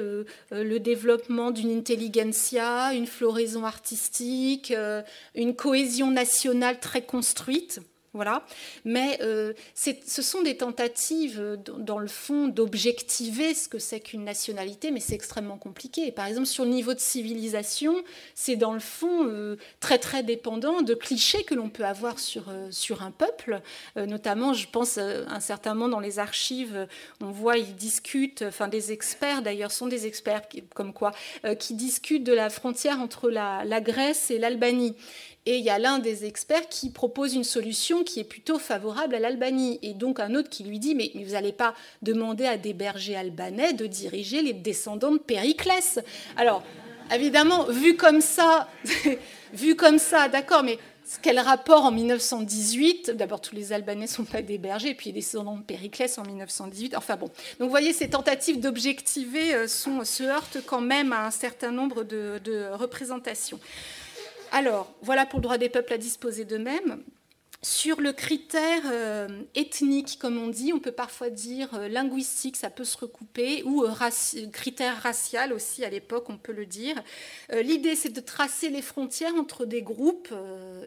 le 0.50 0.78
développement 0.80 1.52
d'une 1.52 1.70
intelligentsia, 1.70 2.94
une 2.94 3.06
floraison 3.06 3.64
artistique, 3.64 4.74
une 5.36 5.54
cohésion 5.54 6.10
nationale 6.10 6.80
très 6.80 7.02
construite. 7.02 7.80
Voilà. 8.14 8.44
Mais 8.84 9.18
euh, 9.22 9.54
ce 9.74 10.22
sont 10.22 10.42
des 10.42 10.56
tentatives, 10.56 11.40
euh, 11.40 11.56
dans 11.56 11.98
le 11.98 12.06
fond, 12.06 12.46
d'objectiver 12.46 13.54
ce 13.54 13.68
que 13.68 13.80
c'est 13.80 13.98
qu'une 13.98 14.22
nationalité, 14.22 14.92
mais 14.92 15.00
c'est 15.00 15.16
extrêmement 15.16 15.58
compliqué. 15.58 16.12
Par 16.12 16.26
exemple, 16.26 16.46
sur 16.46 16.64
le 16.64 16.70
niveau 16.70 16.94
de 16.94 17.00
civilisation, 17.00 17.96
c'est 18.36 18.54
dans 18.54 18.72
le 18.72 18.78
fond 18.78 19.26
euh, 19.26 19.56
très 19.80 19.98
très 19.98 20.22
dépendant 20.22 20.80
de 20.82 20.94
clichés 20.94 21.42
que 21.42 21.56
l'on 21.56 21.70
peut 21.70 21.84
avoir 21.84 22.20
sur, 22.20 22.44
sur 22.70 23.02
un 23.02 23.10
peuple. 23.10 23.60
notamment, 23.96 24.52
je 24.52 24.68
pense, 24.68 24.98
un 24.98 25.40
certain 25.40 25.74
moment 25.74 25.88
dans 25.88 26.00
les 26.00 26.20
archives, 26.20 26.86
on 27.20 27.32
voit, 27.32 27.58
ils 27.58 27.74
discutent, 27.74 28.42
enfin 28.46 28.68
des 28.68 28.92
experts 28.92 29.42
d'ailleurs, 29.42 29.72
sont 29.72 29.88
des 29.88 30.06
experts 30.06 30.42
comme 30.74 30.92
quoi, 30.92 31.10
qui 31.58 31.74
discutent 31.74 32.24
de 32.24 32.32
la 32.32 32.48
frontière 32.48 33.00
entre 33.00 33.28
la 33.28 33.80
Grèce 33.80 34.30
et 34.30 34.38
l'Albanie. 34.38 34.94
Et 35.46 35.58
il 35.58 35.64
y 35.64 35.70
a 35.70 35.78
l'un 35.78 35.98
des 35.98 36.24
experts 36.24 36.68
qui 36.70 36.88
propose 36.88 37.34
une 37.34 37.44
solution 37.44 38.02
qui 38.02 38.18
est 38.18 38.24
plutôt 38.24 38.58
favorable 38.58 39.14
à 39.14 39.18
l'Albanie. 39.18 39.78
Et 39.82 39.92
donc 39.92 40.18
un 40.18 40.34
autre 40.34 40.48
qui 40.48 40.64
lui 40.64 40.78
dit, 40.78 40.94
mais, 40.94 41.10
vous 41.14 41.32
n'allez 41.32 41.52
pas 41.52 41.74
demander 42.00 42.46
à 42.46 42.56
des 42.56 42.72
bergers 42.72 43.16
albanais 43.16 43.74
de 43.74 43.86
diriger 43.86 44.40
les 44.40 44.54
descendants 44.54 45.12
de 45.12 45.18
Périclès. 45.18 46.00
Alors, 46.36 46.62
évidemment, 47.12 47.64
vu 47.64 47.96
comme 47.96 48.22
ça, 48.22 48.68
vu 49.52 49.76
comme 49.76 49.98
ça, 49.98 50.28
d'accord, 50.28 50.62
mais 50.62 50.78
quel 51.20 51.38
rapport 51.38 51.84
en 51.84 51.90
1918 51.90 53.10
D'abord, 53.10 53.42
tous 53.42 53.54
les 53.54 53.74
Albanais 53.74 54.06
ne 54.06 54.06
sont 54.06 54.24
pas 54.24 54.40
des 54.40 54.56
bergers, 54.56 54.94
puis 54.94 55.10
les 55.10 55.20
descendants 55.20 55.58
de 55.58 55.62
Périclès 55.62 56.16
en 56.16 56.22
1918. 56.22 56.96
Enfin 56.96 57.16
bon. 57.16 57.26
Donc 57.26 57.66
vous 57.66 57.68
voyez, 57.68 57.92
ces 57.92 58.08
tentatives 58.08 58.58
d'objectiver 58.58 59.54
euh, 59.54 59.66
se 59.66 60.22
heurtent 60.22 60.64
quand 60.64 60.80
même 60.80 61.12
à 61.12 61.26
un 61.26 61.30
certain 61.30 61.70
nombre 61.70 62.04
de 62.04 62.72
représentations. 62.72 63.60
Alors, 64.54 64.94
voilà 65.02 65.26
pour 65.26 65.40
le 65.40 65.42
droit 65.42 65.58
des 65.58 65.68
peuples 65.68 65.94
à 65.94 65.98
disposer 65.98 66.44
d'eux-mêmes. 66.44 67.02
Sur 67.60 68.00
le 68.00 68.12
critère 68.12 68.82
euh, 68.84 69.26
ethnique, 69.56 70.16
comme 70.20 70.38
on 70.38 70.46
dit, 70.46 70.72
on 70.72 70.78
peut 70.78 70.92
parfois 70.92 71.28
dire 71.28 71.74
euh, 71.74 71.88
linguistique, 71.88 72.56
ça 72.56 72.70
peut 72.70 72.84
se 72.84 72.96
recouper, 72.96 73.64
ou 73.64 73.82
euh, 73.82 73.90
critère 74.52 75.02
racial 75.02 75.52
aussi, 75.52 75.84
à 75.84 75.90
l'époque, 75.90 76.26
on 76.28 76.38
peut 76.38 76.52
le 76.52 76.66
dire. 76.66 77.02
L'idée, 77.52 77.96
c'est 77.96 78.12
de 78.12 78.20
tracer 78.20 78.68
les 78.68 78.80
frontières 78.80 79.34
entre 79.34 79.64
des 79.64 79.82
groupes 79.82 80.32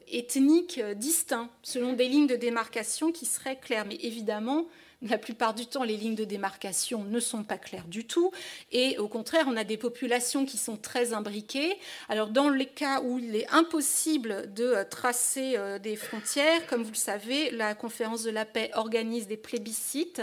ethniques 0.08 0.80
distincts, 0.96 1.50
selon 1.62 1.92
des 1.92 2.08
lignes 2.08 2.28
de 2.28 2.38
démarcation 2.38 3.12
qui 3.12 3.26
seraient 3.26 3.60
claires. 3.60 3.86
Mais 3.86 3.98
évidemment, 4.00 4.68
la 5.02 5.18
plupart 5.18 5.54
du 5.54 5.68
temps, 5.68 5.84
les 5.84 5.96
lignes 5.96 6.16
de 6.16 6.24
démarcation 6.24 7.04
ne 7.04 7.20
sont 7.20 7.44
pas 7.44 7.58
claires 7.58 7.88
du 7.88 8.06
tout. 8.06 8.32
Et 8.72 8.98
au 8.98 9.08
contraire, 9.08 9.46
on 9.48 9.56
a 9.56 9.64
des 9.64 9.78
populations 9.78 10.46
qui 10.46 10.58
sont 10.58 10.78
très 10.78 11.14
imbriquées. 11.14 11.78
Alors, 12.10 12.30
dans 12.30 12.50
les 12.50 12.66
cas 12.66 13.02
où 13.02 13.20
il 13.20 13.36
est 13.36 13.48
impossible 13.52 14.52
de 14.54 14.64
euh, 14.64 14.84
tracer 14.84 15.54
euh, 15.56 15.78
des 15.78 15.96
frontières, 15.96 16.66
comme 16.66 16.84
vous 16.84 16.92
le 16.92 16.96
savez, 16.96 17.52
la 17.52 17.76
conférence 17.76 18.24
de 18.24 18.32
la 18.32 18.46
paix 18.46 18.72
organise 18.74 19.28
des 19.28 19.38
plébiscites. 19.38 20.22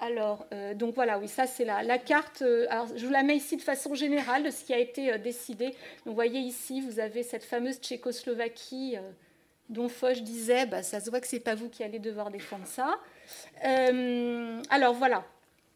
Alors, 0.00 0.46
euh, 0.54 0.72
donc 0.74 0.94
voilà, 0.94 1.18
oui, 1.18 1.28
ça 1.28 1.46
c'est 1.46 1.64
la, 1.64 1.98
carte. 1.98 2.42
alors, 2.70 2.86
je 2.96 3.04
vous 3.04 3.12
la 3.12 3.22
mets 3.22 3.36
ici 3.36 3.56
de 3.56 3.62
façon 3.62 3.94
générale 3.94 4.44
de 4.44 4.50
ce 4.50 4.64
qui 4.64 4.72
a 4.72 4.78
été 4.78 5.18
décidé. 5.18 5.74
Vous 6.06 6.14
voyez 6.14 6.38
ici, 6.38 6.80
vous 6.80 6.98
avez 6.98 7.22
cette 7.22 7.44
fameuse 7.44 7.76
Tchécoslovaquie 7.76 8.96
dont 9.68 9.88
Foch 9.88 10.22
disait 10.22 10.66
bah, 10.66 10.82
ça 10.82 11.00
se 11.00 11.10
voit 11.10 11.20
que 11.20 11.26
ce 11.26 11.36
n'est 11.36 11.40
pas 11.40 11.56
vous 11.56 11.68
qui 11.68 11.82
allez 11.82 11.98
devoir 11.98 12.30
défendre 12.30 12.66
ça. 12.66 12.98
Euh, 13.64 14.62
alors 14.70 14.94
voilà, 14.94 15.24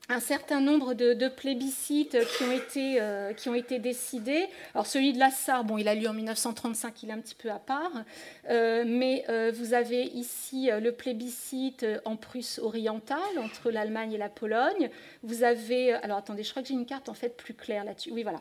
un 0.09 0.20
certain 0.20 0.61
nombre 0.61 0.94
de, 0.94 1.28
plébiscites 1.28 2.18
qui 2.36 2.44
ont, 2.44 2.53
été, 2.53 3.00
euh, 3.00 3.32
qui 3.32 3.48
ont 3.48 3.55
été 3.55 3.78
décidés. 3.78 4.46
Alors 4.74 4.86
celui 4.86 5.12
de 5.12 5.18
Lassar, 5.18 5.64
bon, 5.64 5.78
il 5.78 5.88
a 5.88 5.94
lieu 5.94 6.09
en 6.09 6.12
1935, 6.12 7.03
il 7.03 7.11
est 7.11 7.12
un 7.12 7.20
petit 7.20 7.34
peu 7.34 7.50
à 7.50 7.59
part, 7.59 7.92
euh, 8.50 8.84
mais 8.86 9.24
vous 9.53 9.74
avez 9.74 10.05
ici 10.05 10.70
le 10.72 10.92
plébiscite 10.92 11.86
en 12.05 12.16
Prusse 12.16 12.59
orientale 12.59 13.38
entre 13.42 13.70
l'Allemagne 13.70 14.12
et 14.12 14.18
la 14.18 14.28
Pologne. 14.28 14.90
Vous 15.22 15.44
avez, 15.44 15.92
alors 15.92 16.18
attendez, 16.18 16.42
je 16.42 16.50
crois 16.50 16.62
que 16.62 16.68
j'ai 16.68 16.74
une 16.74 16.86
carte 16.86 17.09
en 17.09 17.14
fait 17.14 17.36
plus 17.36 17.55
claire 17.55 17.84
là-dessus. 17.84 18.11
Oui, 18.12 18.22
voilà. 18.22 18.40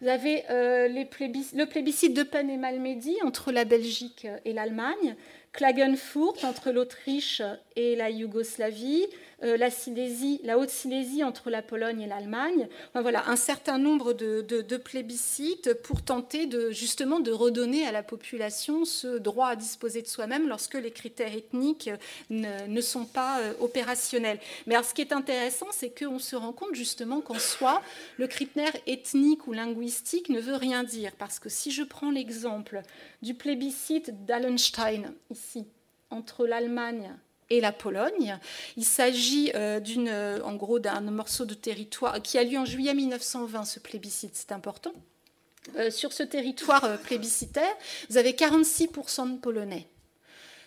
Vous 0.00 0.06
avez 0.06 0.44
le 0.48 1.64
plébiscite 1.64 2.14
de 2.14 2.22
Pen 2.22 2.48
et 2.48 2.56
Malmedy 2.56 3.16
entre 3.24 3.50
la 3.50 3.64
Belgique 3.64 4.28
et 4.44 4.52
l'Allemagne. 4.52 5.16
Klagenfurt 5.52 6.44
entre 6.44 6.70
l'Autriche 6.70 7.42
et 7.76 7.96
la 7.96 8.10
Yougoslavie, 8.10 9.06
la 9.40 9.70
Silésie, 9.70 10.40
la 10.42 10.58
Haute-Silésie 10.58 11.22
entre 11.22 11.50
la 11.50 11.62
Pologne 11.62 12.00
et 12.00 12.06
l'Allemagne. 12.06 12.68
voilà, 12.94 13.28
un 13.28 13.36
certain 13.36 13.78
nombre 13.78 14.12
de, 14.12 14.76
plébiscites 14.76 15.74
pour 15.82 16.02
tenter 16.02 16.48
justement 16.70 17.20
de 17.20 17.30
redonner 17.30 17.86
à 17.86 17.92
la 17.92 18.02
population 18.02 18.84
ce 18.84 19.18
droit 19.18 19.48
à 19.48 19.56
disposer 19.56 20.02
de 20.02 20.06
soi-même 20.06 20.48
lorsque 20.48 20.74
les 20.74 20.90
critères 20.90 21.34
ethniques 21.34 21.90
ne, 22.30 22.80
sont 22.80 23.04
pas 23.04 23.40
euh, 23.40 23.52
opérationnels. 23.60 24.38
Mais 24.66 24.74
alors, 24.74 24.86
ce 24.86 24.94
qui 24.94 25.02
est 25.02 25.12
intéressant, 25.12 25.66
c'est 25.72 25.90
qu'on 25.90 26.18
se 26.18 26.36
rend 26.36 26.52
compte 26.52 26.74
justement 26.74 27.20
qu'en 27.20 27.38
soi, 27.38 27.82
le 28.16 28.26
critère 28.26 28.72
ethnique 28.86 29.46
ou 29.46 29.52
linguistique 29.52 30.28
ne 30.28 30.40
veut 30.40 30.56
rien 30.56 30.84
dire. 30.84 31.12
Parce 31.18 31.38
que 31.38 31.48
si 31.48 31.70
je 31.70 31.82
prends 31.82 32.10
l'exemple 32.10 32.82
du 33.22 33.34
plébiscite 33.34 34.24
d'Allenstein, 34.24 35.12
ici, 35.30 35.66
entre 36.10 36.46
l'Allemagne 36.46 37.14
et 37.50 37.60
la 37.60 37.72
Pologne. 37.72 38.38
Il 38.76 38.84
s'agit 38.84 39.50
euh, 39.54 40.40
en 40.42 40.54
gros 40.54 40.78
d'un 40.78 41.00
morceau 41.00 41.44
de 41.44 41.54
territoire 41.54 42.20
qui 42.22 42.38
a 42.38 42.44
lieu 42.44 42.58
en 42.58 42.64
juillet 42.64 42.94
1920, 42.94 43.64
ce 43.64 43.80
plébiscite, 43.80 44.32
c'est 44.34 44.52
important. 44.52 44.92
Euh, 45.76 45.90
sur 45.90 46.12
ce 46.12 46.22
territoire 46.22 46.84
euh, 46.84 46.96
plébiscitaire, 46.96 47.74
vous 48.08 48.16
avez 48.16 48.32
46% 48.32 49.34
de 49.34 49.38
Polonais. 49.38 49.86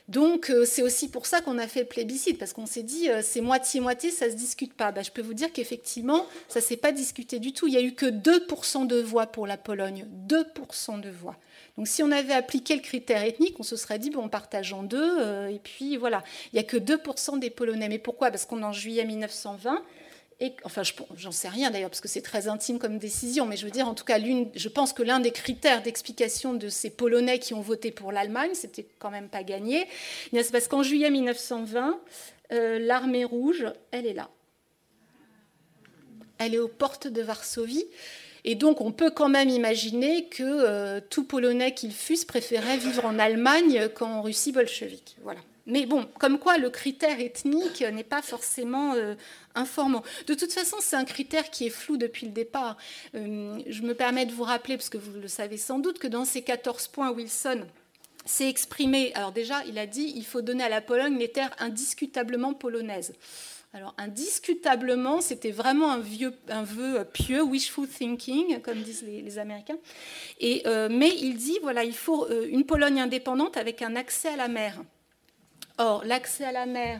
Donc 0.07 0.51
c'est 0.65 0.81
aussi 0.81 1.09
pour 1.09 1.25
ça 1.25 1.39
qu'on 1.39 1.57
a 1.57 1.67
fait 1.67 1.81
le 1.81 1.85
plébiscite, 1.85 2.37
parce 2.37 2.51
qu'on 2.51 2.65
s'est 2.65 2.83
dit 2.83 3.07
c'est 3.21 3.39
moitié-moitié, 3.39 4.11
ça 4.11 4.25
ne 4.25 4.31
se 4.31 4.35
discute 4.35 4.73
pas. 4.73 4.91
Bah, 4.91 5.03
je 5.03 5.11
peux 5.11 5.21
vous 5.21 5.35
dire 5.35 5.53
qu'effectivement, 5.53 6.25
ça 6.49 6.59
ne 6.59 6.65
s'est 6.65 6.75
pas 6.75 6.91
discuté 6.91 7.39
du 7.39 7.53
tout. 7.53 7.67
Il 7.67 7.71
n'y 7.71 7.77
a 7.77 7.81
eu 7.81 7.93
que 7.93 8.07
2% 8.07 8.87
de 8.87 8.99
voix 8.99 9.27
pour 9.27 9.47
la 9.47 9.55
Pologne. 9.55 10.05
2% 10.27 10.99
de 10.99 11.09
voix. 11.09 11.37
Donc 11.77 11.87
si 11.87 12.03
on 12.03 12.11
avait 12.11 12.33
appliqué 12.33 12.75
le 12.75 12.81
critère 12.81 13.23
ethnique, 13.23 13.55
on 13.59 13.63
se 13.63 13.75
serait 13.75 13.99
dit, 13.99 14.09
bon, 14.09 14.23
on 14.23 14.29
partage 14.29 14.73
en 14.73 14.83
deux, 14.83 15.19
euh, 15.19 15.47
et 15.47 15.59
puis 15.59 15.97
voilà. 15.97 16.23
Il 16.51 16.55
n'y 16.55 16.59
a 16.59 16.63
que 16.63 16.77
2% 16.77 17.39
des 17.39 17.49
Polonais. 17.49 17.89
Mais 17.89 17.99
pourquoi? 17.99 18.29
Parce 18.29 18.45
qu'on 18.45 18.61
est 18.61 18.65
en 18.65 18.73
juillet 18.73 19.05
1920, 19.05 19.81
et, 20.43 20.55
enfin, 20.63 20.81
j'en 21.15 21.31
sais 21.31 21.49
rien 21.49 21.69
d'ailleurs, 21.69 21.91
parce 21.91 22.01
que 22.01 22.07
c'est 22.07 22.23
très 22.23 22.47
intime 22.47 22.79
comme 22.79 22.97
décision, 22.97 23.45
mais 23.45 23.57
je 23.57 23.63
veux 23.63 23.71
dire, 23.71 23.87
en 23.87 23.93
tout 23.93 24.03
cas, 24.03 24.17
je 24.19 24.69
pense 24.69 24.91
que 24.91 25.03
l'un 25.03 25.19
des 25.19 25.31
critères 25.31 25.83
d'explication 25.83 26.55
de 26.55 26.67
ces 26.67 26.89
Polonais 26.89 27.37
qui 27.37 27.53
ont 27.53 27.61
voté 27.61 27.91
pour 27.91 28.11
l'Allemagne, 28.11 28.49
c'était 28.55 28.87
quand 28.97 29.11
même 29.11 29.29
pas 29.29 29.43
gagné. 29.43 29.87
C'est 30.33 30.51
parce 30.51 30.67
qu'en 30.67 30.81
juillet 30.81 31.11
1920, 31.11 31.99
euh, 32.53 32.79
l'armée 32.79 33.23
rouge, 33.23 33.65
elle 33.91 34.07
est 34.07 34.13
là. 34.13 34.31
Elle 36.39 36.55
est 36.55 36.59
aux 36.59 36.67
portes 36.67 37.07
de 37.07 37.21
Varsovie. 37.21 37.85
Et 38.43 38.55
donc, 38.55 38.81
on 38.81 38.91
peut 38.91 39.11
quand 39.11 39.29
même 39.29 39.49
imaginer 39.49 40.25
que 40.25 40.43
euh, 40.43 40.99
tout 41.09 41.23
Polonais 41.23 41.73
qu'il 41.73 41.93
fût 41.93 42.17
préférait 42.25 42.77
vivre 42.77 43.05
en 43.05 43.19
Allemagne 43.19 43.89
qu'en 43.89 44.21
Russie 44.21 44.51
bolchevique. 44.51 45.15
Voilà. 45.23 45.39
Mais 45.67 45.85
bon, 45.85 46.07
comme 46.19 46.39
quoi 46.39 46.57
le 46.57 46.69
critère 46.69 47.19
ethnique 47.19 47.81
n'est 47.81 48.03
pas 48.03 48.21
forcément 48.21 48.93
euh, 48.95 49.13
informant. 49.53 50.03
De 50.25 50.33
toute 50.33 50.51
façon, 50.51 50.77
c'est 50.79 50.95
un 50.95 51.05
critère 51.05 51.51
qui 51.51 51.67
est 51.67 51.71
flou 51.71 51.97
depuis 51.97 52.25
le 52.25 52.31
départ. 52.31 52.77
Euh, 53.15 53.59
je 53.67 53.81
me 53.83 53.93
permets 53.93 54.25
de 54.25 54.31
vous 54.31 54.43
rappeler, 54.43 54.77
parce 54.77 54.89
que 54.89 54.97
vous 54.97 55.19
le 55.19 55.27
savez 55.27 55.57
sans 55.57 55.79
doute, 55.79 55.99
que 55.99 56.07
dans 56.07 56.25
ces 56.25 56.41
14 56.41 56.87
points, 56.87 57.11
Wilson 57.11 57.61
s'est 58.25 58.49
exprimé. 58.49 59.13
Alors 59.13 59.31
déjà, 59.31 59.63
il 59.67 59.77
a 59.77 59.85
dit 59.85 60.13
il 60.15 60.25
faut 60.25 60.41
donner 60.41 60.63
à 60.63 60.69
la 60.69 60.81
Pologne 60.81 61.17
les 61.17 61.31
terres 61.31 61.55
indiscutablement 61.59 62.53
polonaises. 62.53 63.13
Alors, 63.73 63.95
indiscutablement, 63.97 65.21
c'était 65.21 65.51
vraiment 65.51 65.91
un, 65.91 65.99
vieux, 65.99 66.33
un 66.49 66.63
vœu 66.63 67.05
pieux, 67.05 67.41
wishful 67.41 67.87
thinking, 67.87 68.61
comme 68.61 68.81
disent 68.81 69.03
les, 69.03 69.39
Américains. 69.39 69.77
Et, 70.39 70.63
euh, 70.65 70.89
mais 70.91 71.09
il 71.09 71.37
dit 71.37 71.57
voilà, 71.61 71.85
il 71.85 71.95
faut 71.95 72.27
une 72.29 72.65
Pologne 72.65 72.99
indépendante 72.99 73.55
avec 73.55 73.81
un 73.81 73.95
accès 73.95 74.29
à 74.29 74.35
la 74.35 74.49
mer. 74.49 74.81
Or, 75.77 76.03
l'accès 76.05 76.45
à 76.45 76.51
la 76.51 76.65
mer, 76.65 76.99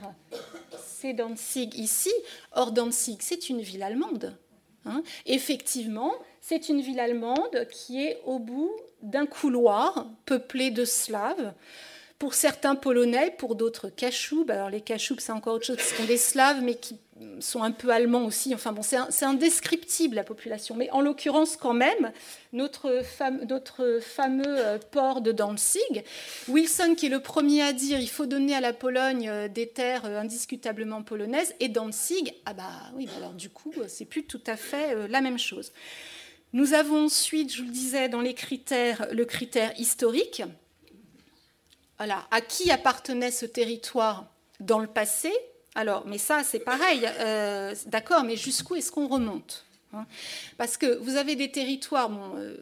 c'est 0.84 1.14
Danzig 1.14 1.76
ici. 1.76 2.12
Or, 2.54 2.72
Danzig, 2.72 3.18
c'est 3.22 3.50
une 3.50 3.62
ville 3.62 3.84
allemande. 3.84 4.38
Hein. 4.86 5.04
Effectivement, 5.26 6.14
c'est 6.40 6.70
une 6.70 6.82
ville 6.82 7.00
allemande 7.00 7.68
qui 7.72 8.04
est 8.04 8.20
au 8.26 8.40
bout 8.40 8.72
d'un 9.02 9.26
couloir 9.26 10.08
peuplé 10.26 10.72
de 10.72 10.86
Slaves 10.86 11.54
pour 12.22 12.36
certains 12.36 12.76
polonais, 12.76 13.34
pour 13.36 13.56
d'autres 13.56 13.90
Kachoubs. 13.90 14.52
Alors 14.52 14.70
les 14.70 14.82
Kachoubs, 14.82 15.20
c'est 15.20 15.32
encore 15.32 15.56
autre 15.56 15.66
chose, 15.66 15.80
ce 15.80 15.96
sont 15.96 16.04
des 16.04 16.18
Slaves, 16.18 16.62
mais 16.62 16.76
qui 16.76 17.00
sont 17.40 17.64
un 17.64 17.72
peu 17.72 17.90
allemands 17.90 18.26
aussi. 18.26 18.54
Enfin 18.54 18.74
bon, 18.74 18.84
c'est 18.84 19.26
indescriptible 19.26 20.18
la 20.18 20.24
population. 20.24 20.76
Mais 20.76 20.88
en 20.92 21.02
l'occurrence, 21.02 21.58
quand 21.58 21.74
même, 21.74 22.12
notre, 22.54 23.02
notre, 23.48 23.98
fameux 24.02 24.44
euh, 24.46 24.78
port 24.92 25.22
de 25.22 25.32
Danzig, 25.32 26.04
Wilson 26.48 26.94
qui 26.96 27.08
est 27.08 27.10
le 27.10 27.22
premier 27.22 27.64
à 27.64 27.74
dire 27.74 28.00
il 28.00 28.10
faut 28.10 28.28
donner 28.28 28.54
à 28.54 28.62
la 28.62 28.74
Pologne 28.74 29.28
euh, 29.28 29.48
des 29.48 29.70
terres 29.70 30.06
euh, 30.06 30.20
indiscutablement 30.20 31.02
polonaises, 31.02 31.56
et 31.60 31.70
Danzig, 31.70 32.36
ah 32.46 32.54
bah 32.54 32.70
oui, 32.96 33.08
bah 33.08 33.14
alors 33.18 33.34
du 33.34 33.50
coup, 33.50 33.74
c'est 33.88 34.06
plus 34.06 34.26
tout 34.26 34.44
à 34.46 34.58
fait 34.58 35.08
la 35.08 35.22
même 35.22 35.40
chose. 35.40 35.72
Nous 36.54 36.76
avons 36.76 37.06
ensuite, 37.06 37.52
je 37.52 37.64
vous 37.64 37.68
le 37.68 37.74
disais, 37.74 38.10
dans 38.10 38.22
les 38.22 38.36
critères, 38.36 39.08
le 39.12 39.26
critère 39.26 39.74
historique 39.80 40.44
à 42.10 42.42
qui 42.42 42.72
appartenait 42.72 43.32
ce 43.32 43.46
territoire 43.46 44.26
dans 44.60 44.80
le 44.80 44.88
passé? 44.88 45.32
Alors, 45.76 46.06
mais 46.06 46.18
ça, 46.18 46.44
c'est 46.44 46.60
pareil, 46.60 47.08
euh, 47.20 47.74
d'accord, 47.88 48.24
mais 48.24 48.36
jusqu'où 48.36 48.76
est-ce 48.76 48.92
qu'on 48.92 49.08
remonte 49.08 49.66
hein? 49.94 50.06
Parce 50.58 50.78
que 50.78 50.98
vous 50.98 51.16
avez 51.16 51.36
des 51.36 51.50
territoires, 51.50 52.12
euh, 52.36 52.58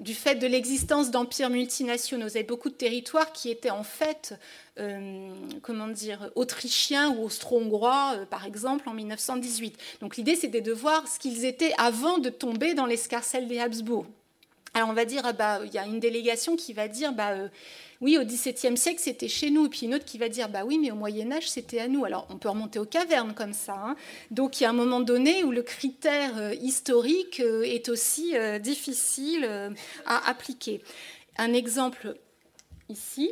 du 0.00 0.14
fait 0.14 0.36
de 0.36 0.46
l'existence 0.46 1.10
d'empires 1.10 1.50
multinationaux, 1.50 2.26
vous 2.26 2.36
avez 2.36 2.46
beaucoup 2.46 2.70
de 2.70 2.74
territoires 2.74 3.32
qui 3.32 3.50
étaient 3.50 3.70
en 3.70 3.82
fait, 3.82 4.34
euh, 4.78 5.34
comment 5.62 5.88
dire, 5.88 6.30
autrichiens 6.36 7.10
ou 7.10 7.24
austro-hongrois, 7.24 8.26
par 8.30 8.46
exemple, 8.46 8.88
en 8.88 8.94
1918. 8.94 9.76
Donc 10.00 10.16
l'idée, 10.16 10.36
c'était 10.36 10.60
de 10.60 10.72
voir 10.72 11.08
ce 11.08 11.18
qu'ils 11.18 11.44
étaient 11.44 11.74
avant 11.78 12.18
de 12.18 12.30
tomber 12.30 12.74
dans 12.74 12.86
l'escarcelle 12.86 13.48
des 13.48 13.58
Habsbourg. 13.58 14.06
Alors 14.74 14.88
on 14.88 14.94
va 14.94 15.04
dire, 15.04 15.22
ah 15.24 15.32
bah, 15.32 15.60
il 15.64 15.72
y 15.72 15.78
a 15.78 15.86
une 15.86 16.00
délégation 16.00 16.56
qui 16.56 16.72
va 16.72 16.88
dire, 16.88 17.12
bah, 17.12 17.34
oui, 18.02 18.18
au 18.18 18.24
XVIIe 18.24 18.76
siècle, 18.76 19.00
c'était 19.00 19.28
chez 19.28 19.50
nous. 19.50 19.66
Et 19.66 19.68
puis 19.68 19.86
une 19.86 19.94
autre 19.94 20.04
qui 20.04 20.18
va 20.18 20.28
dire, 20.28 20.48
bah 20.48 20.64
oui, 20.64 20.76
mais 20.76 20.90
au 20.90 20.96
Moyen 20.96 21.30
Âge, 21.30 21.48
c'était 21.48 21.78
à 21.78 21.86
nous. 21.86 22.04
Alors 22.04 22.26
on 22.30 22.36
peut 22.36 22.48
remonter 22.48 22.80
aux 22.80 22.84
cavernes 22.84 23.32
comme 23.32 23.52
ça. 23.52 23.74
Hein. 23.74 23.96
Donc 24.32 24.60
il 24.60 24.64
y 24.64 24.66
a 24.66 24.70
un 24.70 24.74
moment 24.74 24.98
donné 24.98 25.44
où 25.44 25.52
le 25.52 25.62
critère 25.62 26.36
euh, 26.36 26.52
historique 26.54 27.38
euh, 27.38 27.62
est 27.62 27.88
aussi 27.88 28.36
euh, 28.36 28.58
difficile 28.58 29.48
à 30.04 30.28
appliquer. 30.28 30.82
Un 31.38 31.54
exemple 31.54 32.16
ici, 32.88 33.30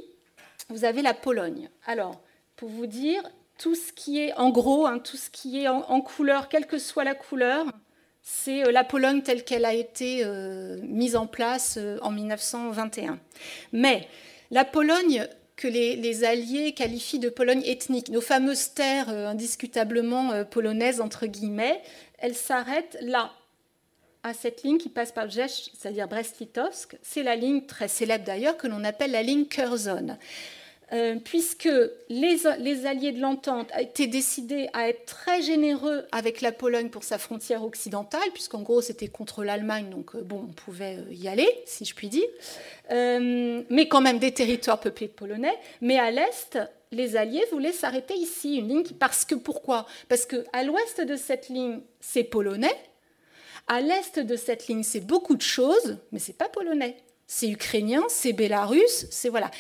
vous 0.69 0.85
avez 0.85 1.03
la 1.03 1.15
Pologne. 1.15 1.69
Alors, 1.87 2.21
pour 2.55 2.69
vous 2.69 2.87
dire, 2.87 3.23
tout 3.59 3.75
ce 3.75 3.93
qui 3.93 4.21
est 4.21 4.33
en 4.35 4.51
gros, 4.51 4.87
hein, 4.87 5.01
tout 5.01 5.17
ce 5.17 5.31
qui 5.31 5.63
est 5.63 5.69
en, 5.69 6.01
couleur, 6.01 6.49
quelle 6.49 6.67
que 6.67 6.79
soit 6.79 7.05
la 7.05 7.17
couleur, 7.17 7.67
c'est 8.23 8.71
la 8.71 8.85
Pologne 8.85 9.23
telle 9.23 9.45
qu'elle 9.45 9.65
a 9.65 9.75
été 9.75 10.25
mise 10.83 11.17
en 11.17 11.27
place 11.27 11.79
en 12.03 12.11
1921. 12.11 13.19
Mais 13.73 14.07
la 14.51 14.65
Pologne 14.65 15.27
que 15.61 15.69
les, 15.69 16.25
Alliés 16.25 16.73
qualifient 16.73 17.19
de 17.19 17.29
Pologne 17.29 17.63
ethnique, 17.67 18.09
nos 18.09 18.23
fameuses 18.23 18.73
terres 18.73 19.11
euh, 19.11 19.29
indiscutablement 19.29 20.33
euh, 20.33 20.45
polonaises, 20.45 21.03
entre 21.03 21.27
guillemets, 21.27 21.83
elles 22.19 22.35
s'arrêtent 22.35 22.97
là, 23.03 23.31
à 24.23 24.33
cette 24.33 24.63
ligne 24.63 24.79
qui 24.79 24.89
passe 24.89 25.13
par 25.13 25.29
Rzesz, 25.29 25.71
c'est-à-dire 25.75 26.09
Brest-Litovsk. 26.09 26.97
C'est 27.03 27.23
la 27.23 27.37
ligne 27.37 27.67
très 27.67 27.89
célèbre 27.89 28.25
d'ailleurs 28.25 28.57
que 28.57 28.67
l'on 28.67 28.85
appelle 28.85 29.11
la 29.11 29.23
ligne 29.23 29.45
Curzon. 29.45 30.17
Euh, 30.93 31.17
puisque 31.23 31.69
les, 32.09 32.47
alliés 32.87 33.13
de 33.13 33.21
l'entente 33.21 33.69
été 33.79 34.09
décidés 34.09 34.69
à 34.73 34.89
être 34.89 35.05
très 35.05 35.41
généreux 35.41 36.05
avec 36.11 36.41
la 36.41 36.51
Pologne 36.51 36.89
pour 36.89 37.05
sa 37.05 37.17
frontière 37.17 37.63
occidentale, 37.65 38.29
puisqu'en 38.35 38.63
gros 38.63 38.81
c'était 38.83 39.07
contre 39.07 39.45
l'Allemagne, 39.45 39.89
donc 39.89 40.17
euh, 40.17 40.23
bon, 40.23 40.47
on 40.49 40.53
pouvait 40.53 40.97
euh, 40.97 41.15
y 41.15 41.29
aller, 41.29 41.49
si 41.65 41.85
je 41.85 41.95
puis 41.95 42.09
dire, 42.09 42.27
mais 42.91 43.87
quand 43.89 44.01
même 44.01 44.19
des 44.19 44.33
territoires 44.33 44.81
peuplés 44.81 45.07
de 45.07 45.13
Polonais. 45.13 45.57
Mais 45.81 45.97
à 45.97 46.11
l'est, 46.11 46.59
les 46.91 47.15
Alliés 47.15 47.45
voulaient 47.53 47.73
s'arrêter 47.73 48.15
ici, 48.15 48.57
une 48.57 48.69
ligne 48.69 48.85
parce 48.99 49.25
que 49.25 49.37
pourquoi? 49.37 49.87
Parce 50.09 50.27
que 50.27 50.45
à 50.53 50.65
l'ouest 50.65 51.01
de 51.01 51.15
cette 51.15 51.49
ligne, 51.49 51.81
c'est 52.01 52.25
polonais. 52.25 52.75
À 53.69 53.81
l'est 53.81 54.19
de 54.19 54.35
cette 54.35 54.67
ligne, 54.67 54.83
c'est 54.83 55.07
beaucoup 55.07 55.37
de 55.37 55.43
choses, 55.43 55.99
mais 56.11 56.19
c'est 56.19 56.37
pas 56.37 56.49
polonais. 56.49 56.97
C'est 57.29 57.49
ukrainien, 57.49 58.03
c'est 58.09 58.33
bélarus, 58.33 59.07
c'est 59.11 59.29
voilà. 59.29 59.53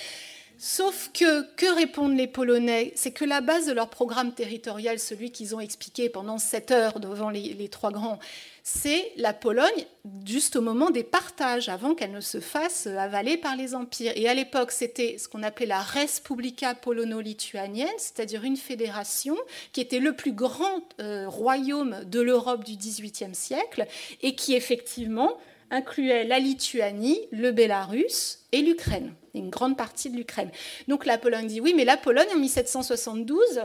Sauf 0.62 1.10
que, 1.14 1.40
que 1.54 1.74
répondent 1.74 2.18
les 2.18 2.26
Polonais? 2.26 2.92
C'est 2.94 3.12
que 3.12 3.24
la 3.24 3.40
base 3.40 3.64
de 3.64 3.72
leur 3.72 3.88
programme 3.88 4.34
territorial, 4.34 4.98
celui 4.98 5.32
qu'ils 5.32 5.54
ont 5.56 5.60
expliqué 5.60 6.10
pendant 6.10 6.36
sept 6.36 6.70
heures 6.70 7.00
devant 7.00 7.30
les, 7.30 7.68
trois 7.70 7.90
grands, 7.90 8.18
c'est 8.62 9.10
la 9.16 9.32
Pologne 9.32 9.86
juste 10.26 10.56
au 10.56 10.60
moment 10.60 10.90
des 10.90 11.02
partages, 11.02 11.70
avant 11.70 11.94
qu'elle 11.94 12.12
ne 12.12 12.20
se 12.20 12.40
fasse 12.40 12.86
avaler 12.86 13.38
par 13.38 13.56
les 13.56 13.74
empires. 13.74 14.12
Et 14.16 14.28
à 14.28 14.34
l'époque, 14.34 14.70
c'était 14.70 15.16
ce 15.16 15.28
qu'on 15.28 15.42
appelait 15.42 15.64
la 15.64 15.80
Respublika 15.80 16.74
polono-lituanienne, 16.74 17.88
c'est-à-dire 17.96 18.44
une 18.44 18.58
fédération 18.58 19.38
qui 19.72 19.80
était 19.80 19.98
le 19.98 20.12
plus 20.12 20.32
grand 20.32 20.82
euh, 21.00 21.26
royaume 21.26 22.04
de 22.04 22.20
l'Europe 22.20 22.64
du 22.64 22.76
XVIIIe 22.76 23.34
siècle 23.34 23.86
et 24.20 24.34
qui 24.34 24.54
effectivement 24.54 25.38
incluait 25.70 26.24
la 26.24 26.38
Lituanie, 26.38 27.20
le 27.30 27.50
Bélarus 27.50 28.40
et 28.52 28.62
l'Ukraine 28.62 29.14
une 29.34 29.50
grande 29.50 29.76
partie 29.76 30.10
de 30.10 30.16
l'Ukraine. 30.16 30.50
Donc 30.88 31.06
la 31.06 31.18
Pologne 31.18 31.46
dit 31.46 31.60
oui, 31.60 31.74
mais 31.76 31.84
la 31.84 31.96
Pologne 31.96 32.28
en 32.34 32.38
1772 32.38 33.62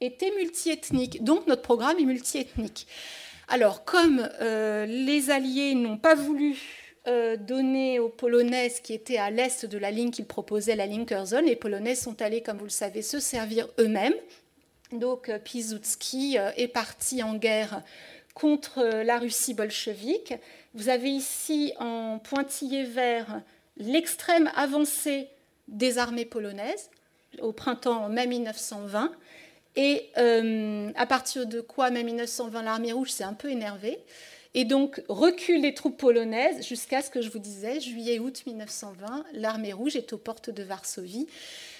était 0.00 0.32
multiethnique, 0.36 1.22
donc 1.24 1.46
notre 1.46 1.62
programme 1.62 1.98
est 1.98 2.04
multiethnique. 2.04 2.86
Alors 3.48 3.84
comme 3.84 4.28
euh, 4.40 4.86
les 4.86 5.30
Alliés 5.30 5.74
n'ont 5.74 5.98
pas 5.98 6.14
voulu 6.14 6.56
euh, 7.06 7.36
donner 7.36 7.98
aux 7.98 8.08
Polonais 8.08 8.72
qui 8.82 8.94
étaient 8.94 9.18
à 9.18 9.30
l'est 9.30 9.66
de 9.66 9.78
la 9.78 9.90
ligne 9.90 10.10
qu'ils 10.10 10.26
proposaient, 10.26 10.76
la 10.76 10.86
ligne 10.86 11.04
Curzon, 11.04 11.40
les 11.40 11.56
Polonais 11.56 11.94
sont 11.94 12.22
allés, 12.22 12.42
comme 12.42 12.58
vous 12.58 12.64
le 12.64 12.70
savez, 12.70 13.02
se 13.02 13.18
servir 13.18 13.68
eux-mêmes. 13.78 14.14
Donc 14.92 15.28
euh, 15.28 15.38
Piłsudski 15.38 16.36
est 16.56 16.68
parti 16.68 17.22
en 17.22 17.34
guerre 17.34 17.82
contre 18.34 19.02
la 19.04 19.18
Russie 19.18 19.54
bolchevique. 19.54 20.34
Vous 20.74 20.88
avez 20.88 21.10
ici 21.10 21.72
en 21.78 22.18
pointillé 22.18 22.84
vert 22.84 23.42
l'extrême 23.76 24.50
avancée 24.54 25.28
des 25.68 25.98
armées 25.98 26.24
polonaises 26.24 26.90
au 27.40 27.52
printemps 27.52 28.08
mai 28.08 28.26
1920. 28.26 29.12
Et 29.76 30.10
euh, 30.18 30.90
à 30.96 31.06
partir 31.06 31.46
de 31.46 31.60
quoi, 31.60 31.90
mai 31.90 32.02
1920, 32.02 32.62
l'armée 32.62 32.92
rouge 32.92 33.10
s'est 33.10 33.24
un 33.24 33.34
peu 33.34 33.50
énervée. 33.50 33.98
Et 34.54 34.64
donc, 34.64 35.00
recule 35.08 35.60
les 35.60 35.74
troupes 35.74 35.96
polonaises 35.96 36.66
jusqu'à 36.66 37.02
ce 37.02 37.10
que 37.10 37.22
je 37.22 37.30
vous 37.30 37.38
disais, 37.38 37.78
juillet-août 37.78 38.42
1920, 38.46 39.24
l'armée 39.34 39.72
rouge 39.72 39.94
est 39.94 40.12
aux 40.12 40.18
portes 40.18 40.50
de 40.50 40.64
Varsovie. 40.64 41.28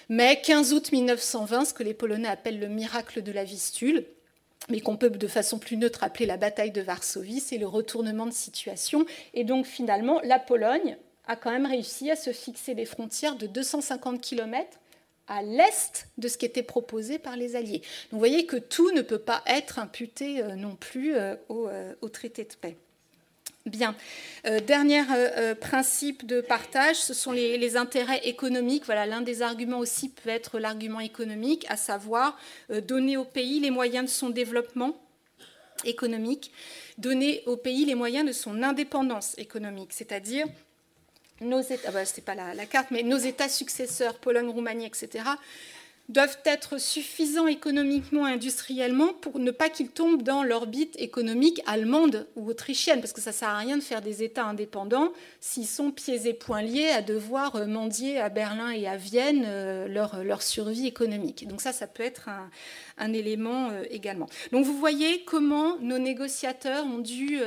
Mais 0.08 0.40
15 0.40 0.72
août 0.72 0.92
1920, 0.92 1.64
ce 1.64 1.74
que 1.74 1.82
les 1.82 1.94
Polonais 1.94 2.28
appellent 2.28 2.60
le 2.60 2.68
miracle 2.68 3.22
de 3.22 3.32
la 3.32 3.42
Vistule, 3.42 4.04
mais 4.68 4.80
qu'on 4.80 4.96
peut 4.96 5.10
de 5.10 5.26
façon 5.26 5.58
plus 5.58 5.76
neutre 5.76 6.04
appeler 6.04 6.26
la 6.26 6.36
bataille 6.36 6.70
de 6.70 6.80
Varsovie, 6.80 7.40
c'est 7.40 7.58
le 7.58 7.66
retournement 7.66 8.26
de 8.26 8.32
situation. 8.32 9.06
Et 9.34 9.44
donc, 9.44 9.66
finalement, 9.66 10.20
la 10.22 10.38
Pologne 10.38 10.96
a 11.26 11.36
quand 11.36 11.50
même 11.50 11.66
réussi 11.66 12.10
à 12.10 12.16
se 12.16 12.32
fixer 12.32 12.74
des 12.74 12.84
frontières 12.84 13.36
de 13.36 13.46
250 13.46 14.20
km 14.20 14.78
à 15.28 15.42
l'est 15.42 16.08
de 16.18 16.26
ce 16.26 16.36
qui 16.36 16.44
était 16.44 16.64
proposé 16.64 17.18
par 17.18 17.36
les 17.36 17.54
Alliés. 17.54 17.78
Donc 17.78 18.12
vous 18.12 18.18
voyez 18.18 18.46
que 18.46 18.56
tout 18.56 18.90
ne 18.90 19.00
peut 19.00 19.20
pas 19.20 19.42
être 19.46 19.78
imputé 19.78 20.42
non 20.56 20.74
plus 20.74 21.14
au, 21.48 22.08
traité 22.08 22.42
de 22.42 22.54
paix. 22.54 22.76
Bien. 23.70 23.94
dernier 24.66 25.02
principe 25.60 26.26
de 26.26 26.40
partage, 26.40 26.96
ce 26.96 27.14
sont 27.14 27.30
les, 27.30 27.76
intérêts 27.76 28.20
économiques. 28.24 28.84
Voilà, 28.84 29.06
l'un 29.06 29.20
des 29.20 29.42
arguments 29.42 29.78
aussi 29.78 30.08
peut 30.08 30.28
être 30.28 30.58
l'argument 30.58 31.00
économique, 31.00 31.66
à 31.68 31.76
savoir 31.76 32.36
donner 32.68 33.16
au 33.16 33.24
pays 33.24 33.60
les 33.60 33.70
moyens 33.70 34.06
de 34.06 34.10
son 34.10 34.30
développement 34.30 34.96
économique, 35.84 36.52
donner 36.98 37.42
au 37.46 37.56
pays 37.56 37.84
les 37.84 37.94
moyens 37.94 38.26
de 38.26 38.32
son 38.32 38.62
indépendance 38.62 39.34
économique, 39.38 39.92
c'est-à-dire 39.92 40.46
nos 41.40 41.60
États, 41.60 41.88
ah 41.88 41.92
bah, 41.92 42.04
pas 42.24 42.34
la, 42.34 42.66
carte, 42.66 42.90
mais 42.90 43.02
nos 43.02 43.16
États 43.16 43.48
successeurs, 43.48 44.14
Pologne, 44.18 44.48
Roumanie, 44.48 44.86
etc., 44.86 45.24
doivent 46.10 46.38
être 46.44 46.78
suffisants 46.80 47.46
économiquement 47.46 48.26
et 48.26 48.32
industriellement 48.32 49.12
pour 49.20 49.38
ne 49.38 49.52
pas 49.52 49.68
qu'ils 49.68 49.90
tombent 49.90 50.22
dans 50.22 50.42
l'orbite 50.42 50.96
économique 50.98 51.62
allemande 51.66 52.26
ou 52.34 52.48
autrichienne, 52.48 53.00
parce 53.00 53.12
que 53.12 53.20
ça 53.20 53.30
ne 53.30 53.34
sert 53.34 53.48
à 53.48 53.58
rien 53.58 53.76
de 53.76 53.82
faire 53.82 54.02
des 54.02 54.24
États 54.24 54.44
indépendants 54.44 55.12
s'ils 55.40 55.68
sont 55.68 55.92
pieds 55.92 56.26
et 56.26 56.34
poings 56.34 56.62
liés 56.62 56.88
à 56.88 57.00
devoir 57.00 57.54
euh, 57.54 57.66
mendier 57.66 58.18
à 58.18 58.28
Berlin 58.28 58.70
et 58.70 58.88
à 58.88 58.96
Vienne 58.96 59.44
euh, 59.46 59.86
leur, 59.86 60.24
leur 60.24 60.42
survie 60.42 60.86
économique. 60.86 61.46
Donc 61.46 61.60
ça, 61.60 61.72
ça 61.72 61.86
peut 61.86 62.02
être 62.02 62.28
un, 62.98 63.12
élément 63.12 63.70
euh, 63.70 63.84
également. 63.90 64.26
Donc 64.52 64.64
vous 64.64 64.76
voyez 64.76 65.24
comment 65.24 65.78
nos 65.78 65.98
négociateurs 65.98 66.84
ont 66.86 66.98
dû, 66.98 67.40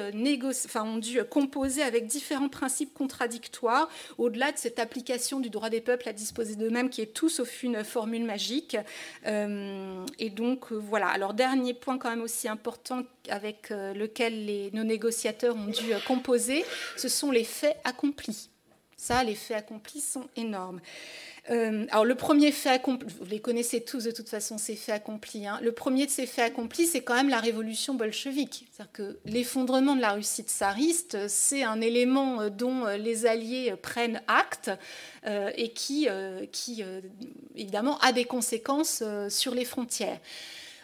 ont 0.75 0.97
dû 0.97 1.23
composer 1.25 1.83
avec 1.83 2.07
différents 2.07 2.49
principes 2.49 2.93
contradictoires, 2.93 3.89
au-delà 4.17 4.51
de 4.51 4.57
cette 4.57 4.79
application 4.79 5.39
du 5.39 5.49
droit 5.49 5.69
des 5.69 5.81
peuples 5.81 6.07
à 6.07 6.13
disposer 6.13 6.55
d'eux-mêmes, 6.55 6.89
qui 6.89 7.01
est 7.01 7.13
tout 7.13 7.29
sauf 7.29 7.63
une 7.63 7.83
formule 7.83 8.23
magique 8.23 8.52
euh, 9.25 10.05
et 10.19 10.29
donc 10.29 10.71
euh, 10.71 10.75
voilà. 10.75 11.07
Alors 11.07 11.33
dernier 11.33 11.73
point 11.73 11.97
quand 11.97 12.09
même 12.09 12.21
aussi 12.21 12.47
important 12.47 13.03
avec 13.29 13.71
euh, 13.71 13.93
lequel 13.93 14.69
nos 14.73 14.83
négociateurs 14.83 15.55
ont 15.55 15.67
dû 15.67 15.93
composer, 16.05 16.65
ce 16.97 17.09
sont 17.09 17.31
les 17.31 17.43
faits 17.43 17.77
accomplis. 17.83 18.49
Ça, 18.97 19.23
les 19.23 19.35
faits 19.35 19.57
accomplis 19.57 20.01
sont 20.01 20.27
énormes. 20.35 20.79
Euh, 21.49 21.85
alors 21.89 22.05
le 22.05 22.15
premier 22.15 22.53
fait 22.53 22.69
accompli, 22.69 23.07
vous 23.19 23.25
les 23.25 23.39
connaissez 23.39 23.83
tous 23.83 24.05
de 24.05 24.11
toute 24.11 24.29
façon, 24.29 24.57
ces 24.57 24.75
faits 24.75 24.95
accomplis. 24.95 25.45
Hein. 25.45 25.59
Le 25.61 25.73
premier 25.73 26.05
de 26.05 26.11
ces 26.11 26.25
faits 26.25 26.45
accomplis, 26.45 26.85
c'est 26.85 27.01
quand 27.01 27.15
même 27.15 27.29
la 27.29 27.39
révolution 27.39 27.95
bolchevique. 27.95 28.67
C'est-à-dire 28.71 28.91
que 28.93 29.19
l'effondrement 29.25 29.95
de 29.95 30.01
la 30.01 30.13
Russie 30.13 30.43
tsariste, 30.43 31.27
c'est 31.27 31.63
un 31.63 31.81
élément 31.81 32.41
euh, 32.41 32.49
dont 32.49 32.85
euh, 32.85 32.95
les 32.95 33.25
Alliés 33.25 33.73
prennent 33.81 34.21
acte 34.27 34.71
et 35.25 35.69
qui 35.71 36.09
évidemment, 37.55 37.97
a 37.99 38.11
des 38.11 38.25
conséquences 38.25 39.01
sur 39.29 39.55
les 39.55 39.63
frontières. 39.63 40.19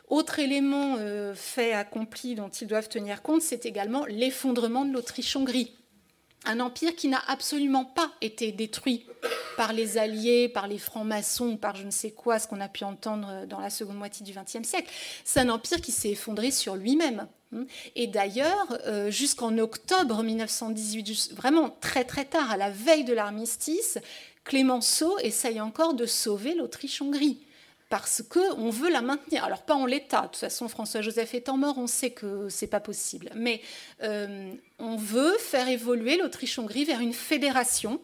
Autre 0.08 0.40
élément 0.40 0.96
fait 1.36 1.74
accompli 1.74 2.36
dont 2.36 2.48
ils 2.48 2.68
doivent 2.68 2.88
tenir 2.88 3.22
compte, 3.22 3.42
c'est 3.42 3.66
également 3.66 4.06
l'effondrement 4.06 4.86
de 4.86 4.94
l'Autriche-Hongrie 4.94 5.74
un 6.46 6.60
empire 6.62 6.96
qui 6.96 7.10
n'a 7.10 7.22
absolument 7.28 7.84
pas 7.84 8.12
été 8.22 8.52
détruit 8.54 9.06
par 9.60 9.74
les 9.74 9.98
Alliés, 9.98 10.48
par 10.48 10.70
les 10.70 10.78
francs-maçons, 10.78 11.58
par 11.58 11.76
je 11.76 11.84
ne 11.84 11.92
sais 11.92 12.12
quoi, 12.12 12.40
ce 12.40 12.48
qu'on 12.48 12.62
a 12.62 12.70
pu 12.70 12.86
entendre 12.86 13.46
dans 13.46 13.60
la 13.60 13.70
seconde 13.70 13.98
moitié 13.98 14.26
du 14.26 14.32
XXe 14.32 14.66
siècle. 14.66 14.90
C'est 15.26 15.42
un 15.42 15.50
empire 15.50 15.82
qui 15.82 15.92
s'est 15.92 16.12
effondré 16.12 16.50
sur 16.50 16.78
lui-même. 16.78 17.28
Et 17.98 18.08
d'ailleurs, 18.08 18.78
euh, 18.88 19.12
jusqu'en 19.12 19.58
octobre 19.58 20.24
1918, 20.24 21.34
vraiment 21.36 21.76
très 21.82 22.06
très 22.06 22.24
tard, 22.24 22.50
à 22.52 22.56
la 22.56 22.70
veille 22.70 23.04
de 23.04 23.12
l'armistice, 23.12 23.98
Clémenceau 24.46 25.20
essaye 25.20 25.60
encore 25.60 25.94
de 25.94 26.06
sauver 26.06 26.56
l'Autriche-Hongrie 26.56 27.46
parce 27.90 28.22
qu'on 28.22 28.70
veut 28.70 28.90
la 28.90 29.02
maintenir. 29.02 29.44
Alors 29.44 29.64
pas 29.64 29.76
en 29.76 29.86
l'état, 29.86 30.22
de 30.22 30.28
toute 30.28 30.38
façon 30.38 30.70
François-Joseph 30.70 31.34
étant 31.34 31.58
mort, 31.58 31.78
on 31.78 31.88
sait 31.88 32.12
que 32.12 32.48
c'est 32.48 32.68
pas 32.68 32.80
possible, 32.80 33.30
mais 33.36 33.60
euh, 34.04 34.54
on 34.78 34.96
veut 34.96 35.38
faire 35.38 35.68
évoluer 35.68 36.16
l'Autriche-Hongrie 36.16 36.86
vers 36.86 37.02
une 37.02 37.14
fédération 37.14 38.00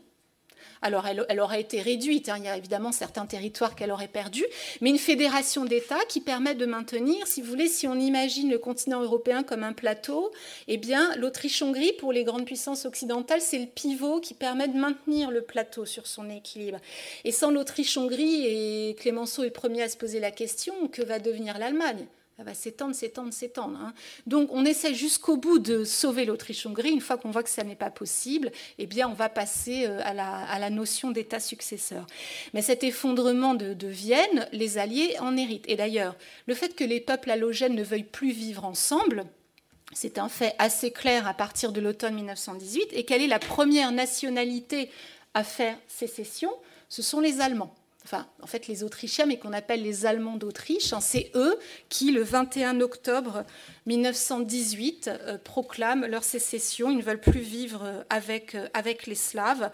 alors, 0.86 1.07
elle, 1.07 1.39
aurait 1.39 1.61
été 1.61 1.81
réduite. 1.81 2.29
Hein. 2.29 2.36
Il 2.38 2.45
y 2.45 2.47
a 2.47 2.55
évidemment 2.55 2.91
certains 2.91 3.25
territoires 3.25 3.75
qu'elle 3.75 3.91
aurait 3.91 4.07
perdus, 4.07 4.45
mais 4.81 4.91
une 4.91 4.99
fédération 4.99 5.65
d'États 5.65 6.05
qui 6.07 6.21
permet 6.21 6.53
de 6.53 6.67
maintenir, 6.67 7.25
si 7.25 7.41
vous 7.41 7.49
voulez, 7.49 7.67
si 7.67 7.88
on 7.88 7.95
imagine 7.95 8.51
le 8.51 8.59
continent 8.59 9.01
européen 9.01 9.41
comme 9.41 9.63
un 9.63 9.73
plateau, 9.73 10.31
eh 10.67 10.77
bien, 10.77 11.15
l'Autriche-Hongrie, 11.15 11.93
pour 11.93 12.13
les 12.13 12.23
grandes 12.23 12.45
puissances 12.45 12.86
occidentales, 12.86 13.41
c'est 13.41 13.57
le 13.57 13.65
pivot 13.65 14.19
qui 14.19 14.36
permet 14.36 14.67
de 14.67 14.77
maintenir 14.77 15.31
le 15.31 15.41
plateau 15.41 15.86
sur 15.86 16.05
son 16.05 16.29
équilibre. 16.29 16.77
Et 17.23 17.31
sans 17.31 17.49
l'Autriche-Hongrie, 17.49 18.45
et 18.45 18.95
Clémenceau 18.99 19.43
est 19.43 19.49
premier 19.49 19.81
à 19.81 19.89
se 19.89 19.97
poser 19.97 20.19
la 20.19 20.29
question, 20.29 20.88
que 20.88 21.01
va 21.01 21.17
devenir 21.17 21.57
l'Allemagne? 21.57 22.05
Ça 22.38 22.43
va 22.43 22.53
s'étendre, 22.53 22.93
s'étendre, 22.93 23.33
s'étendre. 23.33 23.79
Hein. 23.79 23.93
Donc 24.27 24.49
on 24.51 24.65
essaie 24.65 24.93
jusqu'au 24.93 25.38
bout 25.38 25.57
de 25.57 25.86
sauver 25.86 26.25
l'Autriche-Hongrie. 26.25 26.91
Une 26.91 26.99
fois 26.99 27.17
qu'on 27.17 27.31
voit 27.31 27.43
que 27.43 27.49
ça 27.49 27.63
n'est 27.63 27.77
pas 27.77 27.89
possible, 27.89 28.51
eh 28.77 28.88
bien 28.88 29.07
on 29.07 29.13
va 29.13 29.29
passer 29.29 29.86
euh, 29.86 30.01
à 30.03 30.13
la, 30.13 30.69
notion 30.69 31.11
d'État 31.11 31.39
successeur. 31.39 32.05
Mais 32.53 32.61
cet 32.61 32.83
effondrement 32.83 33.53
de, 33.53 33.88
Vienne, 33.88 34.49
les 34.51 34.77
Alliés 34.77 35.15
en 35.19 35.38
héritent. 35.38 35.69
Et 35.69 35.77
d'ailleurs, 35.77 36.17
le 36.47 36.55
fait 36.55 36.75
que 36.75 36.83
les 36.83 36.99
peuples 36.99 37.31
halogènes 37.31 37.75
ne 37.75 37.83
veuillent 37.83 38.03
plus 38.03 38.31
vivre 38.31 38.65
ensemble, 38.65 39.25
c'est 39.93 40.17
un 40.17 40.27
fait 40.27 40.55
assez 40.57 40.91
clair 40.91 41.27
à 41.27 41.33
partir 41.33 41.71
de 41.71 41.79
l'automne 41.79 42.15
1918. 42.15 42.89
Et 42.91 43.05
quelle 43.05 43.21
est 43.21 43.27
la 43.27 43.39
première 43.39 43.93
nationalité 43.93 44.89
à 45.33 45.45
faire 45.45 45.77
sécession? 45.88 46.51
Ce 46.89 47.01
sont 47.01 47.21
les 47.21 47.39
Allemands 47.39 47.73
enfin 48.06 48.28
en 48.41 48.47
fait 48.47 48.68
les 48.68 48.84
Autrichiens, 48.84 49.26
mais 49.26 49.38
qu'on 49.38 49.51
appelle 49.51 49.82
les 49.82 50.06
Allemands 50.06 50.38
d'Autriche. 50.38 50.93
Hein, 50.93 51.01
c'est 51.01 51.32
eux 51.36 51.58
qui, 51.89 52.12
le 52.12 52.22
21 52.22 52.80
octobre 52.82 53.43
1918, 53.88 55.08
euh, 55.08 55.38
proclament 55.38 56.06
leur 56.06 56.24
sécession. 56.24 56.91
Ils 56.91 56.97
ne 56.97 57.03
veulent 57.03 57.20
plus 57.20 57.41
vivre 57.41 57.84
euh, 57.84 58.03
avec, 58.10 58.56
euh, 58.56 58.68
avec 58.74 59.08
les 59.08 59.16
Slaves. 59.16 59.72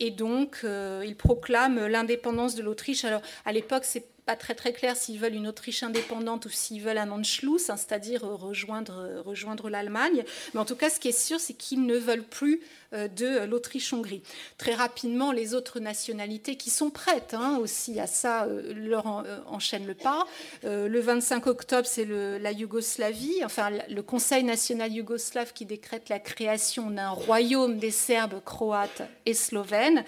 et 0.00 0.10
donc, 0.10 0.64
ils 0.64 1.16
proclament 1.16 1.86
l'indépendance 1.86 2.54
de 2.54 2.62
l'Autriche. 2.62 3.04
Alors, 3.04 3.22
à 3.44 3.52
l'époque, 3.52 3.84
c'est 3.84 4.06
pas 4.26 4.36
très 4.36 4.54
très 4.54 4.72
clair 4.72 4.96
s'ils 4.96 5.18
veulent 5.18 5.34
une 5.34 5.46
Autriche 5.46 5.82
indépendante 5.82 6.46
ou 6.46 6.48
s'ils 6.48 6.80
veulent 6.80 6.98
un 6.98 7.10
Anschluss, 7.10 7.68
hein, 7.68 7.76
c'est-à-dire 7.76 8.22
rejoindre, 8.22 9.22
rejoindre 9.24 9.68
l'Allemagne. 9.68 10.24
Mais 10.52 10.60
en 10.60 10.64
tout 10.64 10.76
cas, 10.76 10.90
ce 10.90 11.00
qui 11.00 11.08
est 11.08 11.18
sûr, 11.18 11.40
c'est 11.40 11.54
qu'ils 11.54 11.84
ne 11.84 11.96
veulent 11.96 12.24
plus 12.24 12.60
de 12.94 13.44
l'Autriche-Hongrie. 13.44 14.22
Très 14.58 14.74
rapidement, 14.74 15.32
les 15.32 15.54
autres 15.54 15.80
nationalités 15.80 16.56
qui 16.56 16.70
sont 16.70 16.90
prêtes 16.90 17.34
hein, 17.34 17.58
aussi 17.60 17.98
à 18.00 18.06
ça 18.06 18.44
euh, 18.44 18.72
leur 18.74 19.06
euh, 19.06 19.38
enchaînent 19.46 19.86
le 19.86 19.94
pas. 19.94 20.26
le 20.62 21.00
25 21.00 21.46
octobre, 21.46 21.86
c'est 21.86 22.06
la 22.06 22.52
Yougoslavie, 22.52 23.44
enfin 23.44 23.70
le 23.88 24.02
Conseil 24.02 24.44
national 24.44 24.92
yougoslave 24.92 25.52
qui 25.52 25.66
décrète 25.66 26.08
la 26.08 26.18
création 26.18 26.90
d'un 26.90 27.10
royaume 27.10 27.78
des 27.78 27.90
Serbes, 27.90 28.40
Croates 28.44 29.02
et 29.26 29.34
Slovènes. 29.34 30.04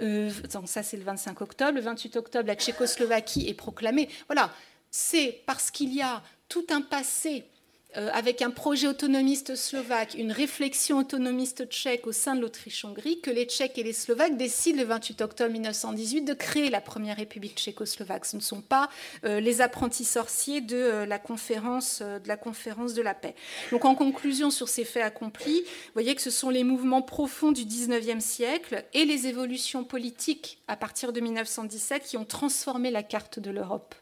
donc 0.00 0.68
ça, 0.68 0.82
c'est 0.82 0.96
le 0.96 1.04
25 1.04 1.40
octobre. 1.40 1.72
Le 1.72 1.80
28 1.80 2.16
octobre, 2.16 2.46
la 2.46 2.54
Tchécoslovaquie 2.54 3.48
est 3.48 3.54
proclamée. 3.54 4.08
Voilà, 4.28 4.50
c'est 4.90 5.42
parce 5.46 5.70
qu'il 5.70 5.94
y 5.94 6.02
a 6.02 6.22
tout 6.48 6.66
un 6.70 6.82
passé 6.82 7.38
euh, 7.38 7.59
avec 7.94 8.42
un 8.42 8.50
projet 8.50 8.86
autonomiste 8.86 9.56
slovaque, 9.56 10.14
une 10.14 10.32
réflexion 10.32 10.98
autonomiste 10.98 11.66
tchèque 11.68 12.06
au 12.06 12.12
sein 12.12 12.34
de 12.34 12.40
l'Autriche-Hongrie, 12.40 13.20
que 13.20 13.30
les 13.30 13.44
Tchèques 13.44 13.78
et 13.78 13.82
les 13.82 13.92
Slovaques 13.92 14.36
décident 14.36 14.78
le 14.78 14.84
28 14.84 15.20
octobre 15.22 15.52
1918 15.52 16.22
de 16.22 16.34
créer 16.34 16.70
la 16.70 16.80
première 16.80 17.16
République 17.16 17.56
tchécoslovaque. 17.56 18.24
Ce 18.24 18.36
ne 18.36 18.40
sont 18.40 18.60
pas 18.60 18.88
euh, 19.24 19.40
les 19.40 19.60
apprentis 19.60 20.04
sorciers 20.04 20.60
de, 20.60 20.76
euh, 20.76 21.06
la 21.06 21.18
conférence, 21.18 22.00
de 22.00 22.28
la 22.28 22.36
conférence 22.36 22.94
de 22.94 23.02
la 23.02 23.14
paix. 23.14 23.34
Donc 23.70 23.84
en 23.84 23.94
conclusion 23.94 24.50
sur 24.50 24.68
ces 24.68 24.84
faits 24.84 25.02
accomplis, 25.02 25.60
vous 25.62 25.92
voyez 25.94 26.14
que 26.14 26.22
ce 26.22 26.30
sont 26.30 26.50
les 26.50 26.64
mouvements 26.64 27.02
profonds 27.02 27.52
du 27.52 27.64
19e 27.64 28.20
siècle 28.20 28.84
et 28.94 29.04
les 29.04 29.26
évolutions 29.26 29.84
politiques 29.84 30.62
à 30.68 30.76
partir 30.76 31.12
de 31.12 31.20
1917 31.20 32.02
qui 32.04 32.16
ont 32.16 32.24
transformé 32.24 32.90
la 32.90 33.02
carte 33.02 33.38
de 33.38 33.50
l'Europe 33.50 33.94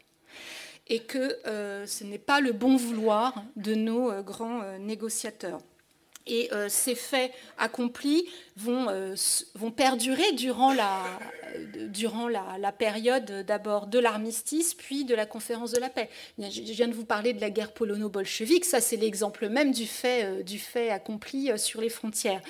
et 0.89 0.99
que 0.99 1.37
euh, 1.47 1.85
ce 1.85 2.03
n'est 2.03 2.17
pas 2.17 2.41
le 2.41 2.51
bon 2.51 2.75
vouloir 2.75 3.43
de 3.55 3.75
nos 3.75 4.11
euh, 4.11 4.21
grands 4.21 4.61
euh, 4.63 4.77
négociateurs. 4.77 5.59
Et 6.29 6.49
ces 6.67 6.95
faits 6.95 7.31
accomplis 7.57 8.29
vont, 8.55 8.87
vont 9.55 9.71
perdurer 9.71 10.31
durant 10.33 10.73
la, 10.73 11.03
durant 11.89 12.27
la, 12.27 12.71
période 12.71 13.43
d'abord 13.45 13.87
de 13.87 13.99
l'armistice, 13.99 14.73
puis 14.73 15.03
de 15.03 15.15
la 15.15 15.25
conférence 15.25 15.71
de 15.71 15.79
la 15.79 15.89
paix. 15.89 16.09
Je 16.37 16.73
viens 16.73 16.87
de 16.87 16.93
vous 16.93 17.05
parler 17.05 17.33
de 17.33 17.41
la 17.41 17.49
guerre 17.49 17.73
polono-bolchevique, 17.73 18.63
ça 18.63 18.79
c'est 18.79 18.95
l'exemple 18.95 19.49
même 19.49 19.71
du 19.71 19.85
fait, 19.87 20.23
euh, 20.25 20.91
accompli 20.91 21.51
euh, 21.51 21.57
sur 21.57 21.81
les 21.81 21.89
frontières. 21.89 22.41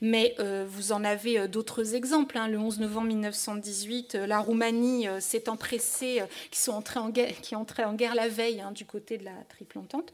Mais 0.00 0.34
euh, 0.40 0.66
vous 0.68 0.92
en 0.92 1.04
avez 1.04 1.48
d'autres 1.48 1.94
exemples. 1.94 2.36
Hein. 2.38 2.48
Le 2.48 2.58
11 2.58 2.80
novembre 2.80 3.08
1918, 3.08 4.14
la 4.14 4.40
Roumanie 4.40 5.06
s'est 5.20 5.48
empressée, 5.48 6.22
qui, 6.50 6.60
sont 6.60 6.72
entrés 6.72 7.00
en 7.00 7.10
guerre, 7.10 7.40
qui 7.40 7.54
entrée 7.54 7.84
en 7.84 7.94
guerre 7.94 8.14
la 8.14 8.28
veille 8.28 8.60
hein, 8.60 8.72
du 8.72 8.84
côté 8.84 9.18
de 9.18 9.24
la 9.24 9.32
Triple 9.48 9.78
Entente, 9.78 10.12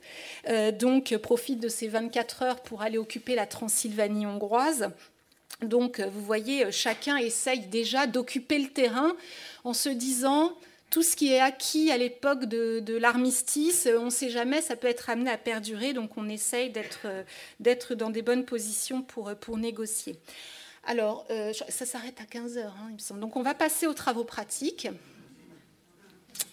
donc 0.79 1.16
profite 1.18 1.61
de 1.61 1.68
ces 1.68 1.89
24 1.89 2.43
heures 2.43 2.61
pour 2.61 2.83
aller 2.83 2.99
occuper 2.99 3.14
la 3.29 3.47
Transylvanie 3.47 4.27
hongroise 4.27 4.91
Donc, 5.62 6.01
vous 6.01 6.23
voyez, 6.23 6.71
chacun 6.73 7.17
essaye 7.17 7.67
déjà 7.67 8.07
d'occuper 8.07 8.59
le 8.59 8.69
terrain 8.69 9.17
en 9.65 9.73
se 9.73 9.89
disant 9.89 10.53
tout 10.91 11.03
ce 11.03 11.17
qui 11.17 11.33
est 11.33 11.41
acquis 11.41 11.91
à 11.91 11.97
l'époque 11.97 12.45
de, 12.45 12.97
l'armistice, 12.97 13.89
on 13.99 14.07
ne 14.07 14.11
sait 14.11 14.31
jamais, 14.31 14.62
ça 14.62 14.77
peut 14.77 14.87
être 14.87 15.11
amené 15.11 15.31
à 15.31 15.37
perdurer, 15.37 15.93
donc 15.93 16.17
on 16.17 16.29
essaye 16.29 16.71
d'être 16.71 17.95
dans 17.95 18.11
des 18.11 18.23
bonnes 18.23 18.45
positions 18.45 19.03
pour, 19.03 19.35
pour 19.35 19.57
négocier. 19.57 20.17
Alors, 20.87 21.25
euh, 21.31 21.53
ça 21.69 21.87
s'arrête 21.87 22.21
à 22.21 22.25
15 22.25 22.59
heures, 22.59 22.77
hein, 22.79 22.87
il 22.91 22.95
me 22.95 22.99
semble. 22.99 23.21
Donc, 23.21 23.37
on 23.37 23.43
va 23.43 23.55
passer 23.55 23.87
aux 23.87 23.95
travaux 23.95 24.25
pratiques. 24.25 24.89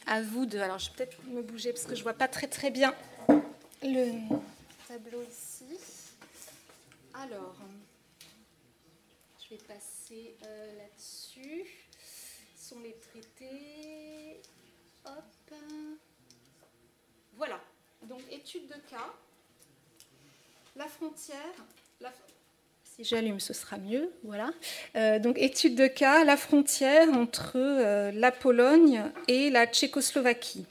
À 0.05 0.21
vous 0.21 0.45
de. 0.45 0.57
Alors, 0.57 0.79
je 0.79 0.89
vais 0.89 0.95
peut-être 0.97 1.17
me 1.31 1.41
bouger 1.41 1.73
parce 1.73 1.85
que 1.85 1.95
je 1.95 1.99
ne 1.99 2.03
vois 2.03 2.13
pas 2.13 2.27
très 2.27 2.47
très 2.47 2.71
bien 2.71 2.93
le 3.83 4.11
tableau 4.87 5.21
ici. 5.23 6.00
Alors, 7.13 7.55
je 9.43 9.55
vais 9.55 9.61
passer 9.67 10.35
euh, 10.45 10.77
là-dessus. 10.77 11.65
Sont 12.55 12.79
les 12.79 12.95
traités. 12.95 14.41
Hop. 15.05 15.53
Voilà. 17.35 17.59
Donc, 18.03 18.21
étude 18.31 18.67
de 18.67 18.75
cas. 18.89 19.13
La 20.75 20.87
frontière. 20.87 21.37
Si 22.83 23.03
j'allume, 23.03 23.39
ce 23.39 23.53
sera 23.53 23.77
mieux. 23.77 24.11
Voilà. 24.23 24.51
Euh, 24.95 25.19
donc, 25.19 25.37
étude 25.37 25.75
de 25.75 25.87
cas, 25.87 26.23
la 26.23 26.37
frontière 26.37 27.09
entre 27.09 27.53
euh, 27.55 28.11
la 28.11 28.31
Pologne 28.31 29.03
et 29.27 29.49
la 29.49 29.65
Tchécoslovaquie. 29.65 30.65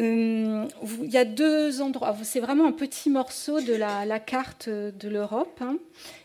Euh, 0.00 0.66
il 1.02 1.10
y 1.10 1.16
a 1.16 1.24
deux 1.24 1.80
endroits. 1.80 2.14
C'est 2.22 2.40
vraiment 2.40 2.66
un 2.66 2.72
petit 2.72 3.10
morceau 3.10 3.60
de 3.60 3.74
la, 3.74 4.18
carte 4.20 4.68
de 4.68 5.08
l'Europe. 5.08 5.60
Hein. 5.60 5.78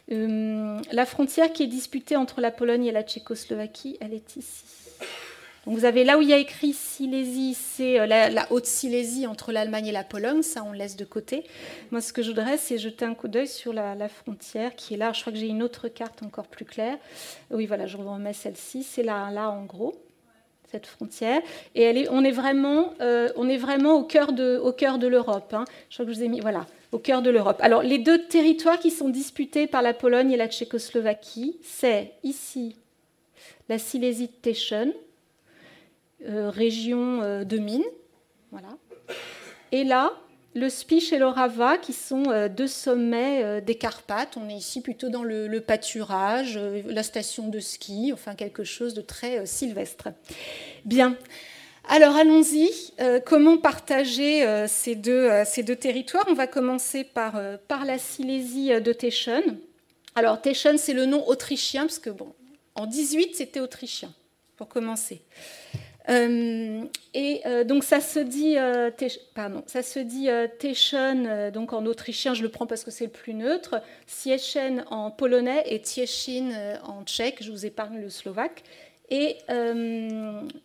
la 0.09 1.05
frontière 1.05 1.53
qui 1.53 1.63
est 1.63 1.67
disputée 1.67 2.15
entre 2.15 2.41
la 2.41 2.51
Pologne 2.51 2.85
et 2.85 2.91
la 2.91 3.03
Tchécoslovaquie, 3.03 3.97
elle 4.01 4.13
est 4.13 4.35
ici. 4.35 4.63
Donc 5.65 5.77
vous 5.77 5.85
avez 5.85 6.03
là 6.03 6.17
où 6.17 6.21
il 6.23 6.29
y 6.29 6.33
a 6.33 6.37
écrit 6.37 6.73
Silésie, 6.73 7.53
c'est 7.53 7.99
euh, 7.99 8.07
la, 8.07 8.51
Haute-Silésie 8.51 9.27
entre 9.27 9.51
l'Allemagne 9.51 9.87
et 9.87 9.91
la 9.91 10.03
Pologne, 10.03 10.41
ça 10.41 10.63
on 10.63 10.71
laisse 10.71 10.95
de 10.95 11.05
côté. 11.05 11.43
Moi 11.91 12.01
ce 12.01 12.11
que 12.13 12.23
je 12.23 12.29
voudrais 12.29 12.57
c'est 12.57 12.79
jeter 12.79 13.05
un 13.05 13.13
coup 13.13 13.27
d'œil 13.27 13.47
sur 13.47 13.71
la, 13.71 14.09
frontière 14.09 14.75
qui 14.75 14.95
est 14.95 14.97
là. 14.97 15.13
Je 15.13 15.21
crois 15.21 15.31
que 15.31 15.37
j'ai 15.37 15.47
une 15.47 15.61
autre 15.61 15.87
carte 15.87 16.23
encore 16.23 16.47
plus 16.47 16.65
claire. 16.65 16.97
Oui 17.51 17.67
voilà, 17.67 17.85
je 17.85 17.97
vous 17.97 18.11
remets 18.11 18.33
celle-ci, 18.33 18.81
c'est 18.81 19.03
là, 19.03 19.29
là 19.29 19.51
en 19.51 19.65
gros 19.65 19.93
cette 20.71 20.85
frontière. 20.87 21.41
Et 21.75 22.07
on, 22.09 22.23
est 22.23 22.31
vraiment, 22.31 22.93
euh, 23.01 23.29
on 23.35 23.49
est 23.49 23.57
vraiment 23.57 23.95
au 23.95 24.03
cœur 24.03 24.33
de, 24.33 24.57
au 24.57 24.71
cœur 24.71 24.97
de 24.97 25.07
l'Europe. 25.07 25.53
Hein. 25.53 25.65
Je 25.89 25.95
crois 25.95 26.05
que 26.05 26.11
je 26.11 26.17
vous 26.17 26.23
ai 26.23 26.27
mis, 26.27 26.39
voilà, 26.39 26.65
au 26.91 26.97
cœur 26.97 27.21
de 27.21 27.29
l'Europe. 27.29 27.57
Alors, 27.61 27.83
les 27.83 27.97
deux 27.97 28.25
territoires 28.25 28.79
qui 28.79 28.91
sont 28.91 29.09
disputés 29.09 29.67
par 29.67 29.81
la 29.81 29.93
Pologne 29.93 30.31
et 30.31 30.37
la 30.37 30.47
Tchécoslovaquie, 30.47 31.57
c'est 31.61 32.13
ici 32.23 32.75
la 33.69 33.77
Silésie 33.77 34.27
de 34.27 34.33
Teschen, 34.41 34.91
région 36.25 37.21
euh, 37.21 37.43
de 37.43 37.57
mines. 37.57 37.83
Voilà. 38.51 38.77
Et 39.71 39.83
là, 39.83 40.13
le 40.53 40.69
Spiche 40.69 41.13
et 41.13 41.17
l'Orava, 41.17 41.77
qui 41.77 41.93
sont 41.93 42.29
euh, 42.29 42.49
deux 42.49 42.67
sommets 42.67 43.61
des 43.61 43.75
Carpates. 43.75 44.37
On 44.37 44.49
est 44.49 44.55
ici 44.55 44.81
plutôt 44.81 45.09
dans 45.09 45.23
le, 45.23 45.59
pâturage, 45.59 46.59
la 46.85 47.03
station 47.03 47.47
de 47.47 47.59
ski, 47.59 48.11
enfin 48.13 48.35
quelque 48.35 48.63
chose 48.63 48.93
de 48.93 49.01
très 49.01 49.45
sylvestre. 49.45 50.09
Bien. 50.85 51.17
Alors 51.89 52.15
allons-y. 52.15 52.69
comment 53.25 53.57
partager 53.57 54.45
ces, 54.67 54.95
deux, 54.95 55.29
ces, 55.45 55.63
deux, 55.63 55.75
territoires? 55.75 56.25
On 56.29 56.33
va 56.33 56.45
commencer 56.47 57.03
par, 57.03 57.41
par 57.67 57.85
la 57.85 57.97
Silésie 57.97 58.69
de 58.69 58.93
Teschen. 58.93 59.57
Alors 60.15 60.41
Teschen, 60.41 60.77
c'est 60.77 60.93
le 60.93 61.05
nom 61.05 61.27
autrichien, 61.27 61.83
parce 61.83 61.99
que 61.99 62.09
bon, 62.09 62.33
en 62.75 62.85
18, 62.85 63.35
c'était 63.35 63.59
autrichien, 63.59 64.13
pour 64.57 64.67
commencer. 64.67 65.21
Euh, 66.09 66.83
et 67.13 67.41
euh, 67.45 67.63
donc 67.63 67.83
ça 67.83 67.99
se 67.99 68.19
dit, 68.19 68.57
euh, 68.57 68.89
pardon, 69.35 69.63
ça 69.67 69.83
se 69.83 69.99
dit 69.99 70.29
Teschen, 70.59 71.51
donc 71.51 71.73
en 71.73 71.85
autrichien, 71.85 72.33
je 72.33 72.43
le 72.43 72.49
prends 72.49 72.65
parce 72.65 72.83
que 72.83 72.91
c'est 72.91 73.05
le 73.05 73.11
plus 73.11 73.33
neutre, 73.33 73.81
Siechen 74.07 74.83
en 74.89 75.11
polonais 75.11 75.63
et 75.67 75.81
Tieshin 75.81 76.77
en 76.83 77.03
tchèque, 77.03 77.43
je 77.43 77.51
vous 77.51 77.65
épargne 77.65 77.99
le 77.99 78.09
slovaque. 78.09 78.63
Et 79.13 79.35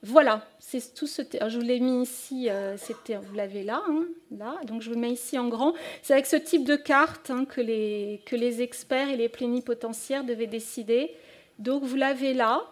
voilà, 0.04 0.46
c'est 0.60 0.94
tout 0.94 1.08
ce. 1.08 1.22
Je 1.22 1.56
vous 1.58 1.64
l'ai 1.64 1.80
mis 1.80 2.02
ici, 2.02 2.48
c'était, 2.76 3.16
vous 3.16 3.34
l'avez 3.34 3.64
là, 3.64 3.82
hein, 3.88 4.04
là, 4.30 4.54
donc 4.66 4.82
je 4.82 4.88
vous 4.88 4.94
le 4.94 5.00
mets 5.00 5.10
ici 5.10 5.36
en 5.36 5.48
grand. 5.48 5.74
C'est 6.02 6.12
avec 6.12 6.26
ce 6.26 6.36
type 6.36 6.64
de 6.64 6.76
carte 6.76 7.30
hein, 7.30 7.44
que, 7.44 7.60
les, 7.60 8.22
que 8.24 8.36
les 8.36 8.62
experts 8.62 9.10
et 9.10 9.16
les 9.16 9.28
plénipotentiaires 9.28 10.22
devaient 10.22 10.46
décider. 10.46 11.10
Donc 11.58 11.82
vous 11.82 11.96
l'avez 11.96 12.34
là, 12.34 12.62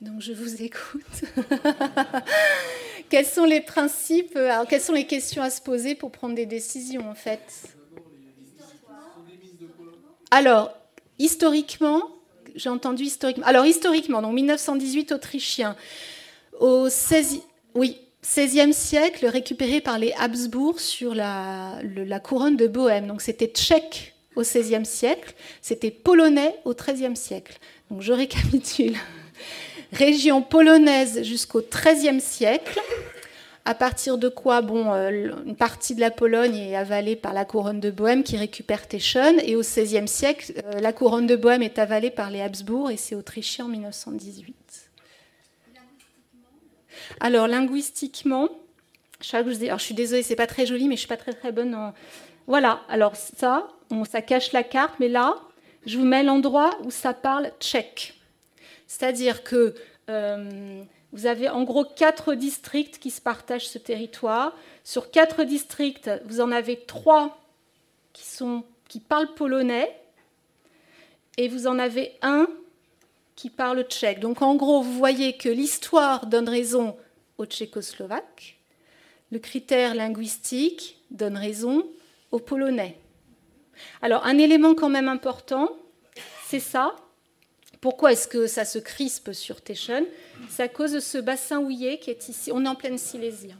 donc 0.00 0.20
je 0.20 0.32
vous 0.32 0.62
écoute. 0.62 1.02
quels 3.08 3.26
sont 3.26 3.44
les 3.44 3.60
principes, 3.60 4.36
alors 4.36 4.66
quelles 4.66 4.80
sont 4.80 4.92
les 4.92 5.06
questions 5.06 5.42
à 5.42 5.50
se 5.50 5.60
poser 5.60 5.94
pour 5.94 6.12
prendre 6.12 6.34
des 6.34 6.46
décisions 6.46 7.08
en 7.08 7.14
fait? 7.14 7.74
Alors, 10.30 10.74
historiquement, 11.18 12.02
j'ai 12.54 12.68
entendu 12.68 13.04
historiquement. 13.04 13.46
Alors 13.46 13.64
historiquement, 13.64 14.20
donc 14.22 14.34
1918 14.34 15.12
autrichien, 15.12 15.76
au 16.60 16.88
16 16.88 17.40
oui, 17.74 17.98
16e 18.24 18.72
siècle, 18.72 19.26
récupéré 19.26 19.80
par 19.80 19.98
les 19.98 20.12
Habsbourg 20.14 20.80
sur 20.80 21.14
la, 21.14 21.78
la 21.82 22.20
couronne 22.20 22.56
de 22.56 22.66
Bohême. 22.66 23.06
Donc 23.06 23.22
c'était 23.22 23.46
tchèque 23.46 24.14
au 24.36 24.42
16e 24.42 24.84
siècle, 24.84 25.34
c'était 25.62 25.90
polonais 25.90 26.54
au 26.64 26.72
13e 26.72 27.14
siècle. 27.14 27.58
Donc 27.90 28.02
je 28.02 28.12
récapitule 28.12 28.96
région 29.92 30.42
polonaise 30.42 31.22
jusqu'au 31.22 31.62
XIIIe 31.62 32.20
siècle, 32.20 32.80
à 33.64 33.74
partir 33.74 34.16
de 34.16 34.28
quoi 34.28 34.62
bon, 34.62 34.94
euh, 34.94 35.30
une 35.44 35.56
partie 35.56 35.94
de 35.94 36.00
la 36.00 36.10
Pologne 36.10 36.56
est 36.56 36.76
avalée 36.76 37.16
par 37.16 37.34
la 37.34 37.44
couronne 37.44 37.80
de 37.80 37.90
Bohême 37.90 38.22
qui 38.22 38.36
récupère 38.36 38.88
Teschen, 38.88 39.38
et 39.42 39.56
au 39.56 39.60
XVIe 39.60 40.08
siècle, 40.08 40.52
euh, 40.64 40.80
la 40.80 40.92
couronne 40.92 41.26
de 41.26 41.36
Bohême 41.36 41.62
est 41.62 41.78
avalée 41.78 42.10
par 42.10 42.30
les 42.30 42.40
Habsbourg, 42.40 42.90
et 42.90 42.96
c'est 42.96 43.14
autrichien 43.14 43.66
en 43.66 43.68
1918. 43.68 44.54
Alors, 47.20 47.46
linguistiquement, 47.46 48.48
je, 49.20 49.36
alors, 49.36 49.78
je 49.78 49.84
suis 49.84 49.94
désolée, 49.94 50.22
c'est 50.22 50.36
pas 50.36 50.46
très 50.46 50.66
joli, 50.66 50.88
mais 50.88 50.94
je 50.94 51.00
suis 51.00 51.08
pas 51.08 51.16
très 51.16 51.32
très 51.32 51.52
bonne 51.52 51.74
en. 51.74 51.92
Voilà, 52.46 52.80
alors 52.88 53.16
ça, 53.16 53.68
ça 54.10 54.22
cache 54.22 54.52
la 54.52 54.62
carte, 54.62 54.94
mais 55.00 55.08
là, 55.08 55.36
je 55.84 55.98
vous 55.98 56.04
mets 56.04 56.22
l'endroit 56.22 56.70
où 56.84 56.90
ça 56.90 57.12
parle 57.12 57.50
tchèque. 57.60 58.17
C'est-à-dire 58.88 59.44
que 59.44 59.74
euh, 60.08 60.82
vous 61.12 61.26
avez 61.26 61.48
en 61.48 61.62
gros 61.62 61.84
quatre 61.84 62.34
districts 62.34 62.98
qui 62.98 63.10
se 63.10 63.20
partagent 63.20 63.68
ce 63.68 63.78
territoire. 63.78 64.56
Sur 64.82 65.10
quatre 65.10 65.44
districts, 65.44 66.10
vous 66.24 66.40
en 66.40 66.50
avez 66.50 66.80
trois 66.80 67.38
qui, 68.12 68.24
sont, 68.24 68.64
qui 68.88 68.98
parlent 68.98 69.34
polonais 69.34 69.94
et 71.36 71.48
vous 71.48 71.66
en 71.66 71.78
avez 71.78 72.16
un 72.22 72.48
qui 73.36 73.50
parle 73.50 73.84
tchèque. 73.84 74.20
Donc 74.20 74.42
en 74.42 74.56
gros, 74.56 74.82
vous 74.82 74.94
voyez 74.94 75.36
que 75.36 75.48
l'histoire 75.48 76.26
donne 76.26 76.48
raison 76.48 76.96
aux 77.36 77.46
tchécoslovaques, 77.46 78.58
le 79.30 79.38
critère 79.38 79.94
linguistique 79.94 81.00
donne 81.10 81.36
raison 81.36 81.86
aux 82.32 82.40
polonais. 82.40 82.98
Alors 84.02 84.26
un 84.26 84.38
élément 84.38 84.74
quand 84.74 84.88
même 84.88 85.08
important, 85.08 85.70
c'est 86.46 86.58
ça, 86.58 86.96
pourquoi 87.80 88.12
est-ce 88.12 88.26
que 88.26 88.46
ça 88.46 88.64
se 88.64 88.78
crispe 88.78 89.32
sur 89.32 89.60
Teschen 89.60 90.04
C'est 90.50 90.64
à 90.64 90.68
cause 90.68 90.92
de 90.92 91.00
ce 91.00 91.18
bassin 91.18 91.60
houillé 91.60 91.98
qui 91.98 92.10
est 92.10 92.28
ici. 92.28 92.50
On 92.52 92.64
est 92.64 92.68
en 92.68 92.74
pleine 92.74 92.98
Silésie. 92.98 93.54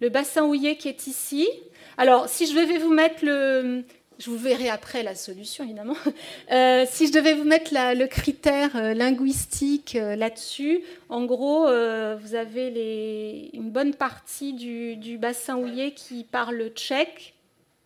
Le 0.00 0.08
bassin 0.08 0.44
houillé 0.44 0.76
qui 0.76 0.88
est 0.88 1.06
ici. 1.06 1.48
Alors, 1.96 2.28
si 2.28 2.46
je 2.46 2.54
devais 2.54 2.78
vous 2.78 2.92
mettre 2.92 3.24
le. 3.24 3.82
Je 4.20 4.30
vous 4.30 4.36
verrai 4.36 4.68
après 4.68 5.04
la 5.04 5.14
solution, 5.14 5.64
évidemment. 5.64 5.96
Euh, 6.50 6.86
si 6.88 7.08
je 7.08 7.12
devais 7.12 7.34
vous 7.34 7.44
mettre 7.44 7.72
le 7.74 8.06
critère 8.06 8.74
euh, 8.74 8.94
linguistique 8.94 9.96
euh, 9.96 10.16
là-dessus, 10.16 10.80
en 11.10 11.24
gros, 11.26 11.64
vous 11.64 12.34
avez 12.34 13.50
une 13.52 13.70
bonne 13.70 13.94
partie 13.94 14.54
du, 14.54 15.18
bassin 15.18 15.56
houillé 15.56 15.92
qui 15.92 16.24
parle 16.24 16.70
tchèque, 16.70 17.34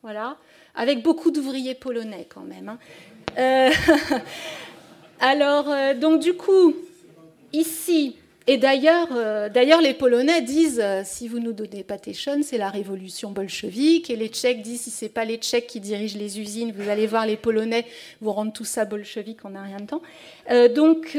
voilà, 0.02 0.36
avec 0.76 1.02
beaucoup 1.02 1.32
d'ouvriers 1.32 1.74
polonais 1.74 2.26
quand 2.28 2.44
même. 2.44 2.78
Hein. 3.36 3.70
Alors, 5.24 5.70
euh, 5.70 5.94
donc 5.94 6.20
du 6.20 6.32
coup, 6.32 6.74
ici, 7.52 8.16
et 8.48 8.56
d'ailleurs, 8.56 9.06
euh, 9.12 9.48
les 9.80 9.94
Polonais 9.94 10.42
disent, 10.42 10.80
euh, 10.82 11.02
si 11.04 11.28
vous 11.28 11.38
nous 11.38 11.52
donnez 11.52 11.84
pas 11.84 11.96
c'est 12.42 12.58
la 12.58 12.70
révolution 12.70 13.30
bolchevique, 13.30 14.10
et 14.10 14.16
les 14.16 14.26
Tchèques 14.26 14.62
disent, 14.62 14.80
si 14.80 14.90
c'est 14.90 15.08
pas 15.08 15.24
les 15.24 15.36
Tchèques 15.36 15.68
qui 15.68 15.78
dirigent 15.78 16.18
les 16.18 16.40
usines, 16.40 16.72
vous 16.76 16.88
allez 16.88 17.06
voir 17.06 17.24
les 17.24 17.36
Polonais 17.36 17.86
vous 18.20 18.32
rendre 18.32 18.52
tout 18.52 18.64
ça 18.64 18.84
bolchevique 18.84 19.44
en 19.44 19.54
un 19.54 19.62
rien 19.62 19.78
de 19.78 19.86
temps. 19.86 20.02
donc, 20.74 21.16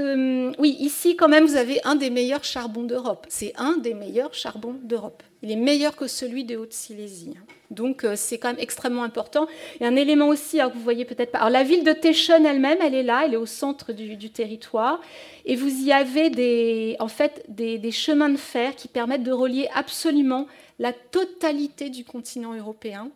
oui, 0.60 0.76
ici 0.82 1.16
quand 1.16 1.30
même, 1.30 1.46
vous 1.46 1.56
avez 1.56 1.80
un 1.86 1.96
des 1.96 2.10
meilleurs 2.10 2.44
charbons 2.44 2.84
d'Europe. 2.84 3.26
C'est 3.30 3.54
un 3.56 3.78
des 3.78 3.94
meilleurs 3.94 4.34
charbons 4.34 4.76
d'Europe. 4.84 5.24
Il 5.44 5.52
est 5.52 5.58
meilleur 5.58 5.96
que 5.96 6.08
celui 6.08 6.46
de 6.46 6.56
Haute-Silésie. 6.56 7.34
Hein. 7.38 7.44
Donc 7.74 8.06
c'est 8.16 8.38
quand 8.38 8.50
même 8.50 8.60
extrêmement 8.60 9.04
important. 9.04 9.48
Et 9.82 9.86
un 9.86 9.96
élément 9.96 10.28
aussi, 10.28 10.58
que 10.58 10.74
vous 10.74 10.80
voyez 10.80 11.06
peut-être 11.06 11.32
pas. 11.32 11.40
Alors 11.40 11.50
la 11.50 11.64
ville 11.64 11.84
de 11.84 11.92
Teschen 11.92 12.46
elle-même, 12.46 12.78
elle 12.82 12.96
est 12.96 13.04
là, 13.04 13.24
elle 13.26 13.34
est 13.34 13.38
au 13.38 13.46
centre 13.46 13.92
du, 13.92 14.30
territoire. 14.30 15.02
Et 15.46 15.56
vous 15.56 15.86
y 15.86 15.92
avez 15.92 16.30
des, 16.30 16.96
en 17.00 17.08
fait 17.08 17.44
des, 17.50 17.92
chemins 17.92 18.30
de 18.30 18.38
fer 18.38 18.76
qui 18.76 18.88
permettent 18.88 19.24
de 19.24 19.32
relier 19.32 19.68
absolument 19.74 20.48
la 20.80 20.94
totalité 20.94 21.90
du 21.90 22.04
continent 22.04 22.54
européen, 22.54 23.10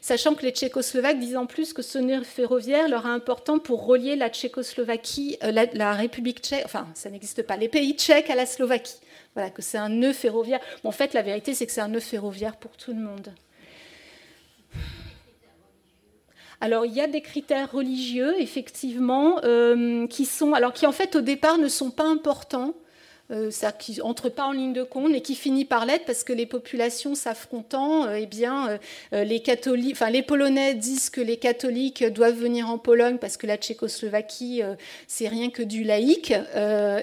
sachant 0.00 0.34
que 0.34 0.42
les 0.42 0.52
Tchécoslovaques 0.52 1.18
disent 1.18 1.36
en 1.36 1.46
plus 1.46 1.72
que 1.72 1.82
ce 1.82 1.98
nœud 1.98 2.22
ferroviaire 2.22 2.88
leur 2.88 3.04
est 3.06 3.10
important 3.10 3.58
pour 3.58 3.84
relier 3.84 4.14
la 4.14 4.28
Tchécoslovaquie, 4.28 5.36
la, 5.42 5.66
la 5.72 5.92
République 5.92 6.40
tchèque, 6.40 6.62
enfin 6.64 6.86
ça 6.94 7.10
n'existe 7.10 7.42
pas, 7.42 7.56
les 7.56 7.68
pays 7.68 7.94
tchèques 7.94 8.30
à 8.30 8.36
la 8.36 8.46
Slovaquie. 8.46 9.00
Voilà, 9.34 9.50
que 9.50 9.62
c'est 9.62 9.78
un 9.78 9.88
nœud 9.88 10.12
ferroviaire. 10.12 10.60
en 10.84 10.90
fait, 10.90 11.14
la 11.14 11.22
vérité, 11.22 11.54
c'est 11.54 11.66
que 11.66 11.72
c'est 11.72 11.80
un 11.80 11.88
nœud 11.88 12.00
ferroviaire 12.00 12.56
pour 12.56 12.76
tout 12.76 12.92
le 12.92 13.00
monde. 13.00 13.32
Alors, 16.60 16.84
il 16.84 16.92
y 16.92 17.00
a 17.00 17.06
des 17.06 17.22
critères 17.22 17.72
religieux, 17.72 18.38
effectivement, 18.38 19.40
euh, 19.44 20.06
qui 20.08 20.26
sont, 20.26 20.52
alors 20.52 20.74
qui 20.74 20.86
en 20.86 20.92
fait 20.92 21.16
au 21.16 21.22
départ 21.22 21.56
ne 21.56 21.68
sont 21.68 21.90
pas 21.90 22.06
importants, 22.06 22.74
euh, 23.30 23.50
ça, 23.50 23.72
qui 23.72 23.98
n'entre 23.98 24.28
pas 24.28 24.44
en 24.44 24.52
ligne 24.52 24.72
de 24.72 24.82
compte, 24.82 25.10
mais 25.10 25.20
qui 25.20 25.34
finit 25.34 25.64
par 25.64 25.86
l'être 25.86 26.04
parce 26.04 26.24
que 26.24 26.32
les 26.32 26.46
populations 26.46 27.14
s'affrontant, 27.14 28.04
euh, 28.06 28.14
eh 28.14 28.26
bien, 28.26 28.78
les 29.12 29.40
catholiques, 29.40 29.92
enfin, 29.92 30.10
les 30.10 30.22
Polonais 30.22 30.74
disent 30.74 31.10
que 31.10 31.20
les 31.20 31.36
catholiques 31.36 32.04
doivent 32.04 32.38
venir 32.38 32.68
en 32.68 32.78
Pologne 32.78 33.18
parce 33.18 33.36
que 33.36 33.46
la 33.46 33.56
Tchécoslovaquie, 33.56 34.62
c'est 35.06 35.28
rien 35.28 35.50
que 35.50 35.62
du 35.62 35.84
laïque, 35.84 36.32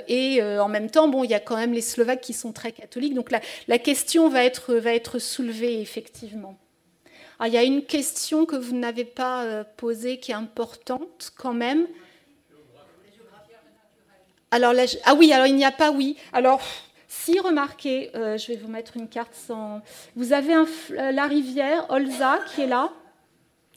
et 0.08 0.42
en 0.42 0.68
même 0.68 0.90
temps, 0.90 1.08
bon, 1.08 1.24
il 1.24 1.32
y 1.32 1.34
a 1.34 1.40
quand 1.40 1.58
même 1.58 1.74
les 1.74 1.82
Slovaques 1.82 2.22
qui 2.22 2.34
sont 2.34 2.52
très 2.52 2.72
catholiques, 2.72 3.14
donc 3.14 3.32
la, 3.32 3.80
question 3.80 4.30
va 4.30 4.44
être, 4.44 4.76
va 4.76 4.94
être 4.94 5.20
soulevée 5.20 5.82
effectivement. 5.82 6.58
Ah, 7.40 7.48
il 7.48 7.54
y 7.54 7.58
a 7.58 7.64
une 7.64 7.84
question 7.84 8.46
que 8.46 8.56
vous 8.56 8.76
n'avez 8.76 9.06
pas 9.06 9.44
euh, 9.44 9.64
posée 9.78 10.18
qui 10.18 10.32
est 10.32 10.36
importante 10.36 11.32
quand 11.38 11.54
même. 11.54 11.88
Alors 14.52 14.74
ah 15.06 15.14
oui, 15.16 15.34
alors 15.34 15.48
il 15.48 15.56
n'y 15.56 15.66
a 15.66 15.72
pas 15.72 15.92
oui. 15.92 16.16
Alors 16.32 16.62
si 17.08 17.40
remarquez, 17.40 18.12
euh, 18.16 18.38
je 18.38 18.48
vais 18.48 18.56
vous 18.56 18.68
mettre 18.68 18.98
une 18.98 19.08
carte 19.08 19.34
sans. 19.34 19.82
Vous 20.16 20.34
avez 20.34 20.56
euh, 20.56 21.12
la 21.12 21.28
rivière 21.28 21.86
Olza 21.90 22.40
qui 22.48 22.62
est 22.62 22.68
là, 22.68 22.92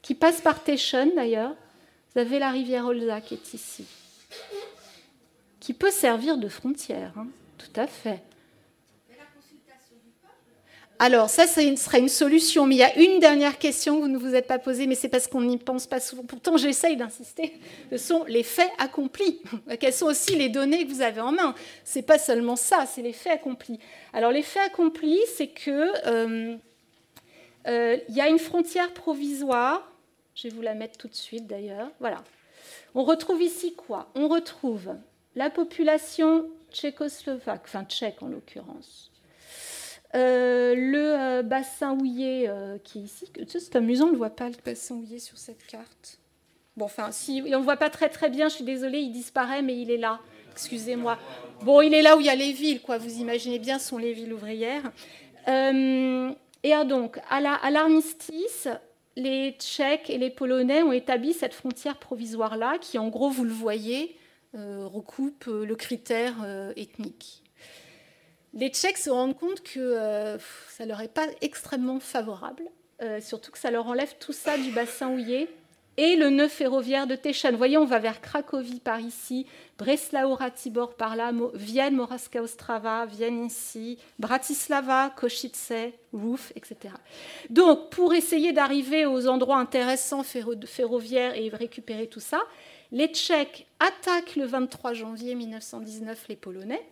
qui 0.02 0.14
passe 0.14 0.40
par 0.40 0.62
Teschen 0.62 1.12
d'ailleurs. 1.14 1.54
Vous 2.14 2.20
avez 2.20 2.38
la 2.38 2.50
rivière 2.50 2.86
Olza 2.86 3.20
qui 3.20 3.34
est 3.34 3.54
ici, 3.54 3.86
qui 5.60 5.74
peut 5.74 5.90
servir 5.90 6.36
de 6.36 6.48
frontière, 6.48 7.12
hein, 7.16 7.26
tout 7.58 7.80
à 7.80 7.86
fait. 7.86 8.20
Alors, 11.02 11.30
ça, 11.30 11.46
ce 11.46 11.76
serait 11.76 11.98
une 11.98 12.10
solution. 12.10 12.66
Mais 12.66 12.74
il 12.74 12.78
y 12.78 12.82
a 12.82 12.98
une 12.98 13.20
dernière 13.20 13.58
question 13.58 13.96
que 13.96 14.02
vous 14.02 14.08
ne 14.08 14.18
vous 14.18 14.34
êtes 14.34 14.46
pas 14.46 14.58
posée, 14.58 14.86
mais 14.86 14.94
c'est 14.94 15.08
parce 15.08 15.28
qu'on 15.28 15.40
n'y 15.40 15.56
pense 15.56 15.86
pas 15.86 15.98
souvent. 15.98 16.24
Pourtant, 16.24 16.58
j'essaye 16.58 16.94
d'insister. 16.98 17.54
Ce 17.90 17.96
sont 17.96 18.24
les 18.28 18.42
faits 18.42 18.70
accomplis. 18.76 19.40
Quelles 19.80 19.94
sont 19.94 20.04
aussi 20.04 20.36
les 20.36 20.50
données 20.50 20.86
que 20.86 20.92
vous 20.92 21.00
avez 21.00 21.22
en 21.22 21.32
main? 21.32 21.54
Ce 21.86 21.98
n'est 21.98 22.02
pas 22.04 22.18
seulement 22.18 22.54
ça, 22.54 22.84
c'est 22.84 23.00
les 23.00 23.14
faits 23.14 23.32
accomplis. 23.32 23.78
Alors, 24.12 24.30
les 24.30 24.42
faits 24.42 24.62
accomplis, 24.66 25.20
c'est 25.34 25.46
que 25.46 25.90
euh, 26.06 26.56
euh, 27.66 27.96
il 28.10 28.14
y 28.14 28.20
a 28.20 28.28
une 28.28 28.38
frontière 28.38 28.92
provisoire. 28.92 29.90
Je 30.34 30.48
vais 30.48 30.54
vous 30.54 30.62
la 30.62 30.74
mettre 30.74 30.98
tout 30.98 31.08
de 31.08 31.16
suite, 31.16 31.46
d'ailleurs. 31.46 31.90
Voilà. 32.00 32.22
On 32.94 33.04
retrouve 33.04 33.40
ici 33.40 33.72
quoi? 33.74 34.10
On 34.14 34.28
retrouve 34.28 34.90
la 35.34 35.48
population 35.48 36.50
tchécoslovaque, 36.70 37.62
enfin 37.64 37.86
tchèque 37.86 38.22
en 38.22 38.28
l'occurrence 38.28 39.09
euh, 40.16 40.74
le 40.74 41.14
euh, 41.20 41.42
bassin 41.42 41.92
houillé 41.92 42.48
euh, 42.48 42.78
qui 42.82 42.98
est 42.98 43.02
ici, 43.02 43.30
c'est 43.46 43.76
amusant, 43.76 44.08
on 44.08 44.12
ne 44.12 44.16
voit 44.16 44.30
pas 44.30 44.48
le 44.48 44.56
bassin 44.64 44.96
houillé 44.96 45.20
sur 45.20 45.38
cette 45.38 45.64
carte. 45.66 46.18
Bon, 46.76 46.86
enfin, 46.86 47.12
si 47.12 47.42
on 47.46 47.60
ne 47.60 47.64
voit 47.64 47.76
pas 47.76 47.90
très 47.90 48.08
très 48.08 48.28
bien, 48.28 48.48
je 48.48 48.54
suis 48.56 48.64
désolée, 48.64 48.98
il 48.98 49.12
disparaît, 49.12 49.62
mais 49.62 49.80
il 49.80 49.90
est 49.90 49.98
là. 49.98 50.18
Excusez-moi. 50.52 51.16
Bon, 51.62 51.80
il 51.80 51.94
est 51.94 52.02
là 52.02 52.16
où 52.16 52.20
il 52.20 52.26
y 52.26 52.30
a 52.30 52.34
les 52.34 52.52
villes, 52.52 52.80
quoi. 52.80 52.98
Vous 52.98 53.20
imaginez 53.20 53.58
bien, 53.60 53.78
ce 53.78 53.88
sont 53.88 53.98
les 53.98 54.12
villes 54.12 54.32
ouvrières. 54.32 54.90
et 55.46 56.84
donc, 56.86 57.20
à 57.28 57.70
l'armistice, 57.70 58.68
les 59.16 59.52
Tchèques 59.58 60.10
et 60.10 60.18
les 60.18 60.30
Polonais 60.30 60.82
ont 60.82 60.92
établi 60.92 61.32
cette 61.34 61.54
frontière 61.54 61.98
provisoire-là, 61.98 62.78
qui, 62.80 62.98
en 62.98 63.08
gros, 63.08 63.30
vous 63.30 63.44
le 63.44 63.52
voyez, 63.52 64.16
recoupe 64.54 65.44
le 65.46 65.74
critère 65.76 66.34
ethnique 66.76 67.39
les 68.54 68.68
Tchèques 68.68 68.98
se 68.98 69.10
rendent 69.10 69.36
compte 69.36 69.62
que 69.62 69.78
euh, 69.78 70.38
ça 70.68 70.86
leur 70.86 71.00
est 71.00 71.12
pas 71.12 71.26
extrêmement 71.40 72.00
favorable, 72.00 72.64
euh, 73.02 73.20
surtout 73.20 73.52
que 73.52 73.58
ça 73.58 73.70
leur 73.70 73.86
enlève 73.86 74.14
tout 74.18 74.32
ça 74.32 74.58
du 74.58 74.70
bassin 74.72 75.10
houillé 75.10 75.48
et 75.96 76.16
le 76.16 76.30
nœud 76.30 76.48
ferroviaire 76.48 77.06
de 77.06 77.14
Teschen. 77.14 77.50
Vous 77.50 77.58
voyez, 77.58 77.76
on 77.76 77.84
va 77.84 77.98
vers 77.98 78.20
Cracovie 78.20 78.80
par 78.80 79.00
ici, 79.00 79.46
Breslau, 79.76 80.34
Ratibor 80.34 80.94
par 80.94 81.14
là, 81.14 81.30
Vienne, 81.54 81.94
Moraska 81.94 82.42
Ostrava, 82.42 83.04
Vienne 83.06 83.44
ici, 83.44 83.98
Bratislava, 84.18 85.10
Košice, 85.14 85.92
Ruf, 86.12 86.52
etc. 86.56 86.94
Donc, 87.50 87.90
pour 87.90 88.14
essayer 88.14 88.52
d'arriver 88.52 89.04
aux 89.04 89.28
endroits 89.28 89.58
intéressants 89.58 90.22
ferroviaires 90.22 91.36
et 91.36 91.50
récupérer 91.50 92.06
tout 92.06 92.20
ça, 92.20 92.40
les 92.92 93.08
Tchèques 93.08 93.66
attaquent 93.78 94.36
le 94.36 94.46
23 94.46 94.94
janvier 94.94 95.34
1919 95.34 96.26
les 96.28 96.36
Polonais 96.36 96.82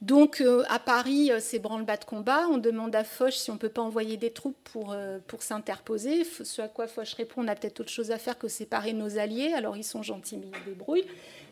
donc 0.00 0.40
euh, 0.40 0.62
à 0.68 0.78
Paris, 0.78 1.32
euh, 1.32 1.38
c'est 1.40 1.58
branle-bas 1.58 1.96
de 1.96 2.04
combat. 2.04 2.46
On 2.50 2.58
demande 2.58 2.94
à 2.94 3.04
Foch 3.04 3.32
si 3.32 3.50
on 3.50 3.54
ne 3.54 3.58
peut 3.58 3.68
pas 3.68 3.82
envoyer 3.82 4.16
des 4.16 4.30
troupes 4.30 4.56
pour, 4.72 4.92
euh, 4.92 5.18
pour 5.26 5.42
s'interposer. 5.42 6.24
Ce 6.24 6.62
à 6.62 6.68
quoi 6.68 6.86
Foch 6.86 7.12
répond 7.14 7.42
on 7.42 7.48
a 7.48 7.54
peut-être 7.54 7.80
autre 7.80 7.90
chose 7.90 8.10
à 8.10 8.18
faire 8.18 8.38
que 8.38 8.48
séparer 8.48 8.92
nos 8.92 9.18
alliés. 9.18 9.52
Alors 9.54 9.76
ils 9.76 9.84
sont 9.84 10.02
gentils, 10.02 10.36
mais 10.36 10.46
ils 10.46 10.70
débrouillent. 10.72 11.06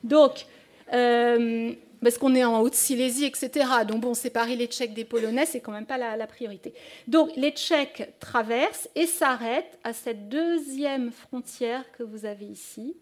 Donc, 0.04 0.46
parce 0.88 2.18
qu'on 2.18 2.34
est 2.36 2.44
en 2.44 2.60
Haute-Silésie, 2.60 3.24
etc. 3.24 3.68
Donc 3.88 4.02
bon, 4.02 4.14
séparer 4.14 4.54
les 4.54 4.66
Tchèques 4.66 4.94
des 4.94 5.04
Polonais, 5.04 5.46
c'est 5.46 5.60
quand 5.60 5.72
même 5.72 5.86
pas 5.86 5.98
la, 5.98 6.16
la 6.16 6.26
priorité. 6.28 6.72
Donc 7.08 7.30
les 7.34 7.50
Tchèques 7.50 8.14
traversent 8.20 8.88
et 8.94 9.06
s'arrêtent 9.06 9.78
à 9.82 9.92
cette 9.92 10.28
deuxième 10.28 11.10
frontière 11.10 11.84
que 11.92 12.04
vous 12.04 12.24
avez 12.24 12.46
ici, 12.46 12.96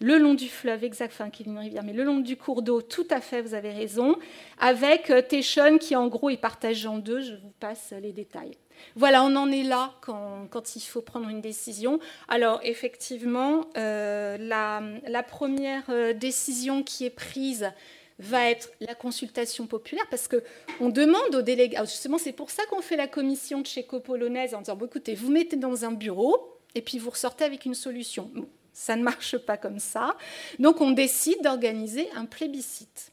le 0.00 0.18
long 0.18 0.34
du 0.34 0.48
fleuve, 0.48 0.84
exact, 0.84 1.12
enfin 1.12 1.30
qui 1.30 1.42
est 1.42 1.46
une 1.46 1.58
rivière, 1.58 1.82
mais 1.84 1.92
le 1.92 2.04
long 2.04 2.18
du 2.18 2.36
cours 2.36 2.62
d'eau, 2.62 2.82
tout 2.82 3.06
à 3.10 3.20
fait, 3.20 3.42
vous 3.42 3.54
avez 3.54 3.70
raison, 3.70 4.16
avec 4.58 5.10
euh, 5.10 5.22
Téchon 5.22 5.78
qui 5.78 5.96
en 5.96 6.08
gros 6.08 6.30
est 6.30 6.36
partagé 6.36 6.88
en 6.88 6.98
deux, 6.98 7.20
je 7.20 7.34
vous 7.34 7.52
passe 7.60 7.92
les 8.00 8.12
détails. 8.12 8.52
Voilà, 8.96 9.22
on 9.22 9.36
en 9.36 9.50
est 9.50 9.62
là 9.62 9.94
quand, 10.00 10.76
il 10.76 10.80
faut 10.80 11.02
prendre 11.02 11.28
une 11.28 11.40
décision. 11.40 12.00
Alors 12.28 12.60
effectivement, 12.62 13.66
euh, 13.76 14.36
la, 14.38 15.22
première 15.22 15.84
euh, 15.88 16.12
décision 16.12 16.82
qui 16.82 17.04
est 17.04 17.10
prise 17.10 17.70
va 18.18 18.50
être 18.50 18.70
la 18.80 18.94
consultation 18.94 19.66
populaire, 19.66 20.06
parce 20.10 20.28
qu'on 20.28 20.88
demande 20.88 21.34
aux 21.34 21.42
délégats, 21.42 21.84
justement 21.84 22.18
c'est 22.18 22.32
pour 22.32 22.50
ça 22.50 22.62
qu'on 22.70 22.82
fait 22.82 22.96
la 22.96 23.08
commission 23.08 23.62
tchéco-polonaise 23.62 24.54
en 24.54 24.60
disant, 24.60 24.78
écoutez, 24.84 25.14
vous 25.14 25.30
mettez 25.30 25.56
dans 25.56 25.84
un 25.84 25.92
bureau, 25.92 26.58
et 26.74 26.82
puis 26.82 26.98
vous 26.98 27.10
ressortez 27.10 27.44
avec 27.44 27.64
une 27.64 27.74
solution. 27.74 28.30
Ça 28.72 28.96
ne 28.96 29.02
marche 29.02 29.36
pas 29.38 29.56
comme 29.56 29.78
ça. 29.78 30.16
Donc 30.58 30.80
on 30.80 30.90
décide 30.90 31.42
d'organiser 31.42 32.08
un 32.14 32.24
plébiscite. 32.24 33.12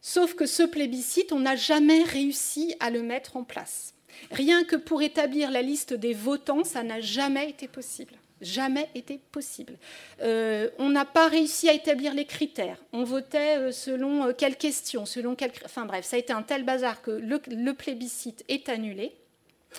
Sauf 0.00 0.34
que 0.34 0.44
ce 0.44 0.62
plébiscite, 0.62 1.32
on 1.32 1.40
n'a 1.40 1.56
jamais 1.56 2.02
réussi 2.02 2.74
à 2.78 2.90
le 2.90 3.02
mettre 3.02 3.36
en 3.36 3.44
place. 3.44 3.94
Rien 4.30 4.64
que 4.64 4.76
pour 4.76 5.02
établir 5.02 5.50
la 5.50 5.62
liste 5.62 5.94
des 5.94 6.12
votants, 6.12 6.62
ça 6.62 6.82
n'a 6.82 7.00
jamais 7.00 7.48
été 7.48 7.68
possible. 7.68 8.14
Jamais 8.40 8.90
été 8.94 9.18
possible. 9.32 9.78
Euh, 10.20 10.68
on 10.78 10.90
n'a 10.90 11.06
pas 11.06 11.28
réussi 11.28 11.70
à 11.70 11.72
établir 11.72 12.12
les 12.12 12.26
critères. 12.26 12.78
On 12.92 13.04
votait 13.04 13.56
euh, 13.56 13.72
selon 13.72 14.26
euh, 14.26 14.32
quelles 14.36 14.56
questions, 14.56 15.06
selon 15.06 15.34
quelles... 15.34 15.52
Enfin 15.64 15.86
bref, 15.86 16.04
ça 16.04 16.16
a 16.16 16.18
été 16.18 16.32
un 16.32 16.42
tel 16.42 16.64
bazar 16.64 17.00
que 17.00 17.10
le 17.10 17.72
plébiscite 17.72 18.44
est 18.48 18.68
annulé. 18.68 19.14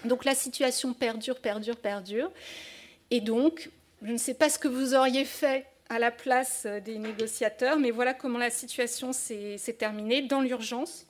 Donc 0.04 0.26
la 0.26 0.36
situation 0.36 0.94
perdure, 0.94 1.40
perdure, 1.40 1.78
perdure. 1.78 2.32
Et 3.12 3.22
donc, 3.22 3.70
je 4.02 4.12
ne 4.12 4.18
sais 4.18 4.34
pas 4.34 4.50
ce 4.50 4.60
que 4.60 4.68
vous 4.68 4.94
auriez 4.96 5.26
fait 5.26 5.66
à 5.90 6.00
la 6.00 6.12
place 6.12 6.66
des 6.84 6.98
négociateurs, 6.98 7.78
mais 7.78 7.92
voilà 7.92 8.14
comment 8.14 8.40
la 8.40 8.50
situation 8.50 9.14
s'est 9.14 9.76
terminée 9.78 10.24
dans 10.24 10.42
l'urgence. 10.42 11.06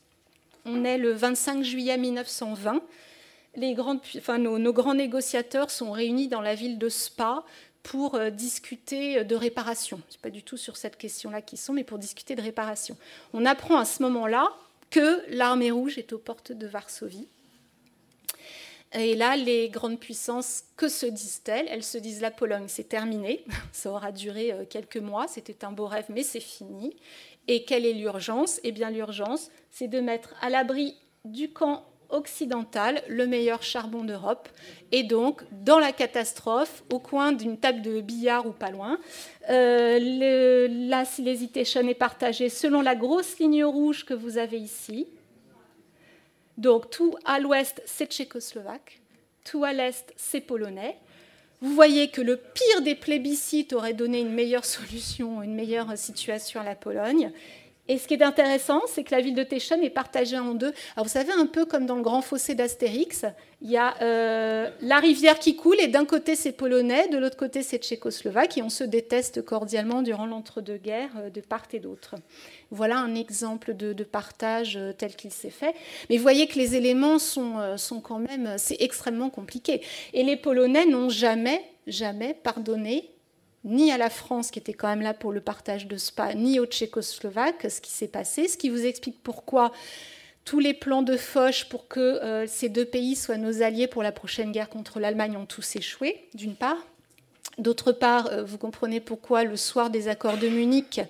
On 0.66 0.84
est 0.84 0.98
le 0.98 1.14
25 1.14 1.64
juillet 1.64 1.98
1920. 1.98 2.82
Les 3.56 3.74
grandes, 3.74 4.02
enfin, 4.18 4.38
nos, 4.38 4.74
grands 4.74 4.96
négociateurs 4.96 5.72
sont 5.72 5.92
réunis 5.92 6.28
dans 6.28 6.42
la 6.42 6.56
ville 6.56 6.78
de 6.78 6.90
Spa 6.90 7.46
pour 7.84 8.16
euh, 8.16 8.32
discuter 8.32 9.24
de 9.24 9.36
réparation. 9.36 10.02
Ce 10.10 10.16
n'est 10.16 10.22
pas 10.22 10.30
du 10.30 10.44
tout 10.44 10.58
sur 10.58 10.76
cette 10.76 10.98
question-là 10.98 11.42
qu'ils 11.42 11.60
sont, 11.60 11.72
mais 11.72 11.84
pour 11.84 12.00
discuter 12.00 12.36
de 12.36 12.42
réparation. 12.42 12.98
On 13.34 13.46
apprend 13.46 13.78
à 13.78 13.86
ce 13.86 14.02
moment-là 14.04 14.52
que 14.90 15.24
l'armée 15.30 15.72
rouge 15.72 15.98
est 15.98 16.12
aux 16.12 16.18
portes 16.18 16.52
de 16.52 16.68
Varsovie 16.68 17.28
et 18.98 19.16
là, 19.16 19.36
les 19.36 19.70
grandes 19.70 20.00
puissances, 20.00 20.64
que 20.78 20.88
se 20.88 21.06
disent-elles? 21.06 21.68
Elles 21.70 21.84
se 21.84 21.98
disent 21.98 22.22
la 22.22 22.32
Pologne, 22.32 22.66
c'est 22.68 22.90
terminé, 22.90 23.44
ça 23.72 23.92
aura 23.92 24.12
duré 24.12 24.52
euh, 24.52 24.66
quelques 24.70 24.98
mois, 24.98 25.28
c'était 25.28 25.66
un 25.66 25.72
beau 25.72 25.88
rêve, 25.88 26.06
mais 26.10 26.24
c'est 26.24 26.40
fini. 26.40 26.96
Et 27.48 27.64
quelle 27.64 27.86
est 27.86 27.94
l'urgence? 27.94 28.60
Eh 28.64 28.72
bien, 28.72 28.90
l'urgence, 28.90 29.52
c'est 29.70 29.88
de 29.88 30.00
mettre 30.00 30.34
à 30.42 30.50
l'abri 30.50 30.96
du 31.26 31.52
camp 31.52 31.84
occidentale, 32.10 33.02
le 33.08 33.28
meilleur 33.28 33.64
charbon 33.64 34.04
d'Europe, 34.04 34.48
et 34.92 35.04
donc 35.04 35.44
dans 35.52 35.80
la 35.80 35.92
catastrophe, 35.92 36.84
au 36.94 37.00
coin 37.00 37.32
d'une 37.32 37.58
table 37.58 37.82
de 37.82 38.02
billard 38.02 38.46
ou 38.48 38.52
pas 38.52 38.70
loin. 38.70 39.00
Euh, 39.50 40.68
la 40.70 41.06
Silesia 41.06 41.48
est 41.82 41.94
partagée 41.94 42.50
selon 42.50 42.82
la 42.82 42.96
grosse 42.96 43.40
ligne 43.40 43.66
rouge 43.66 44.06
que 44.06 44.14
vous 44.14 44.38
avez 44.38 44.60
ici. 44.60 45.08
Donc 46.58 46.90
tout 46.90 47.16
à 47.26 47.40
l'ouest, 47.40 47.82
c'est 47.86 48.12
tchécoslovaque, 48.12 49.02
tout 49.44 49.64
à 49.64 49.74
l'est, 49.74 50.14
c'est 50.16 50.42
polonais. 50.42 50.98
Vous 51.62 51.74
voyez 51.74 52.10
que 52.10 52.22
le 52.22 52.38
pire 52.38 52.82
des 52.82 52.96
plébiscites 52.96 53.74
aurait 53.74 53.94
donné 53.94 54.20
une 54.20 54.34
meilleure 54.34 54.66
solution, 54.78 55.42
une 55.42 55.56
meilleure 55.56 55.98
situation 55.98 56.62
à 56.62 56.64
la 56.64 56.76
Pologne. 56.76 57.32
Et 57.88 58.00
ce 58.00 58.08
qui 58.08 58.16
est 58.16 58.24
intéressant, 58.24 58.82
c'est 58.88 59.04
que 59.04 59.14
la 59.14 59.22
ville 59.22 59.36
de 59.36 59.44
Teschen 59.44 59.84
est 59.84 59.92
partagée 59.92 60.40
en 60.40 60.56
deux. 60.56 60.74
Alors 60.96 61.06
vous 61.06 61.12
savez, 61.12 61.32
un 61.32 61.46
peu 61.46 61.66
comme 61.66 61.86
dans 61.86 61.96
le 61.96 62.02
grand 62.02 62.22
fossé 62.22 62.56
d'Astérix, 62.56 63.26
il 63.62 63.70
y 63.70 63.78
a 63.78 63.96
euh, 64.02 64.70
la 64.82 65.00
rivière 65.00 65.38
qui 65.38 65.56
coule, 65.56 65.80
et 65.80 65.88
d'un 65.88 66.06
côté 66.06 66.36
c'est 66.36 66.52
polonais, 66.52 67.08
de 67.10 67.18
l'autre 67.18 67.38
côté 67.38 67.62
c'est 67.62 67.78
tchécoslovaque, 67.78 68.58
et 68.58 68.64
on 68.64 68.70
se 68.70 68.84
déteste 68.84 69.44
cordialement 69.44 70.02
durant 70.02 70.26
l'entre-deux-guerres 70.26 71.16
euh, 71.18 71.30
de 71.30 71.42
part 71.42 71.66
et 71.74 71.80
d'autre. 71.80 72.16
Voilà 72.72 72.98
un 72.98 73.14
exemple 73.14 73.76
de, 73.76 73.94
partage 74.04 74.78
euh, 74.78 74.92
tel 74.92 75.16
qu'il 75.16 75.32
s'est 75.32 75.50
fait. 75.52 75.76
Mais 76.10 76.18
vous 76.18 76.24
voyez 76.24 76.48
que 76.48 76.58
les 76.58 76.76
éléments 76.76 77.20
sont, 77.20 77.78
sont 77.78 78.02
quand 78.02 78.20
même, 78.20 78.56
c'est 78.58 78.82
extrêmement 78.82 79.30
compliqué. 79.30 79.82
Et 80.14 80.24
les 80.24 80.38
Polonais 80.38 80.86
n'ont 80.86 81.10
jamais, 81.10 81.62
jamais 81.88 82.34
pardonné 82.34 83.15
ni 83.66 83.92
à 83.92 83.98
la 83.98 84.10
France, 84.10 84.52
qui 84.52 84.60
était 84.60 84.74
quand 84.74 84.88
même 84.88 85.02
là 85.02 85.14
pour 85.14 85.34
le 85.34 85.42
partage 85.42 85.88
de 85.88 85.98
Spa, 85.98 86.34
ni 86.36 86.60
aux 86.60 86.66
Tchécoslovaques, 86.66 87.70
ce 87.70 87.82
qui 87.82 87.92
s'est 87.92 88.08
passé, 88.08 88.48
ce 88.48 88.58
qui 88.58 88.70
vous 88.70 88.86
explique 88.86 89.22
pourquoi 89.22 89.72
tous 90.46 90.60
les 90.60 90.76
plans 90.76 91.02
de 91.02 91.18
Foch 91.18 91.66
pour 91.70 91.88
que 91.88 92.00
euh, 92.00 92.46
ces 92.48 92.70
deux 92.70 92.86
pays 92.86 93.16
soient 93.16 93.38
nos 93.38 93.64
alliés 93.64 93.88
pour 93.88 94.04
la 94.04 94.12
prochaine 94.12 94.52
guerre 94.52 94.70
contre 94.70 95.00
l'Allemagne 95.00 95.36
ont 95.36 95.48
tous 95.48 95.76
échoué, 95.76 96.28
d'une 96.36 96.56
part. 96.56 96.78
D'autre 97.58 97.92
part, 97.92 98.28
euh, 98.28 98.44
vous 98.44 98.60
comprenez 98.60 99.00
pourquoi 99.00 99.44
le 99.44 99.58
soir 99.58 99.90
des 99.90 100.08
accords 100.08 100.38
de 100.38 100.48
Munich, 100.48 101.02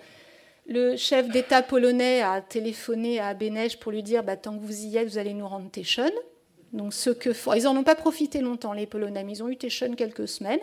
le 0.68 0.96
chef 0.96 1.30
d'État 1.30 1.62
polonais 1.62 2.22
a 2.22 2.42
téléphoné 2.42 3.20
à 3.20 3.34
Bénej 3.34 3.76
pour 3.80 3.92
lui 3.92 4.02
dire 4.02 4.24
bah, 4.24 4.36
tant 4.36 4.58
que 4.58 4.64
vous 4.64 4.86
y 4.86 4.98
êtes, 4.98 5.08
vous 5.08 5.18
allez 5.18 5.34
nous 5.34 5.48
rendre 5.48 5.70
Teschen. 5.70 6.12
Donc, 6.76 6.94
ce 6.94 7.10
que 7.10 7.30
ils 7.56 7.64
n'en 7.64 7.76
ont 7.78 7.84
pas 7.84 7.96
profité 7.96 8.42
longtemps, 8.42 8.74
les 8.74 8.86
Polonais, 8.86 9.24
mais 9.24 9.34
ils 9.34 9.44
ont 9.44 9.50
eu 9.50 9.58
Teschen 9.58 9.96
quelques 9.96 10.28
semaines. 10.28 10.60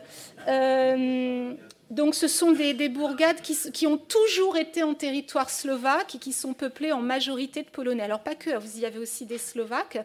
donc, 1.90 2.14
ce 2.14 2.28
sont 2.28 2.52
des, 2.52 2.88
bourgades 2.88 3.42
qui, 3.42 3.58
qui, 3.72 3.86
ont 3.86 3.98
toujours 3.98 4.56
été 4.56 4.82
en 4.82 4.94
territoire 4.94 5.50
slovaque 5.50 6.14
et 6.14 6.18
qui 6.18 6.32
sont 6.32 6.54
peuplées 6.54 6.92
en 6.92 7.02
majorité 7.02 7.62
de 7.62 7.68
Polonais. 7.68 8.04
Alors, 8.04 8.20
pas 8.20 8.34
que, 8.34 8.48
hein, 8.50 8.58
vous 8.58 8.80
y 8.80 8.86
avez 8.86 8.98
aussi 8.98 9.26
des 9.26 9.36
Slovaques. 9.36 9.98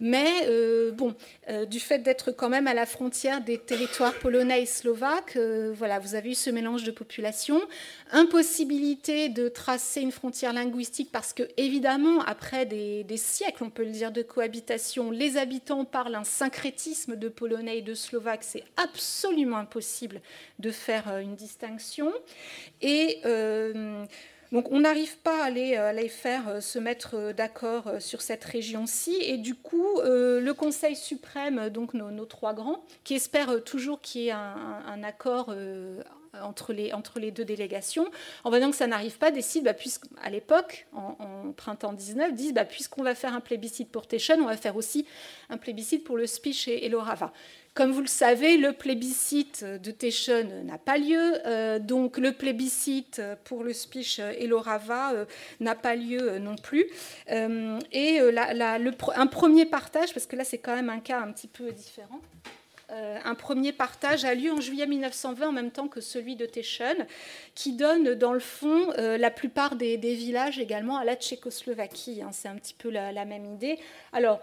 Mais 0.00 0.46
euh, 0.46 0.92
bon, 0.92 1.14
euh, 1.48 1.64
du 1.64 1.80
fait 1.80 1.98
d'être 1.98 2.30
quand 2.30 2.48
même 2.48 2.66
à 2.66 2.74
la 2.74 2.86
frontière 2.86 3.40
des 3.40 3.58
territoires 3.58 4.14
polonais 4.14 4.62
et 4.62 4.66
slovaques, 4.66 5.36
euh, 5.36 5.72
voilà, 5.76 5.98
vous 5.98 6.14
avez 6.14 6.30
eu 6.30 6.34
ce 6.34 6.50
mélange 6.50 6.84
de 6.84 6.90
population. 6.90 7.60
Impossibilité 8.12 9.28
de 9.28 9.48
tracer 9.48 10.00
une 10.00 10.12
frontière 10.12 10.52
linguistique 10.52 11.10
parce 11.12 11.32
que, 11.32 11.42
évidemment, 11.56 12.20
après 12.22 12.64
des, 12.64 13.04
siècles, 13.16 13.64
on 13.64 13.70
peut 13.70 13.84
le 13.84 13.90
dire, 13.90 14.12
de 14.12 14.22
cohabitation, 14.22 15.10
les 15.10 15.36
habitants 15.36 15.84
parlent 15.84 16.14
un 16.14 16.24
syncrétisme 16.24 17.16
de 17.16 17.28
polonais 17.28 17.78
et 17.78 17.82
de 17.82 17.94
slovaques. 17.94 18.44
C'est 18.44 18.64
absolument 18.76 19.56
impossible 19.56 20.20
de 20.60 20.70
faire 20.70 21.18
une 21.18 21.34
distinction. 21.34 22.12
Et 22.80 23.20
donc 24.52 24.72
on 24.72 24.80
n'arrive 24.80 25.18
pas 25.18 25.44
à 25.44 25.50
les, 25.50 25.76
euh, 25.76 26.08
faire 26.08 26.48
euh, 26.48 26.60
se 26.60 26.78
mettre 26.78 27.14
euh, 27.14 27.32
d'accord 27.32 27.92
sur 27.98 28.22
cette 28.22 28.44
région-ci. 28.44 29.16
Et 29.20 29.36
du 29.36 29.54
coup, 29.54 30.00
le 30.02 30.52
Conseil 30.52 30.96
suprême, 30.96 31.68
donc 31.68 31.94
nos, 31.94 32.24
trois 32.24 32.54
grands, 32.54 32.82
qui 33.04 33.14
espèrent 33.14 33.62
toujours 33.64 34.00
qu'il 34.00 34.22
y 34.22 34.28
ait 34.28 34.32
un, 34.32 35.02
accord 35.02 35.54
entre 36.42 36.72
les, 36.72 36.92
entre 36.92 37.18
les 37.18 37.30
deux 37.30 37.44
délégations, 37.44 38.06
en 38.44 38.50
voyant 38.50 38.70
que 38.70 38.76
ça 38.76 38.86
n'arrive 38.86 39.18
pas, 39.18 39.30
décident, 39.30 39.70
bah, 39.70 39.78
à 40.22 40.30
l'époque, 40.30 40.86
en, 40.92 41.52
printemps 41.56 41.92
19, 41.92 42.34
disent 42.34 42.54
bah, 42.54 42.64
puisqu'on 42.64 43.02
va 43.02 43.14
faire 43.14 43.34
un 43.34 43.40
plébiscite 43.40 43.90
pour 43.90 44.06
Teschen, 44.06 44.40
on 44.40 44.46
va 44.46 44.56
faire 44.56 44.76
aussi 44.76 45.06
un 45.50 45.56
plébiscite 45.56 46.04
pour 46.04 46.16
le 46.16 46.26
Spiche 46.26 46.68
et, 46.68 46.84
et 46.84 46.88
l'Orava. 46.88 47.32
Comme 47.78 47.92
vous 47.92 48.00
le 48.00 48.08
savez, 48.08 48.56
le 48.56 48.72
plébiscite 48.72 49.62
de 49.64 49.90
Teschen 49.92 50.64
n'a 50.64 50.78
pas 50.78 50.98
lieu, 50.98 51.34
euh, 51.46 51.78
donc 51.78 52.18
le 52.18 52.32
plébiscite 52.32 53.22
pour 53.44 53.62
le 53.62 53.72
Spiche 53.72 54.18
et 54.18 54.48
l'Orava 54.48 55.12
euh, 55.12 55.24
n'a 55.60 55.76
pas 55.76 55.94
lieu 55.94 56.20
euh, 56.20 56.38
non 56.40 56.56
plus. 56.56 56.86
et 57.28 58.18
un 58.18 59.26
premier 59.28 59.64
partage, 59.64 60.12
parce 60.12 60.26
que 60.26 60.34
là 60.34 60.42
c'est 60.42 60.58
quand 60.58 60.74
même 60.74 60.90
un 60.90 60.98
cas 60.98 61.20
un 61.20 61.30
petit 61.30 61.46
peu 61.46 61.70
différent, 61.70 62.20
un 62.90 63.34
premier 63.34 63.72
partage 63.72 64.24
a 64.24 64.34
lieu 64.34 64.50
en 64.52 64.60
juillet 64.60 64.86
1920 64.86 65.48
en 65.48 65.52
même 65.52 65.70
temps 65.70 65.88
que 65.88 66.00
celui 66.00 66.36
de 66.36 66.46
Teschen, 66.46 67.06
qui 67.54 67.72
donne 67.72 68.14
dans 68.14 68.32
le 68.32 68.40
fond 68.40 68.92
la 68.96 69.30
plupart 69.30 69.76
des, 69.76 69.96
villages 69.96 70.58
également 70.58 70.96
à 70.96 71.04
la 71.04 71.14
Tchécoslovaquie. 71.14 72.22
Hein. 72.22 72.30
c'est 72.32 72.48
un 72.48 72.56
petit 72.56 72.74
peu 72.74 72.90
la, 72.90 73.12
la 73.12 73.24
même 73.24 73.44
idée. 73.44 73.78
Alors, 74.12 74.40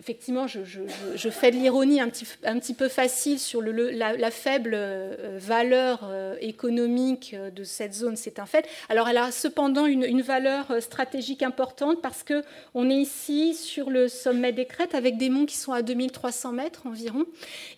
effectivement, 0.00 0.46
je, 0.46 1.30
fais 1.30 1.50
de 1.50 1.56
l'ironie 1.56 2.00
un 2.00 2.08
petit, 2.08 2.74
peu 2.74 2.88
facile 2.88 3.38
sur 3.38 3.60
la, 3.62 4.30
faible 4.30 4.72
euh, 4.74 5.38
valeur 5.38 6.00
euh, 6.04 6.36
économique 6.40 7.34
euh, 7.34 7.50
de 7.50 7.64
cette 7.64 7.94
zone, 7.94 8.16
c'est 8.16 8.38
un 8.38 8.46
fait. 8.46 8.66
Alors, 8.88 9.08
elle 9.08 9.18
a 9.18 9.30
cependant 9.30 9.86
une, 9.86 10.20
valeur 10.20 10.74
stratégique 10.80 11.42
importante 11.42 12.02
parce 12.02 12.22
que 12.22 12.42
on 12.74 12.90
est 12.90 12.96
ici 12.96 13.54
sur 13.54 13.88
le 13.88 14.06
sommet 14.06 14.52
des 14.52 14.66
crêtes 14.66 14.94
avec 14.94 15.16
des 15.16 15.30
monts 15.30 15.46
qui 15.46 15.56
sont 15.56 15.72
à 15.72 15.80
2300 15.80 16.52
mètres 16.52 16.86
environ. 16.86 17.24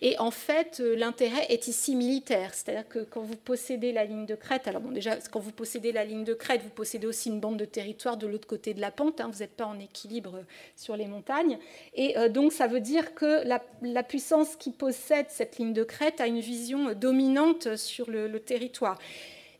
Et 0.01 0.19
en 0.19 0.31
fait, 0.31 0.83
l'intérêt 0.97 1.45
est 1.49 1.67
ici 1.67 1.95
militaire. 1.95 2.53
C'est-à-dire 2.53 2.87
que 2.87 2.99
quand 2.99 3.21
vous 3.21 3.37
possédez 3.37 3.93
la 3.93 4.03
ligne 4.03 4.25
de 4.25 4.35
crête, 4.35 4.67
alors 4.67 4.81
bon, 4.81 4.91
déjà, 4.91 5.15
quand 5.31 5.39
vous 5.39 5.53
possédez 5.53 5.93
la 5.93 6.03
ligne 6.03 6.25
de 6.25 6.33
crête, 6.33 6.61
vous 6.63 6.69
possédez 6.69 7.07
aussi 7.07 7.29
une 7.29 7.39
bande 7.39 7.57
de 7.57 7.65
territoire 7.65 8.17
de 8.17 8.27
l'autre 8.27 8.47
côté 8.47 8.73
de 8.73 8.81
la 8.81 8.91
pente. 8.91 9.21
Hein, 9.21 9.29
vous 9.31 9.39
n'êtes 9.39 9.55
pas 9.55 9.65
en 9.65 9.79
équilibre 9.79 10.43
sur 10.75 10.97
les 10.97 11.07
montagnes. 11.07 11.57
Et 11.95 12.02
euh, 12.17 12.29
donc 12.29 12.51
ça 12.51 12.67
veut 12.67 12.79
dire 12.79 13.13
que 13.13 13.43
la, 13.45 14.03
puissance 14.03 14.55
qui 14.55 14.71
possède 14.71 15.27
cette 15.29 15.57
ligne 15.57 15.73
de 15.73 15.83
crête 15.83 16.19
a 16.21 16.27
une 16.27 16.39
vision 16.39 16.93
dominante 16.93 17.75
sur 17.75 18.09
le, 18.09 18.39
territoire. 18.39 18.97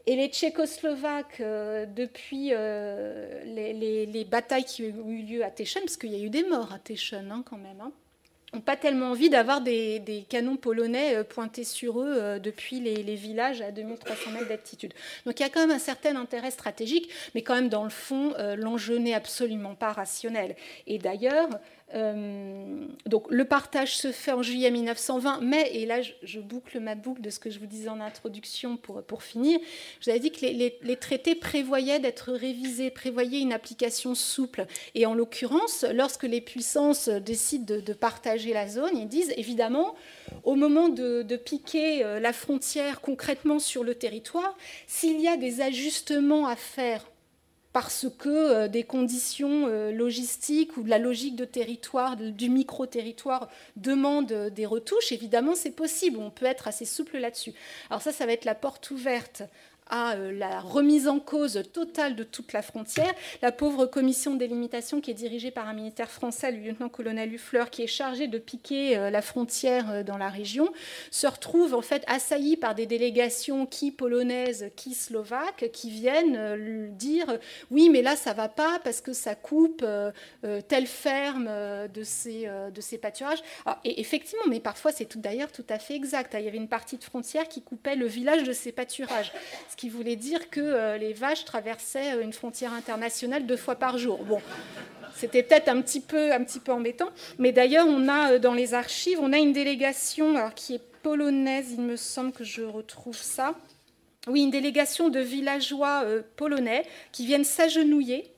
Et 0.06 0.16
les 0.16 0.28
Tchécoslovaques, 0.28 1.39
euh, 1.39 1.86
depuis 1.86 2.50
euh, 2.52 3.44
les, 3.46 4.26
batailles 4.26 4.66
qui 4.66 4.84
ont 4.84 5.10
eu 5.10 5.22
lieu 5.22 5.44
à 5.44 5.52
Teschen, 5.52 5.82
parce 5.84 5.98
qu'il 5.98 6.12
y 6.12 6.22
a 6.22 6.26
eu 6.26 6.30
des 6.30 6.44
morts 6.44 6.74
à 6.74 6.80
Teschen 6.80 7.32
hein, 7.32 7.44
quand 7.48 7.58
même, 7.58 7.80
hein, 7.80 7.91
n'ont 8.54 8.62
pas 8.62 8.76
tellement 8.76 9.08
envie 9.08 9.30
d'avoir 9.30 9.62
des, 9.62 10.26
canons 10.30 10.56
polonais 10.56 11.16
euh, 11.16 11.24
pointés 11.24 11.64
sur 11.64 12.00
eux 12.00 12.14
euh, 12.16 12.39
depuis 12.39 12.80
les, 12.80 13.16
villages 13.16 13.62
à 13.62 13.72
2300 13.72 14.32
mètres 14.32 14.48
d'altitude. 14.48 14.94
Donc 15.26 15.39
il 15.39 15.44
y 15.44 15.46
a 15.46 15.50
quand 15.50 15.62
même 15.62 15.76
un 15.76 15.80
certain 15.80 16.16
intérêt 16.16 16.52
stratégique, 16.52 17.10
mais 17.36 17.41
quand 17.41 17.56
même 17.56 17.70
dans 17.70 17.84
le 17.84 17.89
fond, 17.89 18.34
euh, 18.38 18.56
l'enjeu 18.56 18.98
n'est 18.98 19.14
absolument 19.14 19.76
pas 19.76 19.91
rationnel. 19.91 20.56
Et 20.88 20.98
d'ailleurs, 20.98 21.50
euh, 21.96 22.86
donc 23.06 23.26
le 23.30 23.46
partage 23.46 23.96
se 23.96 24.12
fait 24.12 24.32
en 24.32 24.41
juillet 24.41 24.72
1920, 24.72 25.41
mais, 25.41 25.70
et 25.74 25.86
là 25.86 26.02
je, 26.02 26.39
boucle 26.39 26.80
ma 26.80 26.96
boucle 26.96 27.22
de 27.22 27.30
ce 27.30 27.39
que 27.39 27.50
je 27.50 27.60
vous 27.60 27.68
disais 27.68 27.89
en 27.89 28.00
introduction 28.00 28.78
pour, 28.78 29.04
pour 29.04 29.24
finir, 29.24 29.60
je 30.00 30.06
vous 30.06 30.10
avais 30.10 30.20
dit 30.20 30.32
que 30.32 30.41
les, 30.41 30.98
traités 30.98 31.36
prévoyaient 31.36 32.00
d'être 32.00 32.32
révisés, 32.32 32.89
prévoyaient 32.89 33.41
une 33.41 33.54
application 33.54 34.16
souple. 34.16 34.66
Et 34.96 35.06
en 35.06 35.14
l'occurrence, 35.14 35.86
lorsque 35.94 36.24
les 36.24 36.41
puissances 36.41 37.10
décident 37.10 37.80
de, 37.80 37.94
partager 37.94 38.54
la 38.54 38.68
zone, 38.68 38.98
ils 38.98 39.08
disent 39.08 39.34
évidemment, 39.38 39.96
au 40.44 40.56
moment 40.56 40.89
de, 40.89 41.22
de 41.22 41.36
piquer 41.36 42.04
euh, 42.04 42.20
la 42.20 42.34
frontière 42.34 43.02
concrètement 43.02 43.60
sur 43.60 43.84
le 43.84 43.96
territoire, 43.96 44.58
s'il 44.88 45.22
y 45.22 45.28
a 45.28 45.38
des 45.38 45.62
ajustements 45.62 46.48
à 46.48 46.56
faire 46.56 47.06
parce 47.74 48.05
que 48.19 48.30
euh, 48.30 48.67
des 48.67 48.84
conditions 48.84 49.67
euh, 49.67 49.91
logistiques 49.91 50.78
ou 50.78 50.84
de 50.84 50.89
la 50.89 50.99
logique 50.99 51.36
de 51.36 51.43
territoire, 51.43 52.15
du 52.15 52.49
micro-territoire 52.49 53.49
demandent 53.76 54.32
euh, 54.32 54.49
des 54.51 54.67
retouches, 54.67 55.11
évidemment, 55.11 55.55
c'est 55.55 55.71
possible. 55.71 56.19
On 56.19 56.30
peut 56.30 56.45
être 56.45 56.67
assez 56.67 56.86
souple 56.86 57.17
là-dessus. 57.17 57.53
Alors 57.89 58.03
ça, 58.03 58.11
ça 58.11 58.28
va 58.28 58.32
être 58.32 58.45
la 58.45 58.55
porte 58.55 58.91
ouverte 58.91 59.43
à 59.90 60.16
euh, 60.16 60.32
la 60.32 60.60
remise 60.60 61.08
en 61.08 61.20
cause 61.20 61.62
totale 61.72 62.16
de 62.16 62.24
toute 62.24 62.54
la 62.54 62.62
frontière. 62.62 63.14
La 63.42 63.52
pauvre 63.52 63.86
commission 63.86 64.36
délimitation 64.36 65.02
qui 65.02 65.12
est 65.12 65.16
dirigée 65.16 65.52
par 65.52 65.68
un 65.68 65.74
militaire 65.74 66.10
français, 66.10 66.52
le 66.52 66.60
lieutenant-colonel 66.60 67.34
Huffleur, 67.34 67.70
qui 67.70 67.84
est 67.84 67.88
chargé 67.88 68.28
de 68.28 68.38
piquer 68.38 68.98
euh, 68.98 69.10
la 69.10 69.22
frontière 69.22 69.90
euh, 69.92 70.04
dans 70.04 70.18
la 70.18 70.30
région, 70.30 70.72
se 71.12 71.28
retrouve 71.28 71.74
en 71.74 71.82
fait 71.82 72.04
assaillie 72.08 72.58
par 72.58 72.76
des 72.76 72.86
délégations 72.86 73.66
qui 73.66 73.92
polonaises, 73.92 74.72
qui 74.76 74.94
slovaques, 74.94 75.70
qui 75.72 75.90
viennent 75.90 76.88
dire 76.96 77.38
oui, 77.72 77.90
mais 77.90 78.02
là 78.02 78.16
ça 78.16 78.34
va 78.34 78.50
pas 78.50 78.80
parce 78.84 79.02
que 79.02 79.14
ça 79.14 79.36
coupe 79.36 79.86
telle 80.68 80.88
ferme 80.88 81.50
de 81.94 82.04
ces, 82.04 82.50
de 82.74 82.82
ces 82.82 82.98
pâturages. 82.98 83.42
et 83.84 84.00
effectivement, 84.00 84.44
mais 84.50 84.60
parfois 84.60 84.92
c'est 84.92 85.06
tout 85.06 85.20
d'ailleurs 85.20 85.52
tout 85.52 85.66
à 85.70 85.80
fait 85.80 85.96
exact. 85.96 86.36
Il 86.38 86.46
y 86.46 86.48
avait 86.48 86.58
une 86.58 86.68
partie 86.68 86.98
de 86.98 87.04
frontière 87.04 87.48
qui 87.48 87.62
coupait 87.62 87.96
le 87.96 88.06
village 88.06 88.44
de 88.44 88.54
ces 88.54 88.72
pâturages 88.72 89.32
ce 89.74 89.76
qui 89.76 89.89
voulait 89.89 90.15
dire 90.15 90.51
que 90.51 90.61
euh, 90.61 90.97
les 90.99 91.13
vaches 91.13 91.45
traversaient 91.45 92.13
euh, 92.13 92.21
une 92.21 92.32
frontière 92.32 92.74
internationale 92.74 93.47
deux 93.47 93.57
fois 93.57 93.74
par 93.74 93.97
jour. 93.97 94.24
Bon, 94.24 94.39
c'était 95.15 95.41
peut-être 95.41 95.67
un 95.67 95.82
petit 95.82 95.99
peu, 95.99 96.32
un 96.32 96.43
petit 96.43 96.59
peu 96.59 96.71
embêtant, 96.71 97.09
mais 97.39 97.51
d'ailleurs, 97.51 97.88
on 97.88 98.07
a 98.07 98.34
euh, 98.34 98.39
dans 98.39 98.53
les 98.53 98.76
archives, 98.76 99.17
on 99.19 99.34
a 99.34 99.39
une 99.39 99.51
délégation 99.51 100.36
qui 100.55 100.76
est 100.76 100.82
polonaise, 101.01 101.71
il 101.71 101.82
me 101.82 101.95
semble 101.95 102.34
que 102.34 102.43
je 102.43 102.61
retrouve 102.61 103.17
ça. 103.17 103.55
Oui, 104.28 104.43
une 104.43 104.51
délégation 104.51 105.09
de 105.09 105.19
villageois 105.19 106.05
polonais 106.38 106.86
qui 107.11 107.26
viennent 107.26 107.43
s'agenouiller 107.43 108.32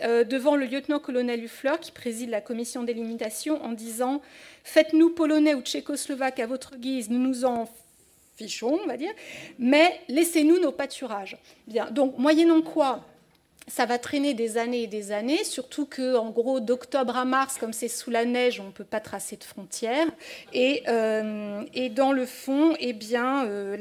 devant 0.00 0.56
le 0.56 0.66
lieutenant-colonel 0.66 1.42
Huffler 1.42 1.76
qui 1.80 1.90
préside 1.90 2.28
la 2.28 2.42
commission 2.42 2.82
délimitation 2.82 3.64
en 3.64 3.72
disant 3.72 4.20
Faites-nous 4.62 5.08
polonais 5.08 5.54
ou 5.54 5.62
tchécoslovaques 5.62 6.40
à 6.40 6.46
votre 6.46 6.76
guise, 6.76 7.08
nous 7.08 7.18
nous 7.18 7.46
en 7.46 7.66
on 8.62 8.86
va 8.86 8.96
dire, 8.96 9.12
mais 9.58 10.00
laissez-nous 10.08 10.60
nos 10.60 10.72
pâturages. 10.72 11.36
Bien, 11.66 11.90
donc 11.90 12.18
moyennant 12.18 12.62
quoi 12.62 13.04
ça 13.68 13.86
va 13.86 13.98
traîner 13.98 14.34
des 14.34 14.58
années 14.58 14.82
et 14.82 14.86
des 14.86 15.12
années, 15.12 15.44
surtout 15.44 15.86
que, 15.86 16.16
en 16.16 16.30
gros, 16.30 16.60
d'octobre 16.60 17.16
à 17.16 17.24
mars, 17.24 17.58
comme 17.58 17.72
c'est 17.72 17.88
sous 17.88 18.10
la 18.10 18.24
neige, 18.24 18.60
on 18.60 18.66
ne 18.66 18.70
peut 18.70 18.84
pas 18.84 19.00
tracer 19.00 19.36
de 19.36 19.44
frontières. 19.44 20.08
Et, 20.52 20.82
euh, 20.88 21.62
dans 21.90 22.12
le 22.12 22.26
fond, 22.26 22.74
eh 22.80 22.92
bien, 22.92 23.44
euh, 23.46 23.76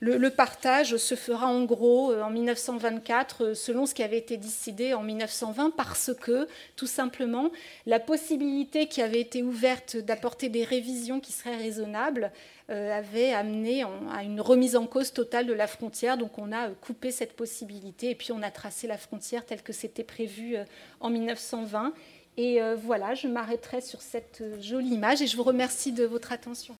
le, 0.00 0.28
partage 0.30 0.96
se 0.96 1.14
fera 1.14 1.46
en 1.46 1.64
gros 1.64 2.12
euh, 2.12 2.22
en 2.22 2.30
1924, 2.30 3.54
selon 3.54 3.86
ce 3.86 3.94
qui 3.94 4.02
avait 4.02 4.18
été 4.18 4.36
décidé 4.36 4.94
en 4.94 5.02
1920, 5.02 5.70
parce 5.76 6.12
que, 6.18 6.48
tout 6.76 6.86
simplement, 6.86 7.50
la 7.86 8.00
possibilité 8.00 8.86
qui 8.86 9.02
avait 9.02 9.20
été 9.20 9.42
ouverte 9.42 9.96
d'apporter 9.96 10.48
des 10.48 10.64
révisions 10.64 11.20
qui 11.20 11.32
seraient 11.32 11.56
raisonnables 11.56 12.32
avait 12.74 13.32
amené 13.32 13.82
à 14.12 14.22
une 14.22 14.40
remise 14.40 14.76
en 14.76 14.86
cause 14.86 15.12
totale 15.12 15.46
de 15.46 15.52
la 15.52 15.66
frontière. 15.66 16.16
Donc 16.16 16.38
on 16.38 16.52
a 16.52 16.68
euh, 16.68 16.74
coupé 16.80 17.10
cette 17.10 17.34
possibilité 17.34 18.10
et 18.10 18.14
puis 18.14 18.32
on 18.32 18.42
a 18.42 18.50
tracé 18.50 18.86
la 18.86 18.98
frontière 18.98 19.44
telle 19.44 19.62
que 19.62 19.72
c'était 19.72 20.04
prévu 20.04 20.56
euh, 20.56 20.64
en 21.00 21.10
1920. 21.10 21.92
Et 22.36 22.60
voilà, 22.74 23.12
je 23.14 23.26
m'arrêterai 23.28 23.82
sur 23.82 24.00
cette 24.00 24.42
jolie 24.62 24.94
image 24.94 25.20
et 25.20 25.26
je 25.26 25.36
vous 25.36 25.42
remercie 25.42 25.92
de 25.92 26.04
votre 26.04 26.32
attention. 26.32 26.74